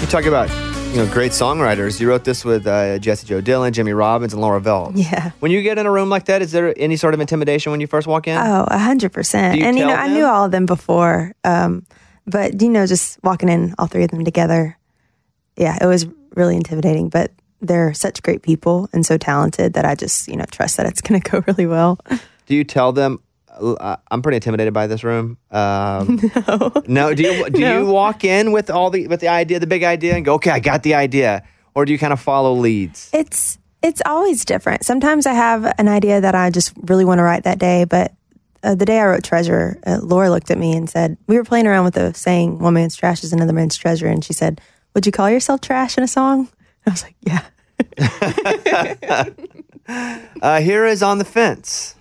You 0.00 0.06
talk 0.08 0.26
about 0.26 0.48
you 0.92 0.98
know 0.98 1.10
great 1.10 1.32
songwriters. 1.32 1.98
You 1.98 2.08
wrote 2.10 2.24
this 2.24 2.44
with 2.44 2.66
uh, 2.66 2.98
Jessie 2.98 3.26
Jo 3.26 3.40
Dillon, 3.40 3.72
Jimmy 3.72 3.94
Robbins, 3.94 4.34
and 4.34 4.42
Laura 4.42 4.60
Veltz. 4.60 4.92
Yeah. 4.94 5.30
When 5.40 5.50
you 5.50 5.62
get 5.62 5.78
in 5.78 5.86
a 5.86 5.90
room 5.90 6.10
like 6.10 6.26
that, 6.26 6.42
is 6.42 6.52
there 6.52 6.74
any 6.76 6.96
sort 6.96 7.14
of 7.14 7.20
intimidation 7.20 7.72
when 7.72 7.80
you 7.80 7.86
first 7.86 8.06
walk 8.06 8.28
in? 8.28 8.36
Oh, 8.36 8.66
a 8.68 8.78
hundred 8.78 9.10
percent. 9.10 9.54
Do 9.54 9.60
you 9.60 9.66
And 9.66 9.78
you 9.78 9.86
know, 9.86 9.96
tell 9.96 10.04
I 10.04 10.12
knew 10.12 10.26
all 10.26 10.44
of 10.44 10.50
them 10.50 10.66
before. 10.66 11.34
Um, 11.44 11.86
but 12.26 12.60
you 12.60 12.68
know, 12.68 12.86
just 12.86 13.18
walking 13.24 13.48
in 13.48 13.74
all 13.78 13.86
three 13.86 14.04
of 14.04 14.10
them 14.10 14.22
together, 14.22 14.76
yeah, 15.56 15.78
it 15.80 15.86
was 15.86 16.06
really 16.34 16.56
intimidating. 16.56 17.08
But 17.08 17.32
they're 17.62 17.94
such 17.94 18.22
great 18.22 18.42
people 18.42 18.90
and 18.92 19.06
so 19.06 19.16
talented 19.16 19.72
that 19.72 19.86
I 19.86 19.94
just, 19.94 20.28
you 20.28 20.36
know, 20.36 20.44
trust 20.50 20.76
that 20.76 20.84
it's 20.84 21.00
gonna 21.00 21.20
go 21.30 21.42
really 21.46 21.66
well. 21.66 22.00
Do 22.44 22.54
you 22.54 22.64
tell 22.64 22.92
them? 22.92 23.22
Uh, 23.60 23.96
I'm 24.10 24.22
pretty 24.22 24.36
intimidated 24.36 24.72
by 24.72 24.86
this 24.86 25.04
room. 25.04 25.38
Um, 25.50 26.20
no. 26.48 26.72
No. 26.86 27.14
Do 27.14 27.22
you 27.22 27.50
do 27.50 27.60
you 27.60 27.86
walk 27.86 28.24
in 28.24 28.52
with 28.52 28.70
all 28.70 28.90
the 28.90 29.06
with 29.06 29.20
the 29.20 29.28
idea, 29.28 29.58
the 29.60 29.66
big 29.66 29.84
idea, 29.84 30.14
and 30.14 30.24
go, 30.24 30.34
okay, 30.34 30.50
I 30.50 30.60
got 30.60 30.82
the 30.82 30.94
idea, 30.94 31.42
or 31.74 31.84
do 31.84 31.92
you 31.92 31.98
kind 31.98 32.12
of 32.12 32.20
follow 32.20 32.54
leads? 32.54 33.10
It's 33.12 33.58
it's 33.82 34.02
always 34.06 34.44
different. 34.44 34.84
Sometimes 34.84 35.26
I 35.26 35.32
have 35.34 35.72
an 35.78 35.88
idea 35.88 36.20
that 36.20 36.34
I 36.34 36.50
just 36.50 36.72
really 36.82 37.04
want 37.04 37.18
to 37.18 37.22
write 37.24 37.44
that 37.44 37.58
day, 37.58 37.84
but 37.84 38.12
uh, 38.62 38.74
the 38.74 38.86
day 38.86 39.00
I 39.00 39.06
wrote 39.06 39.24
Treasure, 39.24 39.78
uh, 39.86 39.98
Laura 40.02 40.30
looked 40.30 40.50
at 40.50 40.58
me 40.58 40.72
and 40.76 40.88
said, 40.88 41.16
"We 41.26 41.36
were 41.36 41.44
playing 41.44 41.66
around 41.66 41.84
with 41.84 41.94
the 41.94 42.14
saying 42.14 42.58
one 42.58 42.74
man's 42.74 42.96
trash 42.96 43.24
is 43.24 43.32
another 43.32 43.52
man's 43.52 43.76
treasure," 43.76 44.06
and 44.06 44.24
she 44.24 44.32
said, 44.32 44.60
"Would 44.94 45.04
you 45.04 45.12
call 45.12 45.28
yourself 45.28 45.60
trash 45.60 45.98
in 45.98 46.04
a 46.04 46.08
song?" 46.08 46.48
I 46.86 46.90
was 46.90 47.02
like, 47.02 47.16
"Yeah." 47.20 47.42
Uh, 50.40 50.60
here 50.60 50.86
is 50.86 51.02
on 51.02 51.18
the 51.18 51.24
fence. 51.24 51.96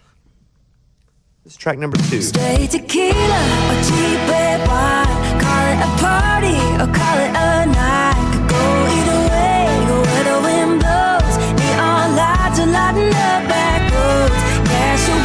This 1.44 1.54
is 1.54 1.58
track 1.58 1.80
number 1.80 1.98
two. 1.98 2.22
Straight 2.22 2.70
tequila 2.70 3.42
or 3.70 3.78
cheap 3.82 4.20
red 4.30 4.62
wine. 4.68 5.42
Call 5.42 5.66
it 5.74 5.80
a 5.82 5.92
party 5.98 6.62
or 6.78 6.86
call 6.94 7.18
it 7.18 7.34
a 7.34 7.66
night. 7.66 8.14
Could 8.32 8.48
go 8.48 8.66
either 8.98 9.22
way, 9.34 9.66
go 9.90 9.98
where 10.06 10.26
the 10.30 10.38
wind 10.46 10.74
blows. 10.82 11.36
Neon 11.58 12.16
lights 12.16 12.60
are 12.60 12.68
lighting 12.68 13.10
up 13.10 13.42
back 13.50 13.82
roads. 13.90 14.38
Cash 14.70 15.10
or 15.10 15.20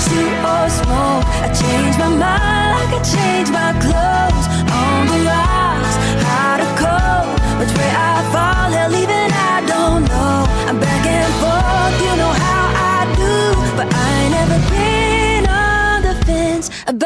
shoot 0.00 0.32
or 0.48 0.64
smoke. 0.70 1.24
I 1.44 1.52
change 1.52 1.98
my 1.98 2.08
mind 2.08 2.72
like 2.80 2.94
I 2.96 3.02
change 3.04 3.50
my 3.50 3.72
clothes. 3.82 4.27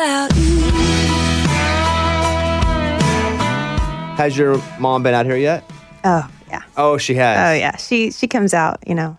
About 0.03 0.36
you. 0.36 0.61
Has 4.16 4.36
your 4.36 4.61
mom 4.78 5.03
been 5.03 5.14
out 5.14 5.26
here 5.26 5.36
yet? 5.36 5.64
Oh 6.05 6.28
yeah. 6.48 6.62
Oh, 6.76 6.98
she 6.98 7.14
has. 7.14 7.38
Oh 7.38 7.59
yeah. 7.59 7.76
She 7.76 8.11
she 8.11 8.28
comes 8.28 8.53
out. 8.53 8.82
You 8.86 8.94
know, 8.94 9.16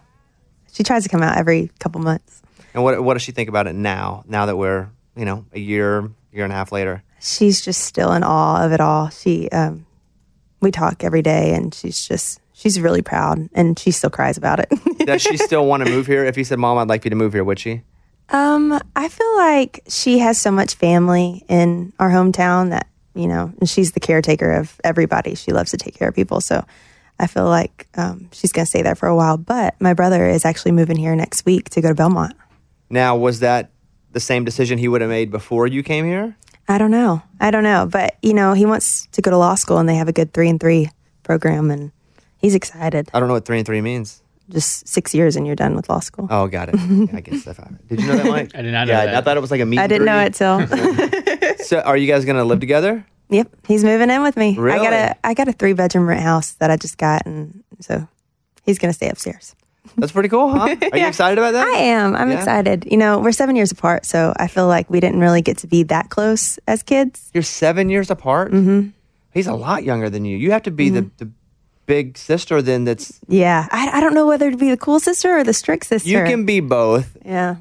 she 0.71 0.83
tries 0.83 1.03
to 1.03 1.09
come 1.09 1.23
out 1.23 1.37
every 1.37 1.71
couple 1.79 2.01
months. 2.01 2.41
And 2.73 2.83
what 2.83 3.01
what 3.03 3.13
does 3.13 3.23
she 3.23 3.31
think 3.31 3.49
about 3.49 3.67
it 3.67 3.73
now? 3.73 4.23
Now 4.27 4.45
that 4.45 4.57
we're 4.57 4.89
you 5.15 5.25
know 5.25 5.45
a 5.53 5.59
year 5.59 6.09
year 6.31 6.43
and 6.43 6.53
a 6.53 6.55
half 6.55 6.71
later? 6.71 7.03
she's 7.23 7.61
just 7.61 7.81
still 7.81 8.11
in 8.11 8.23
awe 8.23 8.65
of 8.65 8.73
it 8.73 8.81
all. 8.81 9.09
She, 9.09 9.47
um, 9.49 9.85
we 10.59 10.71
talk 10.71 11.03
every 11.03 11.21
day, 11.21 11.53
and 11.53 11.73
she's 11.73 12.05
just 12.05 12.39
she's 12.53 12.79
really 12.79 13.01
proud, 13.01 13.49
and 13.53 13.79
she 13.79 13.91
still 13.91 14.09
cries 14.09 14.37
about 14.37 14.59
it. 14.59 14.69
Does 15.05 15.21
she 15.21 15.37
still 15.49 15.65
want 15.65 15.85
to 15.85 15.89
move 15.89 16.05
here? 16.05 16.25
If 16.25 16.37
you 16.37 16.43
said, 16.43 16.59
"Mom, 16.59 16.77
I'd 16.77 16.89
like 16.89 17.05
you 17.05 17.09
to 17.09 17.15
move 17.15 17.33
here," 17.33 17.43
would 17.43 17.59
she? 17.59 17.81
Um, 18.29 18.79
I 18.95 19.09
feel 19.09 19.37
like 19.37 19.83
she 19.87 20.19
has 20.19 20.39
so 20.39 20.51
much 20.51 20.75
family 20.75 21.43
in 21.47 21.93
our 21.99 22.09
hometown 22.09 22.69
that 22.71 22.87
you 23.15 23.27
know, 23.27 23.53
and 23.59 23.69
she's 23.69 23.91
the 23.91 23.99
caretaker 23.99 24.53
of 24.53 24.79
everybody. 24.83 25.35
She 25.35 25.51
loves 25.51 25.71
to 25.71 25.77
take 25.77 25.95
care 25.95 26.09
of 26.09 26.15
people, 26.15 26.41
so. 26.41 26.65
I 27.19 27.27
feel 27.27 27.45
like 27.45 27.87
um, 27.95 28.27
she's 28.31 28.51
going 28.51 28.65
to 28.65 28.69
stay 28.69 28.81
there 28.81 28.95
for 28.95 29.07
a 29.07 29.15
while, 29.15 29.37
but 29.37 29.79
my 29.79 29.93
brother 29.93 30.27
is 30.27 30.45
actually 30.45 30.71
moving 30.71 30.97
here 30.97 31.15
next 31.15 31.45
week 31.45 31.69
to 31.69 31.79
go 31.79 31.89
to 31.89 31.93
Belmont. 31.95 32.35
Now, 32.89 33.15
was 33.15 33.39
that 33.41 33.69
the 34.11 34.19
same 34.19 34.43
decision 34.43 34.79
he 34.79 34.87
would 34.87 35.01
have 35.01 35.11
made 35.11 35.29
before 35.29 35.67
you 35.67 35.83
came 35.83 36.05
here? 36.05 36.35
I 36.67 36.79
don't 36.79 36.91
know. 36.91 37.21
I 37.39 37.51
don't 37.51 37.63
know. 37.63 37.87
But, 37.89 38.17
you 38.21 38.33
know, 38.33 38.53
he 38.53 38.65
wants 38.65 39.07
to 39.11 39.21
go 39.21 39.29
to 39.29 39.37
law 39.37 39.55
school 39.55 39.77
and 39.77 39.87
they 39.87 39.95
have 39.95 40.07
a 40.07 40.11
good 40.13 40.33
three 40.33 40.49
and 40.49 40.59
three 40.59 40.89
program 41.21 41.69
and 41.69 41.91
he's 42.37 42.55
excited. 42.55 43.09
I 43.13 43.19
don't 43.19 43.27
know 43.27 43.35
what 43.35 43.45
three 43.45 43.57
and 43.57 43.65
three 43.65 43.81
means. 43.81 44.22
Just 44.49 44.87
six 44.87 45.13
years 45.15 45.35
and 45.35 45.47
you're 45.47 45.55
done 45.55 45.75
with 45.75 45.87
law 45.89 45.99
school. 46.01 46.27
Oh, 46.29 46.47
got 46.47 46.69
it. 46.69 46.75
Yeah, 46.79 47.17
I 47.17 47.21
guess 47.21 47.43
that. 47.45 47.87
Did 47.87 48.01
you 48.01 48.07
know 48.07 48.17
that, 48.17 48.25
Mike? 48.25 48.51
I 48.55 48.61
did 48.61 48.71
not 48.73 48.87
know 48.87 48.93
yeah, 48.93 49.05
that. 49.05 49.15
I 49.15 49.21
thought 49.21 49.37
it 49.37 49.39
was 49.39 49.51
like 49.51 49.61
a 49.61 49.65
meet. 49.65 49.79
I 49.79 49.87
didn't 49.87 50.05
know 50.05 50.19
it 50.19 50.33
till. 50.33 50.59
So, 51.63 51.79
are 51.79 51.95
you 51.95 52.07
guys 52.07 52.25
gonna 52.25 52.43
live 52.43 52.59
together? 52.59 53.05
yep. 53.29 53.47
He's 53.67 53.83
moving 53.85 54.09
in 54.09 54.21
with 54.21 54.35
me. 54.35 54.49
I 54.51 54.55
got 54.55 54.61
Really? 54.61 54.87
a 54.95 55.15
I 55.23 55.33
got 55.33 55.47
a 55.47 55.53
three 55.53 55.73
bedroom 55.73 56.07
rent 56.07 56.21
house 56.21 56.53
that 56.55 56.69
I 56.69 56.75
just 56.75 56.97
got 56.97 57.25
and 57.25 57.63
so 57.79 58.07
he's 58.63 58.77
gonna 58.79 58.93
stay 58.93 59.07
upstairs. 59.09 59.55
That's 59.97 60.11
pretty 60.11 60.29
cool, 60.29 60.49
huh? 60.49 60.75
Are 60.91 60.97
you 60.97 61.07
excited 61.07 61.37
about 61.37 61.51
that? 61.51 61.65
I 61.67 61.77
am. 61.77 62.15
I'm 62.15 62.29
Yeah. 62.31 62.37
excited. 62.39 62.85
You 62.89 62.97
know, 62.97 63.19
we're 63.19 63.31
seven 63.31 63.55
years 63.55 63.71
apart, 63.71 64.05
so 64.05 64.33
I 64.37 64.47
feel 64.47 64.67
like 64.67 64.89
we 64.89 64.99
didn't 64.99 65.19
really 65.19 65.41
get 65.41 65.57
to 65.59 65.67
be 65.67 65.83
that 65.83 66.09
close 66.09 66.57
as 66.67 66.83
kids. 66.83 67.29
You're 67.33 67.43
seven 67.43 67.89
years 67.89 68.09
apart. 68.11 68.51
Mm-hmm. 68.51 68.89
He's 69.33 69.47
a 69.47 69.53
lot 69.55 69.83
younger 69.83 70.09
than 70.09 70.25
you. 70.25 70.37
You 70.37 70.51
have 70.51 70.63
to 70.63 70.71
be 70.71 70.89
the, 70.89 71.09
the 71.17 71.29
big 71.85 72.17
sister 72.17 72.61
then. 72.61 72.85
That's 72.85 73.19
Yeah. 73.27 73.67
I, 73.71 73.97
I 73.97 73.99
don't 73.99 74.13
know 74.13 74.25
whether 74.27 74.49
to 74.51 74.57
be 74.57 74.69
the 74.69 74.77
cool 74.77 74.99
sister 74.99 75.37
or 75.37 75.43
the 75.43 75.53
strict 75.53 75.85
sister. 75.85 76.09
you 76.09 76.23
can 76.23 76.45
be 76.45 76.59
both 76.59 77.17
Yeah. 77.25 77.55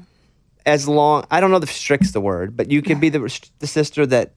as 0.65 0.87
long. 0.87 1.25
I 1.31 1.39
don't 1.41 1.51
know 1.51 1.57
if 1.57 1.71
strict's 1.71 2.11
the 2.11 2.21
word, 2.21 2.55
but 2.55 2.71
you 2.71 2.81
can 2.81 2.99
be 2.99 3.09
the 3.09 3.19
the 3.59 3.67
sister 3.67 4.05
that 4.07 4.33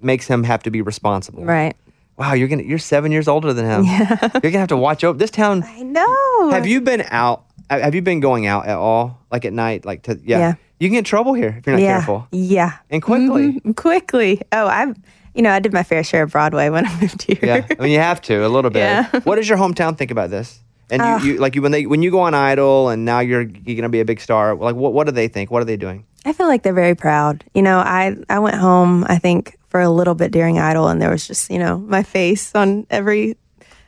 makes 0.00 0.26
him 0.26 0.44
have 0.44 0.62
to 0.64 0.70
be 0.70 0.80
responsible. 0.82 1.44
Right. 1.44 1.74
Wow, 2.16 2.32
you're 2.32 2.48
gonna 2.48 2.64
you're 2.64 2.78
seven 2.78 3.12
years 3.12 3.28
older 3.28 3.52
than 3.52 3.64
him. 3.64 3.84
yeah. 3.84 4.18
You're 4.42 4.50
gonna 4.50 4.58
have 4.58 4.68
to 4.70 4.76
watch 4.76 5.04
over 5.04 5.16
this 5.16 5.30
town. 5.30 5.62
I 5.64 5.82
know. 5.82 6.50
Have 6.50 6.66
you 6.66 6.80
been 6.80 7.04
out? 7.10 7.44
Have 7.70 7.94
you 7.94 8.02
been 8.02 8.18
going 8.18 8.44
out 8.46 8.66
at 8.66 8.76
all, 8.76 9.20
like 9.30 9.44
at 9.44 9.52
night, 9.52 9.84
like 9.84 10.02
to 10.04 10.18
yeah? 10.24 10.38
Yeah. 10.38 10.54
You 10.80 10.88
can 10.88 10.94
get 10.94 10.98
in 10.98 11.04
trouble 11.04 11.34
here 11.34 11.54
if 11.58 11.66
you're 11.66 11.76
not 11.76 11.82
yeah. 11.82 11.98
careful 11.98 12.26
Yeah. 12.32 12.72
and 12.90 13.00
quickly. 13.02 13.60
Mhm. 13.60 13.76
Quickly. 13.76 14.40
Oh, 14.50 14.66
I, 14.66 14.94
you 15.38 15.42
know, 15.42 15.52
I 15.52 15.60
did 15.60 15.72
my 15.72 15.84
fair 15.84 16.02
share 16.02 16.24
of 16.24 16.32
Broadway 16.32 16.68
when 16.68 16.84
I 16.84 17.00
moved 17.00 17.22
here. 17.22 17.38
Yeah, 17.40 17.66
I 17.70 17.82
mean 17.82 17.92
you 17.92 18.00
have 18.00 18.20
to 18.22 18.44
a 18.44 18.48
little 18.48 18.72
bit. 18.72 18.80
Yeah. 18.80 19.20
What 19.20 19.36
does 19.36 19.48
your 19.48 19.56
hometown 19.56 19.96
think 19.96 20.10
about 20.10 20.30
this? 20.30 20.58
And 20.90 21.00
you, 21.00 21.08
uh. 21.08 21.18
you 21.22 21.38
like 21.38 21.54
you 21.54 21.62
when 21.62 21.70
they 21.70 21.86
when 21.86 22.02
you 22.02 22.10
go 22.10 22.20
on 22.20 22.34
Idol 22.34 22.88
and 22.88 23.04
now 23.04 23.20
you're 23.20 23.42
you're 23.42 23.76
gonna 23.76 23.88
be 23.88 24.00
a 24.00 24.04
big 24.04 24.20
star. 24.20 24.56
Like 24.56 24.74
what 24.74 24.92
what 24.92 25.06
do 25.06 25.12
they 25.12 25.28
think? 25.28 25.52
What 25.52 25.62
are 25.62 25.64
they 25.64 25.76
doing? 25.76 26.04
I 26.24 26.32
feel 26.32 26.48
like 26.48 26.64
they're 26.64 26.72
very 26.72 26.96
proud. 26.96 27.44
You 27.54 27.62
know, 27.62 27.78
I 27.78 28.16
I 28.28 28.40
went 28.40 28.56
home. 28.56 29.04
I 29.08 29.18
think 29.18 29.56
for 29.68 29.80
a 29.80 29.88
little 29.88 30.16
bit 30.16 30.32
during 30.32 30.58
Idol, 30.58 30.88
and 30.88 31.00
there 31.00 31.10
was 31.10 31.24
just 31.24 31.50
you 31.50 31.60
know 31.60 31.78
my 31.78 32.02
face 32.02 32.52
on 32.56 32.88
every 32.90 33.36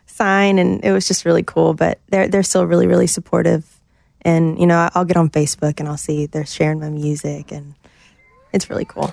sign, 0.06 0.60
and 0.60 0.84
it 0.84 0.92
was 0.92 1.08
just 1.08 1.24
really 1.24 1.42
cool. 1.42 1.74
But 1.74 1.98
they're 2.10 2.28
they're 2.28 2.44
still 2.44 2.64
really 2.64 2.86
really 2.86 3.08
supportive, 3.08 3.80
and 4.22 4.56
you 4.60 4.66
know 4.66 4.88
I'll 4.94 5.04
get 5.04 5.16
on 5.16 5.30
Facebook 5.30 5.80
and 5.80 5.88
I'll 5.88 5.96
see 5.96 6.26
they're 6.26 6.46
sharing 6.46 6.78
my 6.78 6.90
music, 6.90 7.50
and 7.50 7.74
it's 8.52 8.70
really 8.70 8.84
cool. 8.84 9.12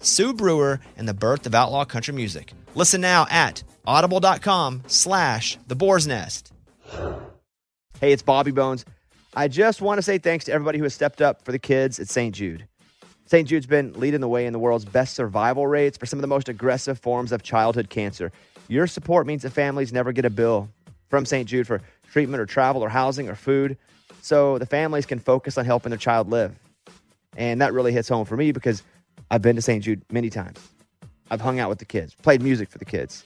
Sue 0.00 0.32
Brewer 0.32 0.80
and 0.96 1.08
the 1.08 1.14
birth 1.14 1.46
of 1.46 1.54
outlaw 1.54 1.84
country 1.84 2.14
music. 2.14 2.52
Listen 2.74 3.00
now 3.00 3.26
at 3.30 3.62
audible.com 3.86 4.82
slash 4.86 5.58
the 5.66 5.74
boar's 5.76 6.06
nest. 6.06 6.52
Hey, 8.00 8.12
it's 8.12 8.22
Bobby 8.22 8.50
Bones. 8.50 8.84
I 9.34 9.48
just 9.48 9.80
want 9.80 9.98
to 9.98 10.02
say 10.02 10.18
thanks 10.18 10.46
to 10.46 10.52
everybody 10.52 10.78
who 10.78 10.84
has 10.84 10.94
stepped 10.94 11.22
up 11.22 11.44
for 11.44 11.52
the 11.52 11.58
kids 11.58 12.00
at 12.00 12.08
St. 12.08 12.34
Jude. 12.34 12.66
St. 13.26 13.46
Jude's 13.46 13.66
been 13.66 13.92
leading 13.92 14.20
the 14.20 14.28
way 14.28 14.46
in 14.46 14.52
the 14.52 14.58
world's 14.58 14.84
best 14.84 15.14
survival 15.14 15.66
rates 15.66 15.96
for 15.96 16.06
some 16.06 16.18
of 16.18 16.22
the 16.22 16.26
most 16.26 16.48
aggressive 16.48 16.98
forms 16.98 17.30
of 17.30 17.42
childhood 17.42 17.88
cancer. 17.88 18.32
Your 18.66 18.88
support 18.88 19.26
means 19.26 19.42
that 19.42 19.50
families 19.50 19.92
never 19.92 20.10
get 20.12 20.24
a 20.24 20.30
bill 20.30 20.68
from 21.08 21.24
St. 21.24 21.48
Jude 21.48 21.66
for 21.66 21.80
treatment 22.10 22.40
or 22.40 22.46
travel 22.46 22.82
or 22.82 22.88
housing 22.88 23.28
or 23.28 23.36
food, 23.36 23.76
so 24.20 24.58
the 24.58 24.66
families 24.66 25.06
can 25.06 25.20
focus 25.20 25.58
on 25.58 25.64
helping 25.64 25.90
their 25.90 25.98
child 25.98 26.28
live. 26.28 26.54
And 27.36 27.60
that 27.60 27.72
really 27.72 27.92
hits 27.92 28.08
home 28.08 28.24
for 28.24 28.36
me 28.36 28.50
because 28.50 28.82
I've 29.30 29.42
been 29.42 29.56
to 29.56 29.62
St. 29.62 29.84
Jude 29.84 30.02
many 30.10 30.30
times. 30.30 30.58
I've 31.30 31.40
hung 31.40 31.60
out 31.60 31.68
with 31.68 31.78
the 31.78 31.84
kids, 31.84 32.14
played 32.14 32.42
music 32.42 32.68
for 32.68 32.78
the 32.78 32.84
kids. 32.84 33.24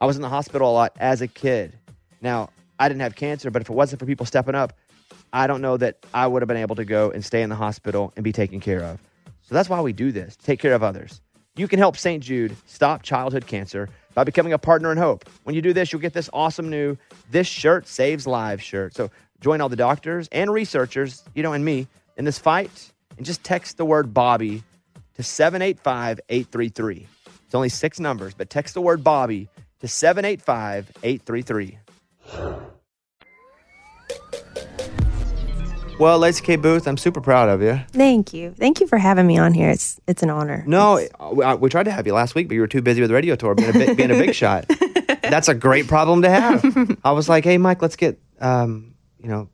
I 0.00 0.06
was 0.06 0.16
in 0.16 0.22
the 0.22 0.28
hospital 0.28 0.70
a 0.70 0.72
lot 0.72 0.96
as 0.98 1.20
a 1.22 1.28
kid. 1.28 1.78
Now, 2.20 2.50
I 2.78 2.88
didn't 2.88 3.02
have 3.02 3.14
cancer, 3.14 3.50
but 3.50 3.62
if 3.62 3.70
it 3.70 3.74
wasn't 3.74 4.00
for 4.00 4.06
people 4.06 4.26
stepping 4.26 4.56
up, 4.56 4.72
I 5.32 5.46
don't 5.46 5.62
know 5.62 5.76
that 5.76 6.04
I 6.12 6.26
would 6.26 6.42
have 6.42 6.48
been 6.48 6.56
able 6.56 6.76
to 6.76 6.84
go 6.84 7.10
and 7.10 7.24
stay 7.24 7.42
in 7.42 7.50
the 7.50 7.56
hospital 7.56 8.12
and 8.16 8.24
be 8.24 8.32
taken 8.32 8.58
care 8.58 8.82
of. 8.82 9.00
So 9.42 9.54
that's 9.54 9.68
why 9.68 9.80
we 9.80 9.92
do 9.92 10.10
this, 10.10 10.36
take 10.36 10.58
care 10.58 10.74
of 10.74 10.82
others. 10.82 11.20
You 11.56 11.68
can 11.68 11.78
help 11.78 11.96
St. 11.96 12.22
Jude 12.22 12.56
stop 12.66 13.02
childhood 13.02 13.46
cancer 13.46 13.88
by 14.14 14.24
becoming 14.24 14.52
a 14.52 14.58
partner 14.58 14.90
in 14.90 14.98
hope. 14.98 15.28
When 15.44 15.54
you 15.54 15.62
do 15.62 15.72
this, 15.72 15.92
you'll 15.92 16.02
get 16.02 16.12
this 16.12 16.28
awesome 16.32 16.68
new 16.68 16.96
This 17.30 17.46
Shirt 17.46 17.86
Saves 17.86 18.26
Lives 18.26 18.62
shirt. 18.62 18.94
So 18.94 19.10
join 19.40 19.60
all 19.60 19.68
the 19.68 19.76
doctors 19.76 20.28
and 20.32 20.52
researchers, 20.52 21.22
you 21.34 21.44
know, 21.44 21.52
and 21.52 21.64
me 21.64 21.86
in 22.16 22.24
this 22.24 22.38
fight 22.38 22.92
and 23.16 23.24
just 23.24 23.44
text 23.44 23.76
the 23.76 23.84
word 23.84 24.12
Bobby 24.12 24.64
to 25.14 25.22
785 25.22 26.20
833. 26.28 27.06
It's 27.46 27.54
only 27.54 27.68
six 27.68 28.00
numbers, 28.00 28.34
but 28.34 28.50
text 28.50 28.74
the 28.74 28.80
word 28.80 29.04
Bobby 29.04 29.48
to 29.80 29.88
785 29.88 30.90
833. 31.02 31.78
Well, 36.00 36.18
Lacey 36.18 36.42
K. 36.44 36.56
Booth, 36.56 36.88
I'm 36.88 36.96
super 36.96 37.20
proud 37.20 37.48
of 37.48 37.62
you. 37.62 37.80
Thank 37.92 38.34
you. 38.34 38.50
Thank 38.58 38.80
you 38.80 38.88
for 38.88 38.98
having 38.98 39.28
me 39.28 39.38
on 39.38 39.54
here. 39.54 39.70
It's 39.70 40.00
it's 40.08 40.24
an 40.24 40.30
honor. 40.30 40.64
No, 40.66 41.06
we, 41.32 41.44
I- 41.44 41.54
we 41.54 41.68
tried 41.68 41.84
to 41.84 41.92
have 41.92 42.04
you 42.06 42.12
last 42.14 42.34
week, 42.34 42.48
but 42.48 42.54
you 42.54 42.60
were 42.60 42.66
too 42.66 42.82
busy 42.82 43.00
with 43.00 43.10
the 43.10 43.14
radio 43.14 43.36
tour 43.36 43.54
being 43.54 43.70
a, 43.70 43.72
big, 43.72 43.96
being 43.96 44.10
a 44.10 44.14
big 44.18 44.34
shot. 44.34 44.66
That's 45.22 45.48
a 45.48 45.54
great 45.54 45.86
problem 45.86 46.22
to 46.22 46.30
have. 46.30 46.98
I 47.04 47.12
was 47.12 47.28
like, 47.28 47.44
hey, 47.44 47.58
Mike, 47.58 47.80
let's 47.80 47.94
get, 47.94 48.18
um, 48.40 48.94
you 49.20 49.28
know, 49.28 49.48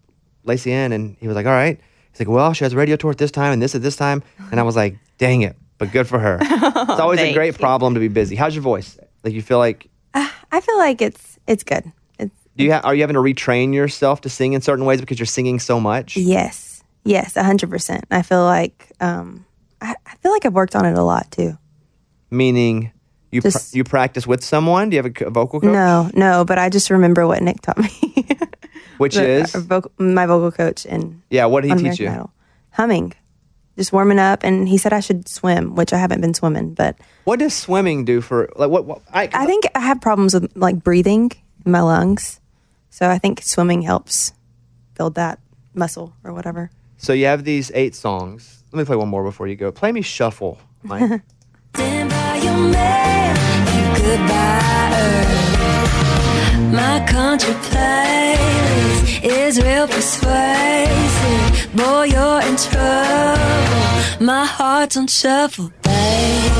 Lacey 0.44 0.72
in. 0.72 0.92
And 0.92 1.14
he 1.20 1.26
was 1.28 1.36
like, 1.36 1.44
all 1.44 1.52
right. 1.52 1.78
He's 2.12 2.20
like, 2.20 2.28
well, 2.28 2.52
she 2.52 2.64
has 2.64 2.72
a 2.72 2.76
radio 2.76 2.96
tour 2.96 3.10
at 3.10 3.18
this 3.18 3.30
time 3.30 3.52
and 3.52 3.62
this 3.62 3.74
at 3.74 3.82
this 3.82 3.96
time. 3.96 4.22
And 4.50 4.58
I 4.58 4.62
was 4.62 4.76
like, 4.76 4.98
dang 5.18 5.42
it. 5.42 5.56
But 5.78 5.92
good 5.92 6.06
for 6.06 6.18
her. 6.18 6.38
it's 6.42 7.00
always 7.00 7.20
a 7.20 7.32
great 7.32 7.54
you. 7.54 7.58
problem 7.58 7.94
to 7.94 8.00
be 8.00 8.08
busy. 8.08 8.36
How's 8.36 8.54
your 8.54 8.62
voice? 8.62 8.98
Like 9.24 9.32
you 9.32 9.42
feel 9.42 9.58
like 9.58 9.88
I 10.14 10.60
feel 10.60 10.78
like 10.78 11.00
it's 11.00 11.38
it's 11.46 11.64
good. 11.64 11.90
It's 12.18 12.34
do 12.56 12.64
you 12.64 12.72
ha- 12.72 12.80
are 12.84 12.94
you 12.94 13.02
having 13.02 13.14
to 13.14 13.20
retrain 13.20 13.72
yourself 13.72 14.20
to 14.22 14.28
sing 14.28 14.52
in 14.52 14.60
certain 14.60 14.84
ways 14.84 15.00
because 15.00 15.18
you're 15.18 15.26
singing 15.26 15.58
so 15.58 15.80
much? 15.80 16.16
yes, 16.16 16.82
yes, 17.04 17.36
a 17.36 17.44
hundred 17.44 17.70
percent. 17.70 18.04
I 18.10 18.22
feel 18.22 18.44
like 18.44 18.92
um, 19.00 19.46
I, 19.80 19.94
I 20.06 20.16
feel 20.16 20.32
like 20.32 20.44
I've 20.44 20.54
worked 20.54 20.76
on 20.76 20.84
it 20.84 20.98
a 20.98 21.02
lot 21.02 21.30
too. 21.30 21.56
Meaning 22.30 22.92
you 23.30 23.40
pr- 23.40 23.48
Just- 23.48 23.74
you 23.74 23.84
practice 23.84 24.26
with 24.26 24.44
someone? 24.44 24.90
Do 24.90 24.96
you 24.96 25.02
have 25.02 25.12
a, 25.22 25.30
vocal 25.30 25.60
coach? 25.60 25.72
No, 25.72 26.10
no, 26.14 26.44
but 26.44 26.58
I 26.58 26.68
just 26.68 26.90
remember 26.90 27.26
what 27.26 27.42
Nick 27.42 27.60
taught 27.62 27.78
me. 27.78 27.88
Which 29.00 29.14
The- 29.16 29.40
uh, 29.40 29.44
is 29.44 29.54
vocal, 29.54 29.90
my 29.98 30.26
vocal 30.26 30.52
coach 30.52 30.84
and 30.84 31.22
yeah. 31.30 31.46
What 31.46 31.62
did 31.64 31.78
he 31.78 31.88
teach 31.88 32.00
you? 32.00 32.10
Idol. 32.10 32.30
Humming, 32.72 33.14
just 33.76 33.92
warming 33.92 34.18
up, 34.20 34.44
and 34.44 34.68
he 34.68 34.76
said 34.76 34.92
I 34.92 35.00
should 35.00 35.26
swim, 35.26 35.74
which 35.74 35.92
I 35.92 35.98
haven't 35.98 36.20
been 36.20 36.34
swimming, 36.34 36.74
but 36.74 36.96
What 37.24 37.38
does 37.40 37.54
swimming 37.54 38.04
do 38.04 38.20
for 38.20 38.48
like 38.56 38.68
what? 38.70 38.84
what 38.84 39.00
I, 39.12 39.28
I 39.32 39.46
think 39.46 39.64
I 39.74 39.80
have 39.80 40.00
problems 40.02 40.34
with 40.34 40.52
like 40.54 40.84
breathing 40.84 41.32
in 41.64 41.72
my 41.72 41.80
lungs, 41.80 42.40
so 42.90 43.08
I 43.08 43.16
think 43.18 43.40
swimming 43.42 43.80
helps 43.82 44.32
build 44.94 45.14
that 45.14 45.38
muscle 45.74 46.12
or 46.22 46.32
whatever. 46.34 46.70
so. 46.98 47.12
You 47.14 47.24
have 47.26 47.44
these 47.44 47.72
eight 47.74 47.94
songs. 47.94 48.62
Let 48.72 48.78
me 48.80 48.84
play 48.84 48.96
one 48.96 49.08
more 49.08 49.24
before 49.24 49.48
you 49.48 49.56
go. 49.56 49.72
Play 49.72 49.90
me 49.92 50.02
shuffle, 50.02 50.58
Mike. 50.84 51.22
My 56.72 57.04
country 57.08 57.52
playlist 57.54 59.24
is 59.24 59.60
real 59.62 59.86
persuasive. 59.88 61.74
Boy, 61.76 62.04
you're 62.04 62.42
in 62.42 62.56
trouble. 62.56 64.24
My 64.24 64.44
heart's 64.46 64.96
on 64.96 65.06
shuffle, 65.06 65.72
babe. 65.82 66.52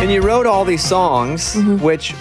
and 0.00 0.10
you 0.10 0.20
wrote 0.22 0.46
all 0.46 0.64
these 0.64 0.84
songs, 0.84 1.54
Mm-hmm. 1.54 1.82
which 1.84 2.14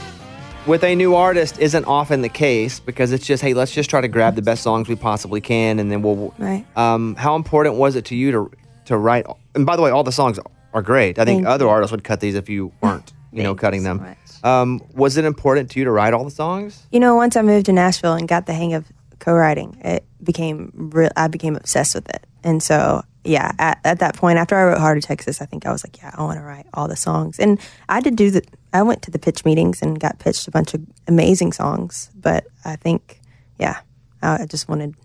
with 0.66 0.84
a 0.84 0.96
new 0.96 1.16
artist 1.16 1.60
isn't 1.60 1.86
often 1.86 2.22
the 2.22 2.30
case 2.30 2.80
because 2.80 3.12
it's 3.12 3.26
just 3.26 3.42
hey, 3.44 3.54
let's 3.54 3.72
just 3.72 3.90
try 3.90 4.02
to 4.02 4.08
grab 4.08 4.36
the 4.36 4.42
best 4.42 4.64
songs 4.64 4.88
we 4.88 4.96
possibly 4.96 5.42
can, 5.42 5.80
and 5.80 5.92
then 5.92 6.02
we'll. 6.02 6.34
Right. 6.38 6.66
Um, 6.76 7.16
how 7.16 7.36
important 7.36 7.76
was 7.76 7.96
it 7.96 8.06
to 8.06 8.16
you 8.16 8.32
to 8.32 8.52
to 8.86 8.98
write? 8.98 9.26
And 9.56 9.66
by 9.66 9.76
the 9.76 9.82
way, 9.82 9.92
all 9.92 10.04
the 10.04 10.12
songs 10.12 10.40
are 10.74 10.82
great. 10.82 11.20
I 11.20 11.26
think 11.26 11.40
Thank 11.44 11.48
other 11.48 11.66
you. 11.66 11.70
artists 11.70 11.92
would 11.92 12.04
cut 12.04 12.20
these 12.22 12.36
if 12.36 12.50
you 12.50 12.72
weren't, 12.82 13.14
you 13.32 13.44
know, 13.44 13.52
you 13.52 13.56
cutting 13.56 13.82
so 13.82 13.90
them. 13.90 13.98
much. 14.02 14.18
Um, 14.48 14.82
was 14.94 15.18
it 15.18 15.26
important 15.26 15.72
to 15.72 15.80
you 15.80 15.86
to 15.86 15.92
write 15.92 16.14
all 16.14 16.24
the 16.24 16.32
songs? 16.32 16.88
You 16.92 17.00
know, 17.00 17.16
once 17.16 17.36
I 17.36 17.42
moved 17.42 17.66
to 17.66 17.74
Nashville 17.74 18.14
and 18.14 18.28
got 18.28 18.46
the 18.46 18.54
hang 18.54 18.74
of 18.74 18.86
co-writing, 19.20 19.78
it 19.84 20.06
became 20.24 20.72
real. 20.74 21.10
I 21.18 21.28
became 21.28 21.56
obsessed 21.56 21.96
with 21.96 22.10
it, 22.10 22.26
and 22.44 22.64
so 22.64 23.04
yeah, 23.24 23.52
at, 23.60 23.80
at 23.84 24.00
that 24.00 24.16
point, 24.16 24.38
after 24.38 24.56
I 24.56 24.64
wrote 24.64 24.78
"Heart 24.78 25.00
of 25.00 25.04
Texas," 25.04 25.42
I 25.42 25.46
think 25.46 25.66
I 25.66 25.72
was 25.72 25.84
like, 25.84 25.98
yeah, 26.02 26.12
I 26.16 26.24
want 26.24 26.40
to 26.40 26.46
write 26.46 26.66
all 26.74 26.88
the 26.88 26.96
songs, 26.96 27.40
and 27.40 27.60
I 27.90 28.00
did 28.00 28.16
do 28.16 28.32
the. 28.32 28.42
I 28.74 28.84
went 28.84 29.02
to 29.04 29.12
the 29.12 29.20
pitch 29.20 29.44
meetings 29.44 29.82
and 29.82 30.00
got 30.00 30.20
pitched 30.20 30.48
a 30.48 30.52
bunch 30.52 30.74
of 30.74 30.82
amazing 31.08 31.52
songs, 31.52 32.10
but 32.16 32.48
I 32.64 32.78
think, 32.78 33.20
yeah, 33.60 33.82
I 34.22 34.44
I 34.44 34.46
just 34.46 34.70
wanted. 34.70 34.96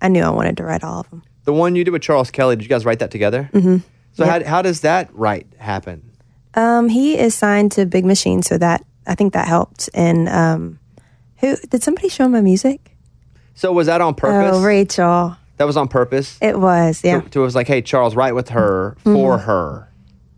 I 0.00 0.08
knew 0.08 0.22
I 0.22 0.30
wanted 0.30 0.56
to 0.58 0.64
write 0.64 0.84
all 0.84 1.00
of 1.00 1.10
them. 1.10 1.22
The 1.44 1.52
one 1.52 1.74
you 1.74 1.84
did 1.84 1.90
with 1.90 2.02
Charles 2.02 2.30
Kelley, 2.30 2.56
did 2.56 2.62
you 2.62 2.68
guys 2.68 2.84
write 2.84 3.00
that 3.00 3.10
together? 3.10 3.50
Mm-hmm. 3.52 3.78
So 4.12 4.26
how, 4.26 4.44
how 4.44 4.62
does 4.62 4.82
that 4.82 5.12
write 5.14 5.46
happen? 5.58 6.10
Um, 6.54 6.88
he 6.88 7.18
is 7.18 7.34
signed 7.34 7.72
to 7.72 7.86
Big 7.86 8.04
Machine, 8.04 8.42
so 8.42 8.58
that 8.58 8.84
I 9.06 9.14
think 9.14 9.32
that 9.32 9.48
helped. 9.48 9.90
And 9.94 10.28
um, 10.28 10.78
who 11.38 11.56
did 11.56 11.82
somebody 11.82 12.08
show 12.08 12.28
my 12.28 12.40
music? 12.40 12.96
So 13.54 13.72
was 13.72 13.86
that 13.86 14.00
on 14.00 14.14
purpose? 14.14 14.56
Oh, 14.56 14.62
Rachel. 14.62 15.36
That 15.58 15.64
was 15.64 15.76
on 15.76 15.88
purpose. 15.88 16.38
It 16.40 16.58
was, 16.58 17.02
yeah, 17.04 17.20
So, 17.22 17.28
so 17.34 17.40
it 17.40 17.44
was 17.44 17.54
like, 17.54 17.66
hey, 17.68 17.82
Charles, 17.82 18.16
write 18.16 18.34
with 18.34 18.48
her 18.50 18.96
for 19.04 19.38
her. 19.38 19.88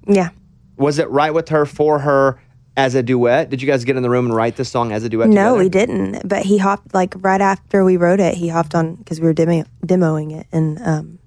yeah. 0.06 0.30
Was 0.76 0.98
it 0.98 1.08
write 1.08 1.32
with 1.34 1.50
her 1.50 1.64
for 1.66 2.00
her 2.00 2.40
as 2.76 2.96
a 2.96 3.02
duet? 3.02 3.48
Did 3.48 3.62
you 3.62 3.68
guys 3.68 3.84
get 3.84 3.96
in 3.96 4.02
the 4.02 4.10
room 4.10 4.26
and 4.26 4.34
write 4.34 4.56
this 4.56 4.68
song 4.68 4.90
as 4.90 5.04
a 5.04 5.08
duet? 5.08 5.28
No, 5.28 5.56
together? 5.56 5.58
we 5.62 5.68
didn't. 5.68 6.28
But 6.28 6.42
he 6.44 6.58
hopped 6.58 6.92
like 6.92 7.14
right 7.18 7.40
after 7.40 7.84
we 7.84 7.96
wrote 7.96 8.18
it. 8.18 8.34
He 8.34 8.48
hopped 8.48 8.74
on 8.74 8.96
because 8.96 9.20
we 9.20 9.26
were 9.28 9.32
demo- 9.32 9.64
demoing 9.86 10.36
it 10.38 10.48
and 10.50 10.82
um, 10.82 11.18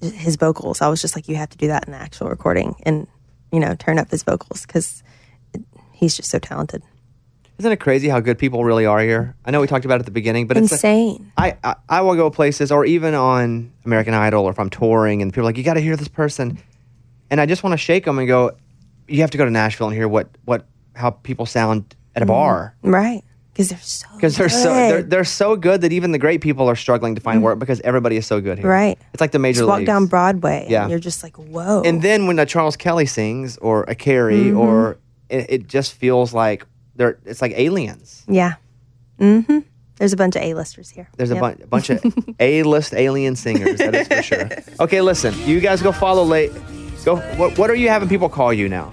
his 0.00 0.34
vocals. 0.34 0.80
I 0.82 0.88
was 0.88 1.00
just 1.00 1.14
like, 1.14 1.28
you 1.28 1.36
have 1.36 1.50
to 1.50 1.56
do 1.56 1.68
that 1.68 1.86
in 1.86 1.92
the 1.92 1.98
actual 1.98 2.28
recording 2.28 2.74
and 2.82 3.06
you 3.52 3.60
know 3.60 3.76
turn 3.76 4.00
up 4.00 4.10
his 4.10 4.24
vocals 4.24 4.62
because 4.66 5.04
he's 6.02 6.16
just 6.16 6.28
so 6.30 6.38
talented. 6.38 6.82
Isn't 7.58 7.70
it 7.70 7.76
crazy 7.80 8.08
how 8.08 8.18
good 8.18 8.38
people 8.38 8.64
really 8.64 8.86
are 8.86 9.00
here? 9.00 9.36
I 9.44 9.50
know 9.52 9.60
we 9.60 9.66
talked 9.68 9.84
about 9.84 9.96
it 9.96 10.00
at 10.00 10.06
the 10.06 10.10
beginning, 10.10 10.46
but 10.48 10.56
it's 10.56 10.72
Insane. 10.72 11.30
I, 11.36 11.56
I 11.62 11.76
I 11.88 12.00
will 12.00 12.16
go 12.16 12.28
places 12.28 12.72
or 12.72 12.84
even 12.84 13.14
on 13.14 13.72
American 13.84 14.14
Idol 14.14 14.44
or 14.46 14.50
if 14.50 14.58
I'm 14.58 14.70
touring 14.70 15.22
and 15.22 15.32
people 15.32 15.42
are 15.42 15.44
like, 15.44 15.56
you 15.58 15.62
got 15.62 15.74
to 15.74 15.80
hear 15.80 15.94
this 15.96 16.08
person, 16.08 16.58
and 17.30 17.40
I 17.40 17.46
just 17.46 17.62
want 17.62 17.72
to 17.74 17.76
shake 17.78 18.04
them 18.04 18.18
and 18.18 18.26
go, 18.26 18.50
you 19.06 19.20
have 19.20 19.30
to 19.30 19.38
go 19.38 19.44
to 19.44 19.50
Nashville 19.50 19.86
and 19.86 19.94
hear 19.96 20.08
what 20.08 20.28
what 20.44 20.66
how 20.96 21.10
people 21.10 21.46
sound 21.46 21.94
at 22.16 22.22
a 22.22 22.26
bar 22.26 22.74
right? 22.82 23.22
Because 23.52 23.68
they're 23.68 23.78
so 23.80 24.06
because 24.16 24.36
they're 24.36 24.48
so 24.48 24.74
they're, 24.74 24.96
good. 25.02 25.10
they're 25.10 25.24
so 25.24 25.54
good 25.54 25.82
that 25.82 25.92
even 25.92 26.10
the 26.10 26.18
great 26.18 26.40
people 26.40 26.68
are 26.68 26.74
struggling 26.76 27.14
to 27.14 27.20
find 27.20 27.42
work 27.44 27.58
because 27.58 27.80
everybody 27.82 28.16
is 28.16 28.26
so 28.26 28.40
good 28.40 28.58
here. 28.58 28.66
Right. 28.68 28.98
It's 29.12 29.20
like 29.20 29.30
the 29.32 29.38
major 29.38 29.58
just 29.60 29.68
walk 29.68 29.78
leagues. 29.80 29.86
down 29.88 30.06
Broadway. 30.06 30.66
Yeah. 30.68 30.82
and 30.82 30.90
you're 30.90 30.98
just 30.98 31.22
like, 31.22 31.36
whoa. 31.36 31.82
And 31.84 32.00
then 32.02 32.26
when 32.26 32.38
a 32.38 32.46
Charles 32.46 32.76
Kelley 32.76 33.06
sings 33.06 33.58
or 33.58 33.84
a 33.84 33.94
Carrie 33.94 34.46
Mm-hmm. 34.46 34.58
or 34.58 34.96
it, 35.32 35.46
it 35.48 35.66
just 35.66 35.94
feels 35.94 36.32
like 36.34 36.66
they're 36.96 37.18
it's 37.24 37.40
like 37.42 37.52
aliens. 37.56 38.24
yeah, 38.28 38.54
mm-hmm. 39.18 39.58
There's 39.96 40.12
a 40.12 40.16
bunch 40.16 40.34
of 40.36 40.42
A-listers 40.42 40.90
here. 40.90 41.08
There's 41.16 41.30
a, 41.30 41.34
Yep. 41.34 41.40
bun- 41.40 41.60
a 41.62 41.66
bunch 41.66 41.90
of 41.90 42.04
A-list 42.40 42.92
alien 42.94 43.36
singers. 43.36 43.78
That 43.78 43.94
is 43.94 44.08
for 44.08 44.22
sure. 44.22 44.48
Okay, 44.80 45.00
listen. 45.00 45.32
You 45.46 45.60
guys 45.60 45.80
go 45.80 45.92
follow 45.92 46.24
late. 46.24 46.50
Go. 47.04 47.16
What, 47.36 47.56
what 47.58 47.70
are 47.70 47.74
you 47.76 47.88
having 47.88 48.08
people 48.08 48.28
call 48.28 48.52
you 48.52 48.68
now? 48.68 48.92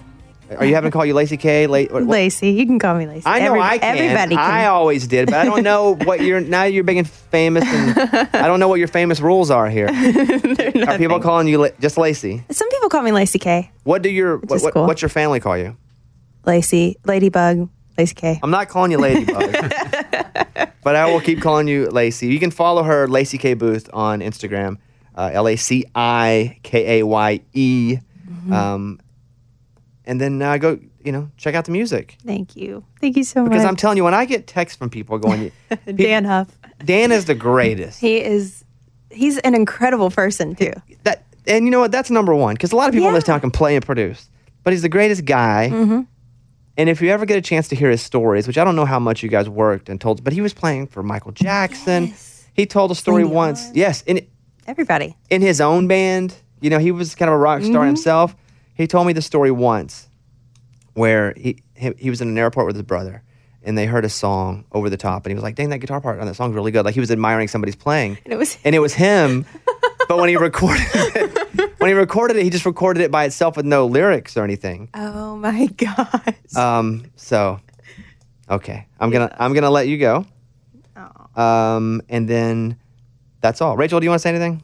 Are 0.58 0.66
you 0.66 0.74
having 0.76 0.90
to 0.92 0.94
call 0.96 1.06
you 1.06 1.14
Lacey 1.14 1.38
K? 1.38 1.68
Late. 1.68 1.92
What, 1.92 2.04
what- 2.06 2.12
Lacey. 2.12 2.50
You 2.52 2.66
can 2.66 2.78
call 2.80 2.96
me 2.96 3.06
Lacey. 3.08 3.24
I 3.26 3.40
know 3.40 3.46
Every- 3.54 3.60
I 3.62 3.78
can. 3.80 3.98
Everybody 3.98 4.36
can. 4.36 4.44
I 4.44 4.66
always 4.66 5.08
did, 5.08 5.28
but 5.28 5.36
I 5.36 5.46
don't 5.46 5.64
know 5.64 5.96
what 6.06 6.22
you're 6.22 6.42
now. 6.42 6.64
You're 6.64 6.84
big 6.84 6.98
and 6.98 7.10
famous, 7.10 7.64
and 7.66 7.98
I 8.34 8.48
don't 8.48 8.60
know 8.60 8.68
what 8.68 8.80
your 8.80 8.88
famous 8.88 9.20
rules 9.20 9.50
are 9.52 9.70
here. 9.70 9.88
are 10.88 10.98
people 10.98 11.20
calling 11.20 11.48
you 11.48 11.60
La- 11.60 11.70
just 11.80 11.98
Lacey? 11.98 12.44
Some 12.52 12.70
people 12.70 12.90
call 12.90 13.02
me 13.04 13.12
Lacey 13.12 13.40
K. 13.40 13.72
What 13.84 14.02
do 14.04 14.10
your 14.10 14.38
what, 14.38 14.74
cool. 14.74 14.86
what's 14.88 15.02
your 15.02 15.10
family 15.10 15.40
call 15.40 15.58
you? 15.58 15.76
Lacey, 16.46 16.98
Ladybug, 17.06 17.70
Lacey 17.98 18.16
K. 18.16 18.40
I'm 18.42 18.52
not 18.52 18.70
calling 18.70 18.92
you 18.92 18.98
Ladybug, 18.98 19.52
but 20.84 20.96
I 20.96 21.06
will 21.12 21.22
keep 21.22 21.42
calling 21.42 21.68
you 21.68 21.90
Lacey. 21.90 22.28
You 22.28 22.40
can 22.40 22.52
follow 22.52 22.84
her, 22.84 23.08
Lacey 23.08 23.38
K 23.38 23.54
Booth, 23.54 23.90
on 23.94 24.22
Instagram, 24.22 24.78
uh, 25.16 25.30
L 25.34 25.48
A 25.48 25.56
C 25.56 25.86
I 25.96 26.60
K 26.64 27.00
A 27.00 27.06
Y 27.06 27.42
E. 27.54 27.98
Mm-hmm. 28.30 28.54
Um, 28.54 29.00
and 30.06 30.20
then 30.20 30.42
uh, 30.42 30.58
go, 30.58 30.80
you 31.04 31.12
know, 31.12 31.30
check 31.38 31.56
out 31.56 31.66
the 31.66 31.72
music. 31.72 32.18
Thank 32.26 32.56
you. 32.56 32.84
Thank 33.00 33.18
you 33.18 33.24
so 33.24 33.42
much. 33.42 33.52
Because 33.52 33.66
I'm 33.66 33.76
telling 33.76 33.98
you, 33.98 34.04
when 34.04 34.14
I 34.14 34.26
get 34.26 34.48
texts 34.48 34.78
from 34.78 34.90
people 34.90 35.18
going, 35.18 35.52
Dann 35.96 36.26
Huff. 36.26 36.48
Dann 36.84 37.12
is 37.12 37.26
the 37.26 37.36
greatest. 37.36 38.00
He 38.00 38.18
is, 38.18 38.64
he's 39.12 39.38
an 39.40 39.54
incredible 39.54 40.10
person 40.10 40.56
too. 40.56 40.74
that, 41.04 41.26
and 41.46 41.66
you 41.66 41.72
know 41.72 41.80
what? 41.80 41.92
That's 41.92 42.10
number 42.10 42.34
one. 42.34 42.56
Because 42.56 42.72
a 42.72 42.76
lot 42.76 42.88
of 42.88 42.94
people 42.94 43.10
in 43.10 43.14
this 43.14 43.24
town 43.24 43.40
can 43.40 43.52
play 43.52 43.76
and 43.76 43.86
produce, 43.86 44.30
but 44.64 44.72
he's 44.74 44.82
the 44.82 44.90
greatest 44.90 45.26
guy. 45.26 45.70
Mm-hmm. 45.72 46.02
And 46.80 46.88
if 46.89 47.01
you 47.01 47.09
ever 47.09 47.25
get 47.25 47.38
a 47.38 47.41
chance 47.41 47.67
to 47.67 47.75
hear 47.75 47.89
his 47.89 48.01
stories, 48.01 48.47
which 48.47 48.57
I 48.57 48.63
don't 48.63 48.75
know 48.77 48.86
how 48.86 48.99
much 48.99 49.21
you 49.21 49.27
guys 49.30 49.49
worked 49.49 49.89
and 49.89 49.99
told, 49.99 50.23
but 50.23 50.32
he 50.32 50.39
was 50.39 50.53
playing 50.53 50.88
for 50.88 51.03
Michael 51.03 51.34
Jackson. 51.34 52.07
Yes. 52.07 52.47
He 52.53 52.65
told 52.65 52.89
a 52.91 52.95
story 52.95 53.25
once. 53.25 53.69
Yes, 53.73 54.01
in 54.03 54.25
Everybody. 54.65 55.15
in 55.30 55.41
his 55.41 55.59
own 55.59 55.88
band. 55.88 56.34
You 56.61 56.69
know, 56.69 56.80
he 56.80 56.91
was 56.91 57.15
kind 57.15 57.27
of 57.30 57.36
a 57.36 57.38
rock 57.38 57.59
Mm-hmm. 57.61 57.71
star 57.71 57.86
himself. 57.86 58.36
He 58.75 58.88
told 58.88 59.07
me 59.07 59.13
the 59.13 59.21
story 59.21 59.51
once 59.51 60.07
where 60.93 61.34
he, 61.38 61.61
he 61.75 61.91
he 61.97 62.09
was 62.09 62.21
in 62.21 62.30
an 62.30 62.38
airport 62.38 62.65
with 62.65 62.75
his 62.75 62.84
brother 62.84 63.23
and 63.61 63.77
they 63.77 63.86
heard 63.86 64.05
a 64.05 64.09
song 64.09 64.63
over 64.71 64.89
the 64.89 64.97
top 64.97 65.25
and 65.25 65.32
he 65.32 65.36
was 65.36 65.43
like, 65.43 65.55
"Dang, 65.55 65.69
that 65.69 65.80
guitar 65.80 65.99
part 66.01 66.19
on 66.19 66.27
that 66.27 66.36
song's 66.36 66.55
really 66.55 66.71
good." 66.71 66.86
Like 66.86 66.93
he 66.93 66.99
was 67.01 67.11
admiring 67.11 67.47
somebody's 67.49 67.75
playing. 67.75 68.17
And 68.23 68.34
it 68.34 68.38
was- 68.38 68.57
and 68.63 68.73
it 68.73 68.80
was 68.80 68.93
him. 68.93 69.45
but 70.07 70.17
when 70.17 70.30
he 70.30 70.38
recorded 70.38 70.86
it, 70.93 71.68
when 71.80 71.89
he 71.89 71.93
recorded 71.93 72.38
it, 72.38 72.43
he 72.43 72.49
just 72.49 72.65
recorded 72.65 73.01
it 73.01 73.11
by 73.11 73.25
itself 73.25 73.57
with 73.57 73.65
no 73.65 73.86
lyrics 73.88 74.38
or 74.38 74.43
anything. 74.43 74.89
Oh 74.93 75.36
my 75.38 75.65
gosh. 75.67 76.55
Um, 76.55 77.05
so 77.15 77.59
okay, 78.49 78.88
I'm 78.99 79.09
gonna 79.09 79.36
I'm 79.39 79.53
gonna 79.53 79.69
let 79.69 79.88
you 79.88 79.97
go. 79.97 80.25
Oh. 80.95 81.41
Um, 81.41 82.01
and 82.09 82.27
then 82.27 82.77
that's 83.41 83.61
all. 83.61 83.77
Rachel, 83.77 83.99
do 83.99 84.05
you 84.05 84.09
want 84.09 84.19
to 84.19 84.23
say 84.23 84.30
anything? 84.30 84.63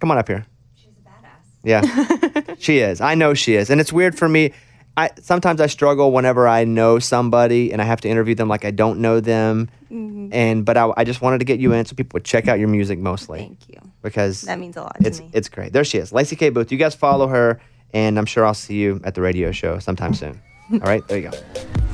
Come 0.00 0.10
on 0.10 0.18
up 0.18 0.28
here. 0.28 0.46
She's 0.74 0.92
a 0.92 1.08
badass. 1.08 2.48
Yeah, 2.48 2.54
she 2.58 2.78
is. 2.78 3.00
I 3.00 3.14
know 3.14 3.34
she 3.34 3.54
is, 3.56 3.70
and 3.70 3.80
it's 3.80 3.92
weird 3.92 4.16
for 4.16 4.28
me. 4.28 4.52
I 4.96 5.10
sometimes 5.20 5.60
I 5.60 5.66
struggle 5.66 6.12
whenever 6.12 6.46
I 6.46 6.64
know 6.64 7.00
somebody 7.00 7.72
and 7.72 7.82
I 7.82 7.84
have 7.84 8.00
to 8.02 8.08
interview 8.08 8.36
them 8.36 8.48
like 8.48 8.64
I 8.64 8.70
don't 8.70 9.00
know 9.00 9.18
them. 9.18 9.68
mm-hmm. 9.90 10.28
And 10.32 10.64
but 10.64 10.76
I, 10.76 10.92
I 10.96 11.04
just 11.04 11.20
wanted 11.20 11.38
to 11.38 11.44
get 11.44 11.58
you 11.58 11.72
in 11.72 11.84
so 11.84 11.96
people 11.96 12.16
would 12.18 12.24
check 12.24 12.46
out 12.46 12.60
your 12.60 12.68
music 12.68 13.00
mostly 13.00 13.40
Thank 13.40 13.68
you. 13.68 13.80
Because 14.04 14.42
That 14.42 14.60
means 14.60 14.76
a 14.76 14.82
lot 14.82 14.96
to 15.00 15.06
it's 15.08 15.18
me. 15.18 15.30
it's 15.32 15.48
great. 15.48 15.72
There 15.72 15.82
she 15.82 15.98
is, 15.98 16.12
Lacey 16.12 16.36
K 16.36 16.50
Booth. 16.50 16.70
You 16.70 16.78
guys 16.78 16.94
follow 16.94 17.26
her, 17.26 17.60
and 17.92 18.16
I'm 18.18 18.26
sure 18.26 18.46
I'll 18.46 18.54
see 18.54 18.76
you 18.76 19.00
at 19.02 19.14
the 19.16 19.20
radio 19.22 19.50
show 19.50 19.80
sometime 19.80 20.14
soon. 20.14 20.40
All 20.72 20.78
right, 20.78 21.06
there 21.08 21.18
you 21.18 21.30
go. 21.30 21.93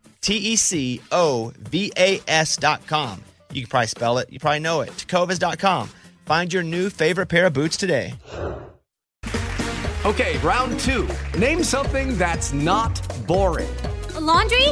T 0.21 0.35
E 0.35 0.55
C 0.55 1.01
O 1.11 1.51
V 1.57 1.91
A 1.97 2.19
com. 2.87 3.23
You 3.51 3.61
can 3.63 3.69
probably 3.69 3.87
spell 3.87 4.17
it, 4.19 4.31
you 4.31 4.39
probably 4.39 4.59
know 4.59 4.81
it. 4.81 5.05
dot 5.39 5.59
com. 5.59 5.89
Find 6.25 6.53
your 6.53 6.63
new 6.63 6.89
favorite 6.89 7.25
pair 7.25 7.47
of 7.47 7.53
boots 7.53 7.75
today. 7.75 8.13
Okay, 10.05 10.37
round 10.39 10.79
two. 10.79 11.07
Name 11.37 11.63
something 11.63 12.17
that's 12.17 12.53
not 12.53 12.99
boring. 13.27 13.69
A 14.15 14.19
laundry? 14.19 14.67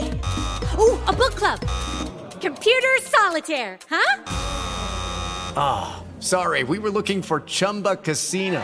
Ooh, 0.78 0.97
a 1.08 1.14
book 1.14 1.36
club. 1.36 1.60
Computer 2.41 2.97
solitaire, 3.02 3.78
huh? 3.89 4.24
Ah, 5.56 6.04
sorry, 6.20 6.64
we 6.64 6.80
were 6.80 6.89
looking 6.89 7.22
for 7.22 7.41
Chumba 7.41 7.95
Casino. 7.97 8.64